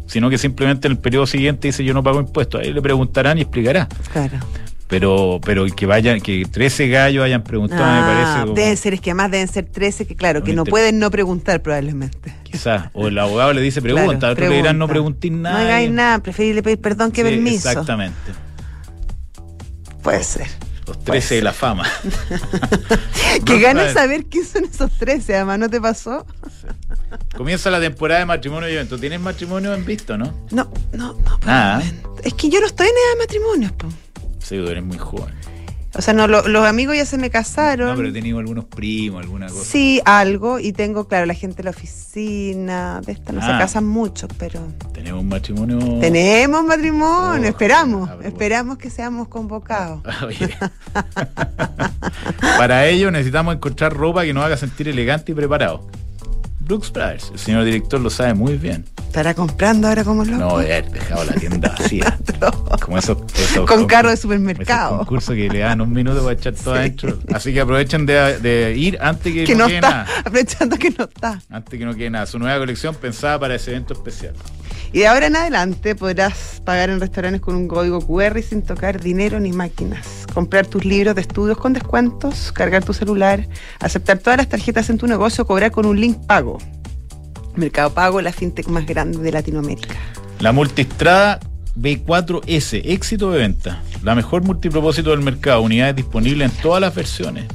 Sino 0.05 0.29
que 0.29 0.37
simplemente 0.37 0.87
en 0.87 0.93
el 0.93 0.99
periodo 0.99 1.27
siguiente 1.27 1.67
dice 1.67 1.83
yo 1.83 1.93
no 1.93 2.01
pago 2.01 2.21
impuestos. 2.21 2.61
Ahí 2.61 2.71
le 2.71 2.81
preguntarán 2.81 3.37
y 3.37 3.41
explicará. 3.41 3.89
Claro 4.13 4.39
pero 4.87 5.39
pero 5.43 5.65
que 5.65 5.85
vayan 5.85 6.21
que 6.21 6.45
13 6.45 6.87
gallos 6.87 7.23
hayan 7.23 7.43
preguntado 7.43 7.83
me 7.83 7.99
ah, 7.99 8.43
parece 8.43 8.61
deben 8.61 8.77
ser 8.77 8.93
es 8.93 9.01
que 9.01 9.11
además 9.11 9.31
deben 9.31 9.47
ser 9.47 9.65
13 9.65 10.07
que 10.07 10.15
claro 10.15 10.43
que 10.43 10.53
no 10.53 10.63
pueden 10.63 10.97
no 10.99 11.11
preguntar 11.11 11.61
probablemente 11.61 12.33
quizás 12.43 12.89
o 12.93 13.07
el 13.07 13.17
abogado 13.19 13.53
le 13.53 13.61
dice 13.61 13.81
pregunta 13.81 14.29
otros 14.29 14.49
le 14.49 14.55
dirán 14.55 14.77
no 14.77 14.87
preguntéis 14.87 15.33
nada 15.33 15.57
no 15.57 15.65
hagáis 15.65 15.91
nada 15.91 16.19
preferible 16.19 16.63
pedir 16.63 16.79
perdón 16.79 17.11
que 17.11 17.23
permiso 17.23 17.69
exactamente 17.69 18.31
puede 20.01 20.23
ser 20.23 20.47
los 20.87 21.03
13 21.03 21.35
de 21.35 21.41
la 21.41 21.51
fama. 21.51 21.85
que 23.45 23.59
ganas 23.59 23.93
saber 23.93 24.25
qué 24.25 24.43
son 24.45 24.63
esos 24.63 24.89
13, 24.97 25.35
además, 25.35 25.59
¿no 25.59 25.69
te 25.69 25.81
pasó? 25.81 26.25
Comienza 27.35 27.69
la 27.69 27.81
temporada 27.81 28.21
de 28.21 28.25
matrimonio 28.25 28.69
y 28.69 28.73
evento. 28.73 28.97
¿Tienes 28.97 29.19
matrimonio 29.19 29.73
en 29.73 29.85
visto, 29.85 30.17
no? 30.17 30.33
No, 30.51 30.71
no, 30.93 31.13
no. 31.13 31.39
Ah. 31.45 31.81
Es 32.23 32.33
que 32.35 32.49
yo 32.49 32.61
no 32.61 32.67
estoy 32.67 32.87
en 32.87 32.93
edad 32.93 33.13
de 33.13 33.19
matrimonio, 33.19 33.73
pues. 33.77 33.93
Sí, 34.47 34.55
eres 34.55 34.83
muy 34.83 34.97
joven. 34.97 35.33
O 35.93 36.01
sea, 36.01 36.13
no, 36.13 36.27
los 36.27 36.65
amigos 36.65 36.95
ya 36.95 37.05
se 37.05 37.17
me 37.17 37.29
casaron. 37.29 37.89
No, 37.89 37.95
pero 37.95 38.09
he 38.09 38.13
tenido 38.13 38.39
algunos 38.39 38.63
primos, 38.63 39.23
alguna 39.23 39.47
cosa. 39.47 39.65
Sí, 39.65 39.99
algo. 40.05 40.59
Y 40.59 40.71
tengo, 40.71 41.07
claro, 41.07 41.25
la 41.25 41.33
gente 41.33 41.57
de 41.57 41.63
la 41.63 41.71
oficina, 41.71 43.01
de 43.03 43.13
esta 43.13 43.33
no 43.33 43.41
se 43.41 43.51
ah. 43.51 43.57
casan 43.57 43.85
mucho, 43.85 44.27
pero. 44.37 44.61
Tenemos 44.93 45.21
un 45.21 45.27
matrimonio. 45.27 45.99
Tenemos 45.99 46.63
matrimonio, 46.63 47.41
oh, 47.41 47.49
esperamos. 47.49 48.09
esperamos 48.23 48.77
que 48.77 48.89
seamos 48.89 49.27
convocados. 49.27 50.01
Para 52.57 52.87
ello 52.87 53.11
necesitamos 53.11 53.55
encontrar 53.55 53.93
ropa 53.93 54.23
que 54.23 54.33
nos 54.33 54.45
haga 54.45 54.55
sentir 54.55 54.87
elegante 54.87 55.33
y 55.33 55.35
preparado. 55.35 55.85
Brooks 56.67 56.91
Brothers. 56.91 57.31
El 57.31 57.39
señor 57.39 57.63
director 57.63 57.99
lo 57.99 58.09
sabe 58.09 58.33
muy 58.33 58.57
bien. 58.57 58.85
¿Estará 59.07 59.33
comprando 59.33 59.87
ahora 59.87 60.03
como 60.03 60.25
loco? 60.25 60.37
No, 60.37 60.49
haber 60.57 60.91
dejado 60.91 61.23
la 61.23 61.33
tienda 61.33 61.73
vacía. 61.79 62.19
como 62.81 62.97
eso, 62.97 63.25
Con 63.65 63.85
carro 63.87 64.09
de 64.09 64.17
supermercado. 64.17 64.91
Un 64.91 64.97
concurso 64.99 65.33
que 65.33 65.49
le 65.49 65.59
dan 65.59 65.81
un 65.81 65.93
minuto 65.93 66.21
para 66.21 66.33
echar 66.33 66.53
todo 66.53 66.75
adentro. 66.75 67.17
Así 67.33 67.53
que 67.53 67.61
aprovechen 67.61 68.05
de, 68.05 68.75
ir 68.77 68.97
antes 69.01 69.33
que, 69.33 69.55
no, 69.55 69.67
quede 69.67 69.81
nada. 69.81 70.05
Aprovechando 70.19 70.77
que 70.77 70.91
no 70.91 71.05
está. 71.05 71.41
Antes 71.49 71.79
que 71.79 71.85
no 71.85 71.95
quede 71.95 72.09
nada. 72.09 72.25
Su 72.25 72.37
nueva 72.37 72.59
colección 72.59 72.93
pensada 72.95 73.39
para 73.39 73.55
ese 73.55 73.71
evento 73.71 73.93
especial. 73.93 74.33
Y 74.93 74.99
de 74.99 75.07
ahora 75.07 75.27
en 75.27 75.35
adelante 75.35 75.95
podrás 75.95 76.61
pagar 76.63 76.89
en 76.89 76.99
restaurantes 76.99 77.41
con 77.41 77.55
un 77.55 77.67
código 77.67 77.99
QR 77.99 78.41
sin 78.41 78.63
tocar 78.63 79.01
dinero 79.01 79.39
ni 79.39 79.51
máquinas. 79.51 80.25
Comprar 80.33 80.65
tus 80.65 80.85
libros 80.85 81.15
de 81.15 81.21
estudios 81.21 81.57
con 81.57 81.73
descuentos, 81.73 82.51
cargar 82.51 82.83
tu 82.83 82.93
celular, 82.93 83.47
aceptar 83.79 84.19
todas 84.19 84.37
las 84.37 84.49
tarjetas 84.49 84.89
en 84.89 84.97
tu 84.97 85.07
negocio, 85.07 85.45
cobrar 85.45 85.71
con 85.71 85.85
un 85.85 85.99
link 85.99 86.25
pago. 86.25 86.57
Mercado 87.55 87.93
Pago, 87.93 88.21
la 88.21 88.31
fintech 88.31 88.67
más 88.67 88.85
grande 88.85 89.17
de 89.17 89.31
Latinoamérica. 89.31 89.95
La 90.39 90.51
multistrada 90.51 91.39
B4S, 91.75 92.81
éxito 92.85 93.31
de 93.31 93.39
venta. 93.39 93.81
La 94.03 94.15
mejor 94.15 94.43
multipropósito 94.43 95.09
del 95.09 95.21
mercado, 95.21 95.61
unidades 95.61 95.95
disponibles 95.95 96.51
en 96.51 96.61
todas 96.61 96.81
las 96.81 96.93
versiones. 96.93 97.45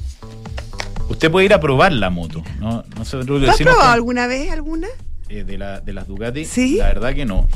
Usted 1.08 1.30
puede 1.30 1.46
ir 1.46 1.54
a 1.54 1.60
probar 1.60 1.92
la 1.92 2.10
moto. 2.10 2.42
¿no? 2.58 2.84
no 2.96 3.04
¿Tú 3.04 3.36
has 3.48 3.58
probado 3.58 3.92
alguna 3.92 4.26
vez 4.26 4.50
alguna? 4.50 4.88
Eh, 5.32 5.44
de, 5.44 5.56
la, 5.58 5.80
de 5.80 5.92
las 5.92 6.06
Ducati, 6.06 6.44
¿Sí? 6.44 6.76
la 6.76 6.86
verdad 6.86 7.14
que 7.14 7.24
no. 7.24 7.48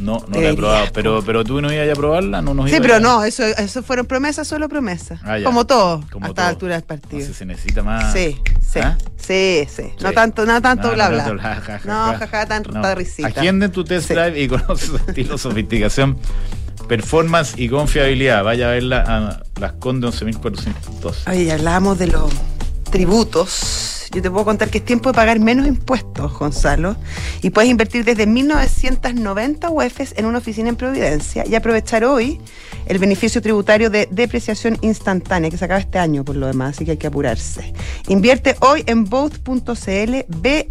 No, 0.00 0.24
no 0.28 0.40
la 0.40 0.50
he 0.50 0.54
probado. 0.54 0.86
Pero, 0.92 1.22
pero 1.24 1.44
tú 1.44 1.60
no 1.60 1.72
ibas 1.72 1.88
a 1.88 1.92
probarla, 1.94 2.42
no 2.42 2.52
nos 2.54 2.66
Sí, 2.66 2.72
ibas 2.76 2.82
pero 2.82 2.96
a- 2.96 3.00
no, 3.00 3.24
eso, 3.24 3.44
eso 3.44 3.82
fueron 3.82 4.06
promesas, 4.06 4.48
solo 4.48 4.68
promesas. 4.68 5.20
Ah. 5.24 5.38
Como 5.44 5.64
todo, 5.66 6.02
Como 6.10 6.26
hasta 6.26 6.34
todo. 6.34 6.44
la 6.44 6.48
altura 6.48 6.74
del 6.74 6.84
partido. 6.84 7.32
se 7.32 7.46
necesita 7.46 7.82
más. 7.82 8.12
Sí, 8.12 8.38
sí, 8.60 8.80
¿Ah? 8.80 8.98
sí, 9.16 9.66
sí, 9.68 9.84
No 10.02 10.12
tanto, 10.12 10.44
no 10.46 10.60
tanto 10.60 10.88
No, 10.88 10.94
bla 10.94 11.08
no 11.08 11.14
bla. 11.14 11.24
bla, 11.24 11.32
no, 11.84 12.12
ja. 12.12 12.18
jaja, 12.18 12.46
tan, 12.46 12.62
No. 12.72 12.80
tan 12.80 12.96
risita. 12.96 13.28
Agenden 13.28 13.70
tu 13.70 13.84
test 13.84 14.10
drive 14.10 14.40
y 14.40 14.48
conoce 14.48 14.86
su 14.86 14.96
estilo, 15.08 15.38
sofisticación, 15.38 16.18
performance 16.88 17.54
y 17.56 17.68
confiabilidad. 17.68 18.42
Vaya 18.44 18.68
a 18.68 18.72
verla 18.72 19.04
a 19.06 19.42
Las 19.60 19.72
Conde 19.74 20.08
11.402. 20.08 21.28
Oye, 21.30 21.52
hablábamos 21.52 21.98
de 21.98 22.08
los 22.08 22.32
tributos. 22.92 24.06
Yo 24.12 24.22
te 24.22 24.30
puedo 24.30 24.44
contar 24.44 24.68
que 24.68 24.78
es 24.78 24.84
tiempo 24.84 25.08
de 25.08 25.14
pagar 25.14 25.40
menos 25.40 25.66
impuestos, 25.66 26.38
Gonzalo, 26.38 26.94
y 27.40 27.50
puedes 27.50 27.70
invertir 27.70 28.04
desde 28.04 28.26
1990 28.26 29.70
UEFs 29.70 30.14
en 30.16 30.26
una 30.26 30.38
oficina 30.38 30.68
en 30.68 30.76
Providencia 30.76 31.44
y 31.46 31.54
aprovechar 31.54 32.04
hoy 32.04 32.38
el 32.86 32.98
beneficio 32.98 33.40
tributario 33.40 33.88
de 33.88 34.06
depreciación 34.10 34.76
instantánea 34.82 35.50
que 35.50 35.56
se 35.56 35.64
acaba 35.64 35.80
este 35.80 35.98
año 35.98 36.24
por 36.24 36.36
lo 36.36 36.46
demás, 36.46 36.76
así 36.76 36.84
que 36.84 36.92
hay 36.92 36.96
que 36.98 37.06
apurarse. 37.06 37.72
Invierte 38.08 38.54
hoy 38.60 38.84
en 38.86 39.04
both.cl, 39.04 40.14
B-O-T-H.cl. 40.28 40.62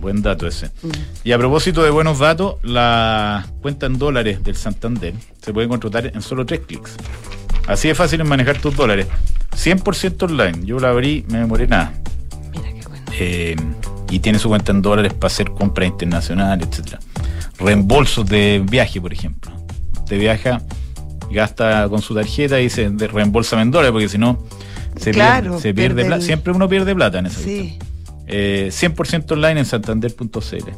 Buen 0.00 0.22
dato 0.22 0.46
ese. 0.46 0.66
Mm. 0.82 0.90
Y 1.24 1.32
a 1.32 1.38
propósito 1.38 1.82
de 1.82 1.90
buenos 1.90 2.18
datos, 2.18 2.56
la 2.62 3.46
cuenta 3.60 3.84
en 3.86 3.98
dólares 3.98 4.42
del 4.42 4.56
Santander 4.56 5.12
se 5.42 5.52
puede 5.52 5.68
contratar 5.68 6.06
en 6.06 6.22
solo 6.22 6.46
tres 6.46 6.60
clics. 6.60 6.96
Así 7.66 7.88
de 7.88 7.94
fácil 7.94 8.20
en 8.20 8.28
manejar 8.28 8.58
tus 8.58 8.76
dólares. 8.76 9.06
100% 9.56 10.22
online. 10.24 10.64
Yo 10.64 10.78
la 10.78 10.90
abrí, 10.90 11.24
me 11.28 11.38
demoré 11.38 11.66
nada. 11.66 11.92
Mira 12.52 12.64
qué 12.80 12.88
bueno. 12.88 13.04
Eh, 13.18 13.56
y 14.10 14.20
tiene 14.20 14.38
su 14.38 14.48
cuenta 14.48 14.72
en 14.72 14.82
dólares 14.82 15.12
para 15.14 15.26
hacer 15.32 15.50
compras 15.50 15.88
internacionales, 15.88 16.68
etcétera. 16.70 17.00
Reembolsos 17.58 18.26
de 18.28 18.62
viaje, 18.68 19.00
por 19.00 19.12
ejemplo. 19.12 19.50
Usted 19.98 20.18
viaja, 20.20 20.62
gasta 21.30 21.88
con 21.88 22.02
su 22.02 22.14
tarjeta 22.14 22.60
y 22.60 22.70
se 22.70 22.88
de- 22.90 23.08
reembolsa 23.08 23.60
en 23.60 23.70
dólares, 23.70 23.92
porque 23.92 24.08
si 24.08 24.18
no 24.18 24.44
se 25.00 25.10
Claro, 25.10 25.42
pierde, 25.42 25.60
se 25.60 25.74
pierde 25.74 25.94
pierde 25.94 26.04
plata. 26.06 26.22
Siempre 26.22 26.52
uno 26.52 26.68
pierde 26.68 26.94
plata 26.94 27.18
en 27.18 27.26
esa 27.26 27.40
Sí. 27.40 27.78
Eh, 28.28 28.68
100% 28.72 29.32
online 29.32 29.60
en 29.60 29.66
santander.cl. 29.66 30.70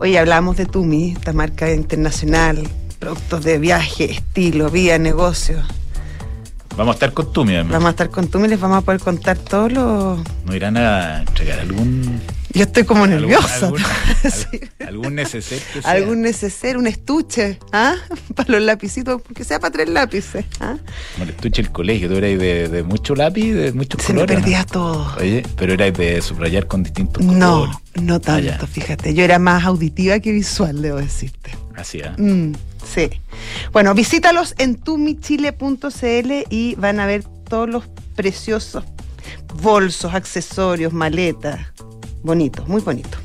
Oye, 0.00 0.18
hablamos 0.18 0.56
de 0.56 0.66
Tumi, 0.66 1.12
esta 1.12 1.32
marca 1.32 1.72
internacional, 1.72 2.66
productos 2.98 3.44
de 3.44 3.58
viaje, 3.58 4.10
estilo, 4.10 4.70
vida, 4.70 4.98
negocio. 4.98 5.58
Vamos 6.76 6.92
a 6.92 6.94
estar 6.94 7.12
con 7.12 7.32
Tumi, 7.32 7.54
además. 7.54 7.72
Vamos 7.72 7.86
a 7.86 7.90
estar 7.90 8.10
con 8.10 8.26
Tumi 8.28 8.48
les 8.48 8.58
vamos 8.60 8.78
a 8.78 8.80
poder 8.80 9.00
contar 9.00 9.38
todos 9.38 9.70
los... 9.72 10.18
¿No 10.44 10.54
irán 10.56 10.76
a 10.76 11.20
entregar 11.20 11.60
algún... 11.60 12.20
Yo 12.52 12.62
estoy 12.62 12.84
como 12.84 13.06
nerviosa. 13.06 13.66
algún, 13.66 13.80
Sí. 14.30 14.60
algún 14.86 15.14
neceser 15.16 15.60
que 15.72 15.82
sea? 15.82 15.90
Algún 15.90 16.22
neceser, 16.22 16.76
un 16.76 16.86
estuche, 16.86 17.58
¿ah? 17.72 17.94
Para 18.34 18.52
los 18.52 18.62
lapicitos, 18.62 19.20
porque 19.22 19.42
sea 19.44 19.58
para 19.60 19.72
tres 19.72 19.88
lápices, 19.88 20.44
¿ah? 20.60 20.76
Como 21.14 21.24
el 21.24 21.30
estuche 21.30 21.62
del 21.62 21.72
colegio, 21.72 22.08
tú 22.08 22.14
eras 22.16 22.38
de, 22.38 22.68
de 22.68 22.82
mucho 22.84 23.14
lápiz, 23.16 23.52
de 23.54 23.72
muchos 23.72 24.00
Se 24.02 24.12
me 24.12 24.20
colores. 24.20 24.36
¿no? 24.38 24.42
perdía 24.42 24.64
todo. 24.66 25.14
Oye, 25.18 25.42
pero 25.56 25.72
era 25.74 25.90
de 25.90 26.22
subrayar 26.22 26.66
con 26.68 26.82
distintos 26.84 27.24
No, 27.24 27.60
colores. 27.60 27.76
no 28.00 28.20
tanto, 28.20 28.50
Ah, 28.52 28.58
ya. 28.60 28.66
fíjate. 28.66 29.14
Yo 29.14 29.24
era 29.24 29.38
más 29.40 29.64
auditiva 29.64 30.18
que 30.20 30.30
visual, 30.32 30.80
debo 30.80 30.98
decirte. 30.98 31.50
Así, 31.76 32.02
¿ah? 32.02 32.14
Mm, 32.18 32.52
sí. 32.86 33.10
Bueno, 33.72 33.94
visítalos 33.94 34.54
en 34.58 34.76
tumichile.cl 34.76 36.32
y 36.50 36.74
van 36.76 37.00
a 37.00 37.06
ver 37.06 37.24
todos 37.48 37.68
los 37.68 37.84
preciosos 38.14 38.84
bolsos, 39.62 40.14
accesorios, 40.14 40.92
maletas. 40.92 41.60
Bonitos, 42.22 42.66
muy 42.68 42.80
bonitos. 42.80 43.20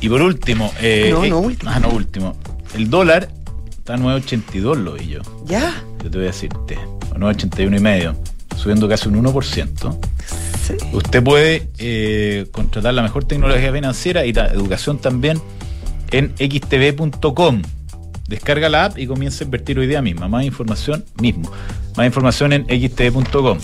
Y 0.00 0.08
por 0.08 0.22
último. 0.22 0.72
eh, 0.80 1.10
No, 1.12 1.24
eh, 1.24 1.30
no, 1.30 1.38
último. 1.40 1.70
Ah, 1.72 1.78
no, 1.80 1.88
último. 1.90 2.36
El 2.74 2.88
dólar 2.90 3.28
está 3.70 3.94
a 3.94 3.98
9.82, 3.98 4.76
lo 4.76 4.94
vi 4.94 5.08
yo. 5.08 5.20
¿Ya? 5.46 5.82
Yo 6.02 6.10
te 6.10 6.18
voy 6.18 6.26
a 6.26 6.30
decirte. 6.30 6.76
A 7.12 7.18
9.81 7.18 7.76
y 7.76 7.80
medio. 7.80 8.16
Subiendo 8.56 8.88
casi 8.88 9.08
un 9.08 9.22
1%. 9.24 9.98
Sí. 10.66 10.74
Usted 10.92 11.22
puede 11.22 11.68
eh, 11.78 12.46
contratar 12.52 12.94
la 12.94 13.02
mejor 13.02 13.24
tecnología 13.24 13.72
financiera 13.72 14.24
y 14.26 14.32
la 14.32 14.46
educación 14.48 14.98
también 14.98 15.40
en 16.10 16.34
xtv.com. 16.36 17.62
Descarga 18.30 18.68
la 18.68 18.84
app 18.84 18.96
y 18.96 19.08
comienza 19.08 19.42
a 19.42 19.46
invertir 19.46 19.76
hoy 19.80 19.88
día 19.88 20.00
misma. 20.00 20.28
Más 20.28 20.44
información 20.44 21.04
mismo. 21.20 21.50
Más 21.96 22.06
información 22.06 22.52
en 22.52 22.64
xtv.com. 22.64 23.58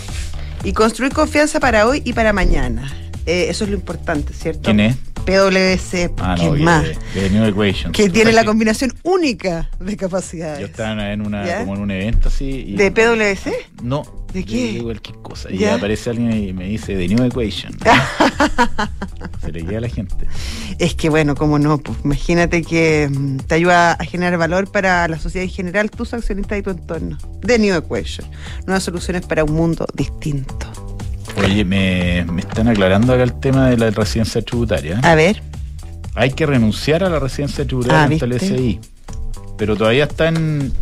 Y 0.65 0.73
construir 0.73 1.13
confianza 1.13 1.61
para 1.61 1.87
hoy 1.87 2.03
y 2.05 2.13
para 2.15 2.33
mañana. 2.33 2.93
Eh, 3.27 3.47
eso 3.51 3.65
es 3.65 3.71
lo 3.71 3.77
importante, 3.77 4.33
¿cierto? 4.33 4.63
¿Quién 4.63 4.81
es? 4.81 4.97
PwC, 5.27 6.13
Ah, 6.19 6.37
¿qué 6.39 6.45
no, 6.47 6.55
que- 6.55 6.61
más? 6.63 6.85
que 7.13 7.29
New 7.31 7.45
Equations. 7.47 7.91
Que 7.93 8.09
tiene 8.09 8.31
la 8.33 8.45
combinación 8.45 8.95
única 9.03 9.69
de 9.81 9.97
capacidades. 9.97 10.61
Yo 10.61 10.67
estaba 10.67 11.13
en 11.13 11.27
una, 11.27 11.45
¿Ya? 11.45 11.59
como 11.61 11.75
en 11.75 11.81
un 11.83 11.91
evento 11.91 12.29
así. 12.29 12.45
y- 12.69 12.77
¿De 12.77 12.93
PwC? 12.93 13.53
No. 13.83 14.05
¿De 14.33 14.45
qué? 14.45 14.75
de 14.75 14.83
cualquier 14.83 15.17
cosa. 15.19 15.51
Y 15.51 15.65
aparece 15.65 16.11
alguien 16.11 16.31
y 16.33 16.53
me 16.53 16.67
dice 16.69 16.95
The 16.95 17.09
New 17.09 17.25
Equation. 17.25 17.77
Se 19.43 19.51
le 19.51 19.65
queda 19.65 19.79
a 19.79 19.81
la 19.81 19.89
gente. 19.89 20.15
Es 20.79 20.95
que 20.95 21.09
bueno, 21.09 21.35
como 21.35 21.59
no, 21.59 21.79
pues 21.79 21.99
imagínate 22.05 22.63
que 22.63 23.09
mm, 23.11 23.39
te 23.39 23.55
ayuda 23.57 23.93
a 23.93 24.05
generar 24.05 24.39
valor 24.39 24.71
para 24.71 25.09
la 25.09 25.19
sociedad 25.19 25.45
en 25.45 25.51
general, 25.51 25.91
tus 25.91 26.13
accionistas 26.15 26.59
y 26.59 26.63
tu 26.63 26.71
entorno. 26.71 27.19
The 27.45 27.59
New 27.59 27.75
Equation. 27.77 28.29
Nuevas 28.67 28.85
soluciones 28.85 29.25
para 29.27 29.43
un 29.43 29.55
mundo 29.55 29.87
distinto. 29.95 30.71
Oye, 31.45 31.65
me, 31.65 32.25
me 32.31 32.41
están 32.41 32.69
aclarando 32.69 33.13
acá 33.13 33.23
el 33.23 33.39
tema 33.39 33.69
de 33.69 33.77
la 33.77 33.91
residencia 33.91 34.43
tributaria. 34.43 34.99
A 35.03 35.15
ver, 35.15 35.43
Hay 36.15 36.31
que 36.33 36.47
renunciar 36.47 37.05
a 37.05 37.11
la 37.11 37.19
residencia 37.19 37.67
tributaria 37.67 38.03
Ah, 38.03 38.05
el 38.05 38.11
¿viste? 38.33 38.39
SI. 38.57 38.81
Pero 39.59 39.77
todavía 39.77 40.05
está 40.05 40.29
en. 40.29 40.73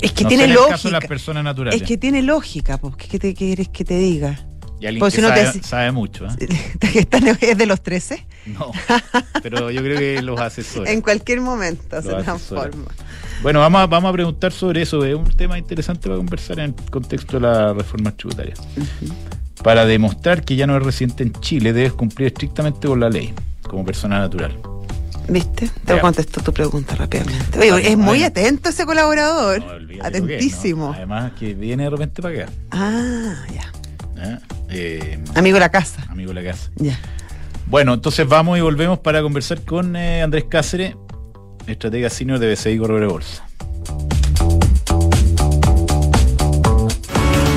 es 0.00 0.12
que 0.12 0.24
no 0.24 0.28
tiene 0.28 0.44
en 0.44 0.50
el 0.50 0.56
caso 0.56 0.68
de 0.68 0.72
lógica. 0.72 0.90
las 1.00 1.06
personas 1.06 1.44
naturales. 1.44 1.80
Es 1.80 1.86
que 1.88 1.96
tiene 1.96 2.22
lógica, 2.22 2.78
pues, 2.78 2.96
¿qué 2.96 3.18
te 3.18 3.34
quieres 3.34 3.68
que 3.68 3.84
te 3.84 3.98
diga? 3.98 4.38
y 4.82 4.86
alguien 4.86 5.00
pues 5.00 5.12
que 5.14 5.20
si 5.20 5.26
no 5.28 5.34
te 5.34 5.44
sabe, 5.46 5.62
sabe 5.62 5.92
mucho. 5.92 6.24
¿eh? 6.26 6.30
¿Están- 6.94 7.28
¿Es 7.38 7.58
de 7.58 7.66
los 7.66 7.82
13? 7.82 8.26
No. 8.46 8.70
Pero 9.42 9.70
yo 9.70 9.82
creo 9.82 9.98
que 9.98 10.22
los 10.22 10.40
asesores. 10.40 10.90
En 10.90 11.02
cualquier 11.02 11.42
momento 11.42 11.96
Lo 11.96 12.02
se 12.02 12.14
transforma. 12.22 12.86
Bueno, 13.42 13.60
vamos 13.60 13.82
a, 13.82 13.86
vamos 13.86 14.08
a 14.08 14.12
preguntar 14.14 14.52
sobre 14.52 14.80
eso. 14.82 15.04
Es 15.04 15.14
un 15.14 15.24
tema 15.36 15.58
interesante 15.58 16.08
para 16.08 16.16
conversar 16.16 16.58
en 16.60 16.64
el 16.66 16.74
contexto 16.90 17.38
de 17.38 17.46
la 17.46 17.74
reforma 17.74 18.10
tributaria. 18.16 18.54
Para 19.62 19.84
demostrar 19.84 20.44
que 20.44 20.56
ya 20.56 20.66
no 20.66 20.76
es 20.76 20.82
residente 20.82 21.22
en 21.22 21.32
Chile, 21.40 21.72
debes 21.72 21.92
cumplir 21.92 22.28
estrictamente 22.28 22.88
con 22.88 23.00
la 23.00 23.08
ley, 23.10 23.34
como 23.62 23.84
persona 23.84 24.18
natural. 24.18 24.56
¿Viste? 25.28 25.70
Te 25.84 26.00
contesto 26.00 26.40
tu 26.42 26.52
pregunta 26.52 26.96
rápidamente. 26.96 27.58
Oye, 27.58 27.92
es 27.92 27.96
muy 27.96 28.24
atento 28.24 28.70
ese 28.70 28.84
colaborador. 28.84 29.60
No, 29.60 29.86
que 29.86 30.00
Atentísimo. 30.02 30.86
¿no? 30.86 30.92
Además, 30.94 31.32
que 31.38 31.54
viene 31.54 31.84
de 31.84 31.90
repente 31.90 32.20
para 32.22 32.42
acá. 32.42 32.52
Ah, 32.72 33.34
ya. 33.52 33.72
¿eh? 34.24 34.38
Eh, 34.70 35.24
Amigo 35.34 35.54
de 35.54 35.60
la 35.60 35.68
casa. 35.70 36.04
amigo 36.08 36.32
de 36.32 36.42
la 36.42 36.50
casa. 36.50 36.70
Ya. 36.76 36.98
Bueno, 37.66 37.94
entonces 37.94 38.26
vamos 38.26 38.58
y 38.58 38.60
volvemos 38.62 38.98
para 38.98 39.22
conversar 39.22 39.60
con 39.62 39.94
eh, 39.94 40.22
Andrés 40.22 40.44
Cáceres, 40.48 40.96
estratega 41.66 42.10
senior 42.10 42.38
de 42.40 42.50
BCI 42.52 42.78
Corredor 42.78 43.00
de 43.02 43.06
Bolsa. 43.06 43.46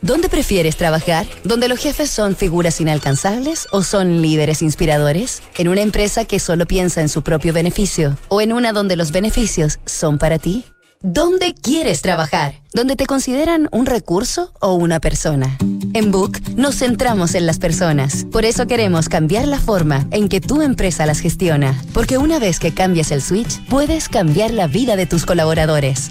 ¿Dónde 0.00 0.28
prefieres 0.28 0.76
trabajar? 0.76 1.26
¿Donde 1.44 1.68
los 1.68 1.78
jefes 1.78 2.10
son 2.10 2.34
figuras 2.36 2.80
inalcanzables 2.80 3.68
o 3.70 3.82
son 3.82 4.20
líderes 4.20 4.62
inspiradores? 4.62 5.42
¿En 5.56 5.68
una 5.68 5.80
empresa 5.80 6.24
que 6.24 6.40
solo 6.40 6.66
piensa 6.66 7.00
en 7.00 7.08
su 7.08 7.22
propio 7.22 7.52
beneficio? 7.52 8.18
¿O 8.28 8.40
en 8.40 8.52
una 8.52 8.72
donde 8.72 8.96
los 8.96 9.12
beneficios 9.12 9.78
son 9.86 10.18
para 10.18 10.38
ti? 10.38 10.64
¿Dónde 11.02 11.54
quieres 11.54 12.00
trabajar? 12.00 12.54
¿Donde 12.72 12.96
te 12.96 13.04
consideran 13.04 13.68
un 13.72 13.84
recurso 13.84 14.52
o 14.60 14.74
una 14.74 15.00
persona? 15.00 15.58
En 15.92 16.10
Book 16.10 16.40
nos 16.56 16.76
centramos 16.76 17.34
en 17.34 17.46
las 17.46 17.58
personas. 17.58 18.24
Por 18.32 18.44
eso 18.44 18.66
queremos 18.66 19.08
cambiar 19.08 19.46
la 19.46 19.60
forma 19.60 20.06
en 20.10 20.28
que 20.28 20.40
tu 20.40 20.62
empresa 20.62 21.04
las 21.04 21.20
gestiona. 21.20 21.80
Porque 21.92 22.18
una 22.18 22.38
vez 22.38 22.58
que 22.58 22.72
cambias 22.72 23.10
el 23.12 23.20
switch, 23.20 23.62
puedes 23.68 24.08
cambiar 24.08 24.50
la 24.50 24.66
vida 24.66 24.96
de 24.96 25.06
tus 25.06 25.26
colaboradores. 25.26 26.10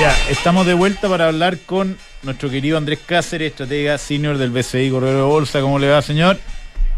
Ya, 0.00 0.12
estamos 0.28 0.66
de 0.66 0.74
vuelta 0.74 1.08
para 1.08 1.28
hablar 1.28 1.56
con 1.66 1.96
nuestro 2.24 2.50
querido 2.50 2.76
Andrés 2.76 2.98
Cáceres, 3.06 3.52
estratega 3.52 3.96
senior 3.96 4.36
del 4.38 4.50
BCI 4.50 4.90
Correo 4.90 5.14
de 5.16 5.22
Bolsa. 5.22 5.60
¿Cómo 5.60 5.78
le 5.78 5.88
va, 5.88 6.02
señor? 6.02 6.36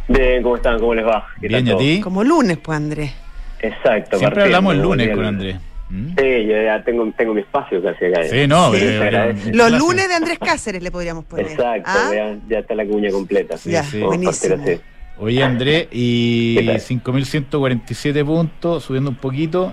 Bien, 0.08 0.42
¿cómo 0.42 0.56
están? 0.56 0.78
¿Cómo 0.78 0.94
les 0.94 1.04
va? 1.04 1.26
¿Qué 1.40 1.48
Bien, 1.48 1.64
tal 1.66 1.72
¿y 1.72 1.76
a 1.76 1.78
ti? 1.96 2.00
Como 2.00 2.24
lunes, 2.24 2.56
pues, 2.58 2.76
Andrés. 2.76 3.12
Exacto. 3.60 4.18
Siempre 4.18 4.44
hablamos 4.44 4.74
el 4.74 4.80
lunes 4.82 5.14
con 5.14 5.24
Andrés. 5.26 5.56
¿Mm? 5.90 6.08
Sí, 6.18 6.46
yo 6.48 6.62
ya 6.62 6.82
tengo, 6.82 7.12
tengo 7.16 7.34
mi 7.34 7.42
espacio 7.42 7.80
casi 7.82 8.06
acá. 8.06 8.24
Sí, 8.24 8.46
no, 8.48 8.72
Sí, 8.72 8.80
pero-. 8.98 9.32
Los 9.52 9.72
lunes 9.72 10.08
de 10.08 10.14
Andrés 10.14 10.38
Cáceres 10.38 10.82
le 10.82 10.90
podríamos 10.90 11.24
poner. 11.26 11.46
Exacto, 11.46 11.90
¿Ah? 11.92 12.10
ya, 12.14 12.36
ya 12.48 12.58
está 12.60 12.74
la 12.74 12.86
cuña 12.86 13.10
completa. 13.10 13.56
Ya, 13.64 13.84
sí. 13.84 14.00
Vamos 14.00 14.16
a 14.16 14.30
partir 14.30 14.56
buenísimo. 14.56 14.82
Oye, 15.18 15.42
Andrés, 15.44 15.88
y 15.92 16.56
¿Qué 16.56 16.64
tal? 16.66 16.80
5.147 16.80 18.24
puntos, 18.24 18.84
subiendo 18.84 19.10
un 19.10 19.16
poquito. 19.16 19.72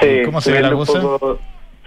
Sí, 0.00 0.22
¿Cómo 0.24 0.40
se 0.40 0.52
ve 0.52 0.60
la 0.60 0.72
cosa? 0.72 1.00
poco- 1.00 1.38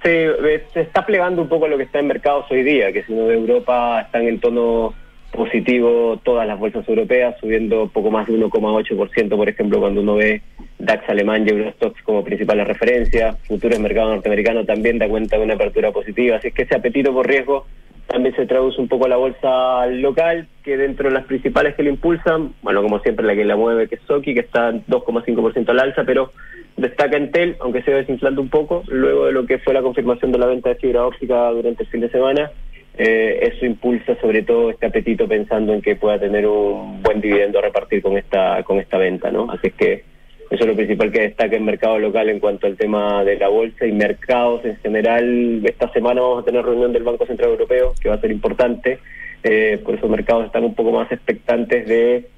sí, 0.06 0.12
eh, 0.12 0.64
se 0.74 0.82
está 0.82 1.06
plegando 1.06 1.41
un 1.41 1.49
poco 1.49 1.66
a 1.66 1.68
lo 1.68 1.78
que 1.78 1.84
está 1.84 1.99
en 1.99 2.08
mercados 2.08 2.45
hoy 2.51 2.64
día, 2.64 2.93
que 2.93 3.03
si 3.03 3.12
uno 3.12 3.26
ve 3.26 3.34
Europa 3.34 4.01
están 4.01 4.28
en 4.28 4.39
tono 4.39 4.93
positivo 5.32 6.20
todas 6.24 6.47
las 6.47 6.58
bolsas 6.58 6.88
europeas, 6.88 7.36
subiendo 7.39 7.89
poco 7.89 8.12
más 8.12 8.28
de 8.28 8.34
1,8%, 8.34 9.36
por 9.36 9.49
ejemplo, 9.49 9.80
cuando 9.80 10.01
uno 10.01 10.16
ve 10.16 10.41
DAX 10.80 11.10
alemán 11.10 11.45
y 11.45 11.51
Eurostox 11.51 12.01
como 12.03 12.24
principales 12.24 12.68
referencias, 12.68 13.38
futuros 13.47 13.80
mercado 13.80 14.14
norteamericano 14.14 14.64
también 14.64 14.99
da 14.99 15.10
cuenta 15.10 15.38
de 15.38 15.43
una 15.43 15.56
apertura 15.56 15.91
positiva, 15.91 16.38
así 16.38 16.49
es 16.49 16.53
que 16.53 16.62
ese 16.62 16.76
apetito 16.76 17.12
por 17.12 17.28
riesgo 17.28 17.66
también 18.08 18.36
se 18.36 18.45
traduce 18.45 18.80
un 18.80 18.88
poco 18.88 19.06
a 19.06 19.10
la 19.10 19.18
bolsa 19.18 19.88
local, 19.88 20.47
que 20.64 20.78
dentro 20.78 21.10
de 21.10 21.16
las 21.16 21.26
principales 21.26 21.76
que 21.76 21.84
lo 21.84 21.89
impulsan, 21.89 22.53
bueno, 22.62 22.82
como 22.84 22.99
siempre 22.99 23.26
la 23.26 23.36
que 23.36 23.43
la 23.43 23.56
mueve, 23.56 23.88
que 23.88 23.95
es 23.95 24.01
Soki, 24.08 24.34
que 24.34 24.41
está 24.41 24.72
2,5% 24.72 25.70
al 25.70 25.80
alza, 25.80 26.03
pero 26.06 26.32
destaca 26.78 27.17
Entel, 27.17 27.55
aunque 27.59 27.82
se 27.84 27.91
va 27.91 27.97
desinflando 27.97 28.41
un 28.41 28.49
poco, 28.49 28.84
luego 28.88 29.26
de 29.26 29.32
lo 29.32 29.45
que 29.45 29.59
fue 29.59 29.73
la 29.73 29.82
confirmación 29.82 30.32
de 30.32 30.38
la 30.38 30.47
venta 30.47 30.69
de 30.69 30.76
fibra 30.76 31.05
óptica 31.05 31.49
durante 31.51 31.84
el 31.84 31.89
fin 31.89 32.01
de 32.01 32.09
semana. 32.09 32.51
Eh, 32.97 33.49
eso 33.51 33.65
impulsa 33.65 34.15
sobre 34.21 34.43
todo 34.43 34.69
este 34.69 34.86
apetito 34.86 35.28
pensando 35.28 35.73
en 35.73 35.82
que 35.82 35.97
pueda 35.97 36.17
tener 36.17 36.47
un 36.47 37.03
buen 37.03 37.19
dividendo 37.19 37.59
a 37.59 37.63
repartir 37.63 38.01
con 38.01 38.17
esta 38.17 38.63
con 38.63 38.80
esta 38.80 38.97
venta, 38.97 39.32
¿no? 39.32 39.51
Así 39.51 39.67
es 39.67 39.73
que 39.73 40.03
eso 40.49 40.63
es 40.63 40.67
lo 40.67 40.76
principal 40.76 41.11
que 41.11 41.21
destaca 41.21 41.55
en 41.57 41.65
mercado 41.65 41.99
local 41.99 42.30
en 42.30 42.39
cuanto 42.39 42.67
al 42.67 42.78
tema 42.78 43.23
de 43.23 43.38
la 43.38 43.49
bolsa 43.49 43.86
y 43.86 43.91
mercados 43.91 44.63
en 44.63 44.78
general. 44.78 45.61
Esta 45.65 45.91
semana 45.91 46.21
vamos 46.21 46.43
a 46.43 46.45
tener 46.45 46.63
reunión 46.63 46.93
del 46.93 47.03
Banco 47.03 47.26
Central 47.26 47.49
Europeo, 47.49 47.93
que 47.99 48.09
va 48.09 48.15
a 48.15 48.21
ser 48.21 48.32
importante. 48.32 48.99
Eh, 49.43 49.82
por 49.84 49.95
eso 49.95 50.07
mercados 50.07 50.45
están 50.45 50.63
un 50.63 50.76
poco 50.76 50.91
más 50.91 51.11
expectantes 51.11 51.88
de 51.88 52.30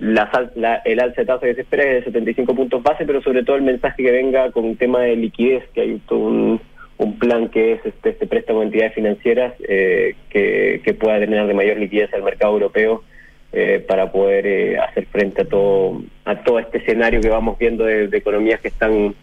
la, 0.00 0.50
la, 0.54 0.76
el 0.84 1.00
alza 1.00 1.22
de 1.22 1.26
tasa 1.26 1.46
que 1.46 1.54
se 1.54 1.60
espera 1.62 1.84
es 1.84 2.04
de 2.04 2.10
75 2.10 2.54
puntos 2.54 2.82
base, 2.82 3.04
pero 3.04 3.22
sobre 3.22 3.44
todo 3.44 3.56
el 3.56 3.62
mensaje 3.62 4.02
que 4.02 4.10
venga 4.10 4.50
con 4.52 4.64
un 4.64 4.76
tema 4.76 5.00
de 5.00 5.16
liquidez, 5.16 5.64
que 5.74 5.80
hay 5.82 6.00
un 6.10 6.60
un 6.98 7.18
plan 7.18 7.48
que 7.48 7.74
es 7.74 7.84
este, 7.84 8.10
este 8.10 8.26
préstamo 8.26 8.60
de 8.60 8.66
entidades 8.66 8.94
financieras 8.94 9.54
eh, 9.68 10.14
que, 10.30 10.80
que, 10.82 10.94
pueda 10.94 11.18
tener 11.18 11.46
de 11.46 11.54
mayor 11.54 11.76
liquidez 11.76 12.12
al 12.14 12.22
mercado 12.22 12.54
europeo 12.54 13.04
eh, 13.52 13.84
para 13.86 14.10
poder 14.10 14.46
eh, 14.46 14.78
hacer 14.78 15.06
frente 15.06 15.42
a 15.42 15.44
todo 15.44 16.02
a 16.24 16.42
todo 16.42 16.58
este 16.58 16.78
escenario 16.78 17.20
que 17.20 17.28
vamos 17.28 17.58
viendo 17.58 17.84
de, 17.84 18.04
economías 18.04 18.60
que 18.60 18.68
están 18.68 19.14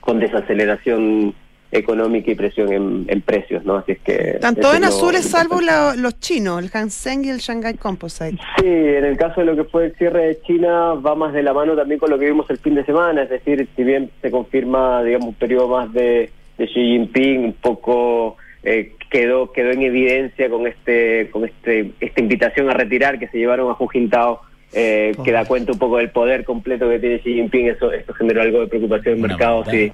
con 0.00 0.20
desaceleración 0.20 1.34
económica 1.76 2.30
y 2.30 2.34
presión 2.34 2.72
en, 2.72 3.20
precios, 3.22 3.64
¿no? 3.64 3.76
Así 3.76 3.92
es 3.92 3.98
que... 4.00 4.38
Tanto 4.40 4.74
en 4.74 4.84
azules 4.84 5.24
salvo 5.24 5.60
los 5.60 6.20
chinos, 6.20 6.62
el 6.62 6.70
Hang 6.70 6.90
y 7.24 7.28
el 7.30 7.38
Shanghai 7.38 7.74
Composite. 7.74 8.38
Sí, 8.58 8.66
en 8.66 9.04
el 9.04 9.16
caso 9.16 9.40
de 9.40 9.46
lo 9.46 9.56
que 9.56 9.64
fue 9.64 9.86
el 9.86 9.96
cierre 9.96 10.26
de 10.26 10.40
China 10.42 10.94
va 10.94 11.14
más 11.14 11.32
de 11.32 11.42
la 11.42 11.52
mano 11.52 11.74
también 11.74 11.98
con 11.98 12.10
lo 12.10 12.18
que 12.18 12.26
vimos 12.26 12.48
el 12.50 12.58
fin 12.58 12.74
de 12.74 12.84
semana, 12.84 13.22
es 13.22 13.30
decir, 13.30 13.68
si 13.74 13.84
bien 13.84 14.10
se 14.22 14.30
confirma, 14.30 15.02
digamos, 15.02 15.28
un 15.28 15.34
periodo 15.34 15.68
más 15.68 15.92
de 15.92 16.30
de 16.58 16.66
Xi 16.66 16.74
Jinping 16.74 17.44
un 17.44 17.52
poco 17.52 18.36
eh, 18.62 18.92
quedó 19.10 19.52
quedó 19.52 19.70
en 19.70 19.82
evidencia 19.82 20.48
con 20.48 20.66
este 20.66 21.30
con 21.30 21.44
este 21.44 21.92
esta 22.00 22.20
invitación 22.20 22.70
a 22.70 22.74
retirar 22.74 23.18
que 23.18 23.28
se 23.28 23.38
llevaron 23.38 23.70
a 23.70 23.76
Hu 23.78 23.88
Jintao 23.88 24.40
eh, 24.72 25.14
que 25.24 25.32
da 25.32 25.44
cuenta 25.44 25.72
un 25.72 25.78
poco 25.78 25.98
del 25.98 26.10
poder 26.10 26.44
completo 26.44 26.88
que 26.88 26.98
tiene 26.98 27.20
Xi 27.20 27.34
Jinping 27.34 27.68
eso 27.68 27.92
esto 27.92 28.12
generó 28.14 28.42
algo 28.42 28.60
de 28.60 28.66
preocupación 28.68 29.18
en 29.18 29.22
el 29.22 29.28
mercado 29.28 29.64
sí 29.70 29.92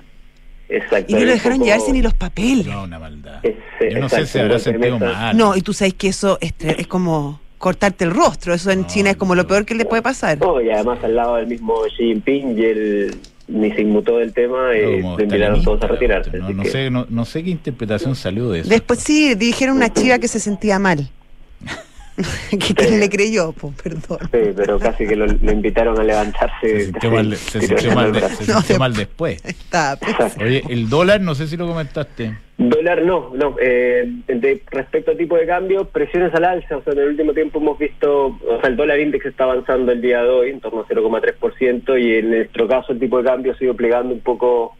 Exacto, 0.72 1.06
y 1.08 1.14
no 1.14 1.20
lo 1.26 1.32
dejaron 1.32 1.60
llevarse 1.60 1.92
ni 1.92 2.02
los 2.02 2.14
papeles. 2.14 2.66
No, 2.66 2.84
una 2.84 2.98
maldad. 2.98 3.42
Yo 3.42 3.98
no 3.98 4.08
sé 4.08 4.26
si 4.26 4.38
habrá 4.38 4.58
sentido 4.58 4.98
mal. 4.98 5.36
No, 5.36 5.56
y 5.56 5.62
tú 5.62 5.72
sabes 5.72 5.94
que 5.94 6.08
eso 6.08 6.38
es, 6.40 6.54
es 6.58 6.86
como 6.86 7.40
cortarte 7.58 8.04
el 8.04 8.10
rostro. 8.10 8.54
Eso 8.54 8.70
en 8.70 8.86
China 8.86 9.10
es 9.10 9.16
como 9.16 9.34
lo 9.34 9.46
peor 9.46 9.64
que 9.64 9.74
le 9.74 9.84
puede 9.84 10.02
pasar. 10.02 10.38
No, 10.38 10.60
y 10.60 10.70
además 10.70 10.98
al 11.02 11.14
lado 11.14 11.36
del 11.36 11.46
mismo 11.46 11.74
Xi 11.96 12.06
Jinping 12.06 12.58
y 12.58 12.64
el 12.64 13.20
ni 13.48 13.70
se 13.72 13.82
inmutó 13.82 14.18
del 14.18 14.32
tema 14.32 14.74
y 14.74 15.02
se 15.16 15.22
invitaron 15.24 15.62
todos 15.62 15.82
a 15.82 15.88
retirarse. 15.88 16.30
No, 16.38 16.64
sé, 16.64 16.90
no, 16.90 17.24
sé 17.24 17.44
qué 17.44 17.50
interpretación 17.50 18.14
salió 18.14 18.48
de 18.48 18.60
eso. 18.60 18.70
Después 18.70 19.00
sí, 19.00 19.34
dijeron 19.34 19.76
una 19.76 19.92
chiva 19.92 20.18
que 20.18 20.28
se 20.28 20.40
sentía 20.40 20.78
mal. 20.78 21.08
que 22.50 22.74
quién 22.74 23.00
le 23.00 23.08
creyó, 23.08 23.52
pues, 23.52 23.74
perdón. 23.82 24.18
Sí, 24.30 24.52
pero 24.54 24.78
casi 24.78 25.06
que 25.06 25.16
lo, 25.16 25.26
invitaron 25.26 25.98
a 25.98 26.04
levantarse. 26.04 26.68
Se 26.68 26.84
sintió 26.84 27.10
mal, 27.10 27.36
se 27.36 27.60
sintió 27.60 27.92
mal, 27.92 28.14
se 28.14 28.44
sintió 28.44 28.78
mal 28.78 28.94
después. 28.94 29.44
Está, 29.44 29.98
Oye, 30.40 30.62
el 30.68 30.88
dólar, 30.88 31.20
no 31.20 31.34
sé 31.34 31.46
si 31.46 31.56
lo 31.56 31.66
comentaste. 31.66 32.36
Dólar 32.58 33.02
no, 33.02 33.32
no. 33.34 33.56
Eh, 33.60 34.04
de, 34.26 34.62
respecto 34.70 35.12
a 35.12 35.16
tipo 35.16 35.36
de 35.36 35.46
cambio, 35.46 35.86
presiones 35.86 36.34
al 36.34 36.44
alza. 36.44 36.76
O 36.76 36.82
sea, 36.82 36.92
en 36.92 37.00
el 37.00 37.08
último 37.08 37.32
tiempo 37.32 37.58
hemos 37.58 37.78
visto, 37.78 38.26
o 38.26 38.60
sea, 38.60 38.68
el 38.68 38.76
dólar 38.76 39.00
índice 39.00 39.28
está 39.28 39.44
avanzando 39.44 39.92
el 39.92 40.02
día 40.02 40.22
de 40.22 40.28
hoy 40.28 40.50
en 40.50 40.60
torno 40.60 40.80
a 40.80 40.86
0,3% 40.86 42.00
y 42.00 42.18
en 42.18 42.30
nuestro 42.30 42.68
caso 42.68 42.92
el 42.92 43.00
tipo 43.00 43.18
de 43.18 43.24
cambio 43.24 43.52
ha 43.52 43.58
sido 43.58 43.74
plegando 43.74 44.14
un 44.14 44.20
poco 44.20 44.76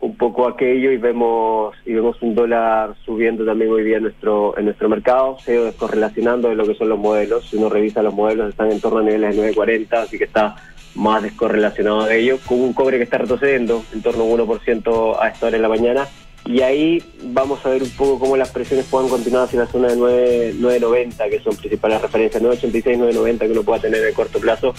un 0.00 0.16
poco 0.16 0.46
aquello 0.46 0.92
y 0.92 0.96
vemos 0.96 1.74
y 1.84 1.92
vemos 1.92 2.20
un 2.22 2.34
dólar 2.34 2.94
subiendo 3.04 3.44
también 3.44 3.70
hoy 3.70 3.82
día 3.82 3.96
en 3.96 4.04
nuestro 4.04 4.56
en 4.56 4.66
nuestro 4.66 4.88
mercado, 4.88 5.38
se 5.40 5.58
descorrelacionando 5.58 6.48
de 6.48 6.54
lo 6.54 6.66
que 6.66 6.74
son 6.74 6.88
los 6.88 6.98
modelos. 6.98 7.48
Si 7.48 7.56
uno 7.56 7.68
revisa 7.68 8.02
los 8.02 8.14
modelos 8.14 8.50
están 8.50 8.70
en 8.70 8.80
torno 8.80 8.98
a 8.98 9.02
niveles 9.02 9.36
de 9.36 9.52
9.40, 9.54 9.92
así 9.94 10.18
que 10.18 10.24
está 10.24 10.56
más 10.94 11.22
descorrelacionado 11.22 12.04
de 12.04 12.20
ello, 12.20 12.38
con 12.46 12.60
un 12.60 12.72
cobre 12.72 12.98
que 12.98 13.04
está 13.04 13.18
retrocediendo 13.18 13.84
en 13.92 14.02
torno 14.02 14.22
a 14.22 14.26
un 14.26 14.40
1% 14.40 15.16
a 15.20 15.28
esta 15.28 15.46
hora 15.46 15.56
en 15.56 15.62
la 15.62 15.68
mañana. 15.68 16.08
Y 16.44 16.62
ahí 16.62 17.02
vamos 17.24 17.64
a 17.66 17.70
ver 17.70 17.82
un 17.82 17.90
poco 17.90 18.18
cómo 18.18 18.36
las 18.36 18.50
presiones 18.50 18.86
puedan 18.86 19.08
continuar 19.08 19.44
hacia 19.44 19.60
la 19.60 19.66
zona 19.66 19.88
de 19.88 19.96
9, 19.96 20.54
9.90, 20.58 21.30
que 21.30 21.40
son 21.40 21.56
principales 21.56 22.00
referencias, 22.00 22.42
9.86, 22.42 22.98
9.90 22.98 23.38
que 23.38 23.52
uno 23.52 23.62
pueda 23.64 23.80
tener 23.80 24.04
en 24.04 24.14
corto 24.14 24.38
plazo, 24.38 24.74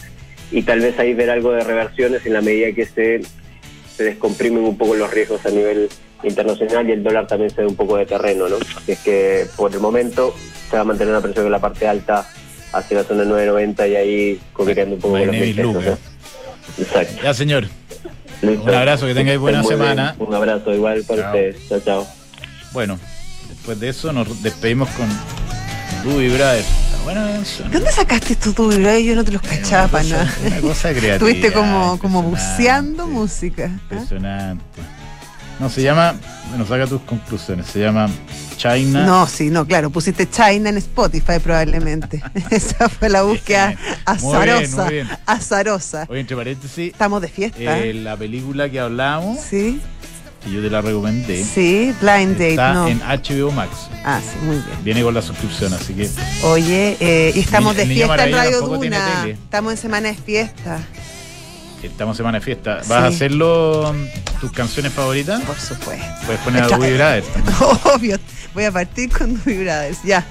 y 0.52 0.64
tal 0.64 0.80
vez 0.80 0.98
ahí 0.98 1.14
ver 1.14 1.30
algo 1.30 1.52
de 1.52 1.64
reversiones 1.64 2.26
en 2.26 2.34
la 2.34 2.42
medida 2.42 2.72
que 2.72 2.86
se, 2.86 3.22
se 4.00 4.06
descomprimen 4.06 4.64
un 4.64 4.78
poco 4.78 4.96
los 4.96 5.12
riesgos 5.12 5.46
a 5.46 5.50
nivel 5.50 5.90
internacional 6.24 6.88
y 6.88 6.94
el 6.94 7.04
dólar 7.04 7.28
también 7.28 7.50
se 7.50 7.64
da 7.64 7.68
un 7.68 7.76
poco 7.76 7.98
de 7.98 8.06
terreno, 8.06 8.48
¿no? 8.48 8.56
Así 8.56 8.94
es 8.94 9.00
que 9.00 9.46
por 9.58 9.74
el 9.74 9.82
momento 9.82 10.34
se 10.70 10.78
va 10.78 10.84
a 10.84 10.86
mantener 10.86 11.14
una 11.14 11.22
presión 11.22 11.46
en 11.46 11.52
la 11.52 11.60
parte 11.60 11.86
alta 11.86 12.26
hacia 12.72 12.98
la 13.00 13.04
zona 13.04 13.26
de 13.26 13.52
9.90 13.52 13.90
y 13.90 13.96
ahí 13.98 14.42
coqueteando 14.54 14.96
un 14.96 15.02
poco 15.02 15.18
con 15.18 15.28
los 15.28 15.36
¿eh? 15.36 15.98
Exacto. 16.78 17.22
Ya, 17.22 17.34
señor. 17.34 17.68
Un 18.42 18.74
abrazo, 18.74 19.06
que 19.06 19.14
tengáis 19.14 19.38
buena 19.38 19.64
semana. 19.66 20.16
Un 20.18 20.34
abrazo 20.34 20.74
igual 20.74 21.04
para 21.04 21.26
ustedes. 21.26 21.58
Chao, 21.68 21.82
chao. 21.82 22.08
Bueno, 22.72 22.98
después 23.50 23.82
de 23.82 23.90
eso 23.90 24.14
nos 24.14 24.42
despedimos 24.42 24.88
con 24.92 25.10
Duby 26.06 26.30
Brother. 26.30 26.64
¿Dónde 27.14 27.92
sacaste 27.92 28.36
Duby 28.36 28.76
Brother? 28.78 29.04
Yo 29.04 29.16
no 29.16 29.24
te 29.24 29.32
los 29.32 29.42
cachaba 29.42 29.88
para 29.88 30.04
nada. 30.04 30.34
Una 30.46 30.62
cosa 30.62 30.90
creativa. 30.90 31.14
Estuviste 31.14 31.52
como, 31.52 31.98
como 32.00 32.24
buceando 32.24 33.08
música. 33.08 33.66
¿eh? 33.66 33.70
Impresionante. 33.84 34.64
No, 35.60 35.70
se 35.70 35.82
llama, 35.84 36.16
bueno, 36.50 36.66
saca 36.66 36.88
tus 36.88 37.02
conclusiones, 37.02 37.66
se 37.68 37.80
llama 37.82 38.10
China. 38.56 39.06
No, 39.06 39.28
sí, 39.28 39.50
no, 39.50 39.66
claro, 39.66 39.90
pusiste 39.90 40.30
China 40.30 40.70
en 40.70 40.78
Spotify 40.78 41.40
probablemente. 41.44 42.24
Esa 42.50 42.88
fue 42.88 43.10
la 43.10 43.24
búsqueda 43.24 43.76
azarosa. 44.06 44.84
Muy 44.86 44.94
bien, 44.94 45.10
Azarosa. 45.26 46.06
Oye, 46.08 46.22
entre 46.22 46.38
paréntesis. 46.38 46.94
Estamos 46.94 47.22
de 47.22 47.28
fiesta. 47.28 47.80
Eh, 47.80 47.94
la 47.94 48.16
película 48.16 48.70
que 48.70 48.80
hablamos. 48.80 49.40
Sí. 49.42 49.82
Que 50.44 50.52
yo 50.52 50.62
te 50.62 50.70
la 50.70 50.82
recomendé. 50.82 51.44
Sí, 51.44 51.94
Blind 52.00 52.34
Date. 52.34 52.52
Está 52.52 52.90
en 52.90 53.00
HBO 53.00 53.52
Max. 53.52 53.90
Ah, 54.06 54.22
sí, 54.22 54.38
muy 54.46 54.56
bien. 54.56 54.84
Viene 54.84 55.04
con 55.04 55.14
la 55.14 55.22
suscripción, 55.22 55.74
así 55.74 55.94
que. 55.94 56.10
Oye, 56.44 56.96
eh, 57.00 57.34
y 57.36 57.40
estamos 57.40 57.76
de 57.76 57.86
fiesta 57.86 58.26
en 58.26 58.34
Radio 58.34 58.62
Duna. 58.62 59.28
Estamos 59.28 59.74
en 59.74 59.78
semana 59.78 60.10
de 60.10 60.16
fiesta. 60.16 60.80
Estamos 61.84 62.18
semana 62.18 62.40
de 62.40 62.46
fiesta. 62.46 62.82
¿Vas 62.88 62.92
a 62.92 63.08
hacerlo 63.08 63.94
tus 64.42 64.52
canciones 64.52 64.92
favoritas? 64.94 65.42
Por 65.42 65.60
supuesto. 65.60 66.06
Puedes 66.26 66.42
poner 66.42 66.64
a 66.64 66.68
Duby 66.68 66.94
Brothers. 66.94 67.28
Obvio. 67.96 68.18
Voy 68.54 68.66
a 68.66 68.72
partir 68.72 69.10
con 69.12 69.34
Duby 69.36 69.64
Brothers. 69.64 70.00
Ya. 70.04 70.26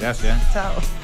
Gracias. 0.00 0.38
Chao. 0.52 1.03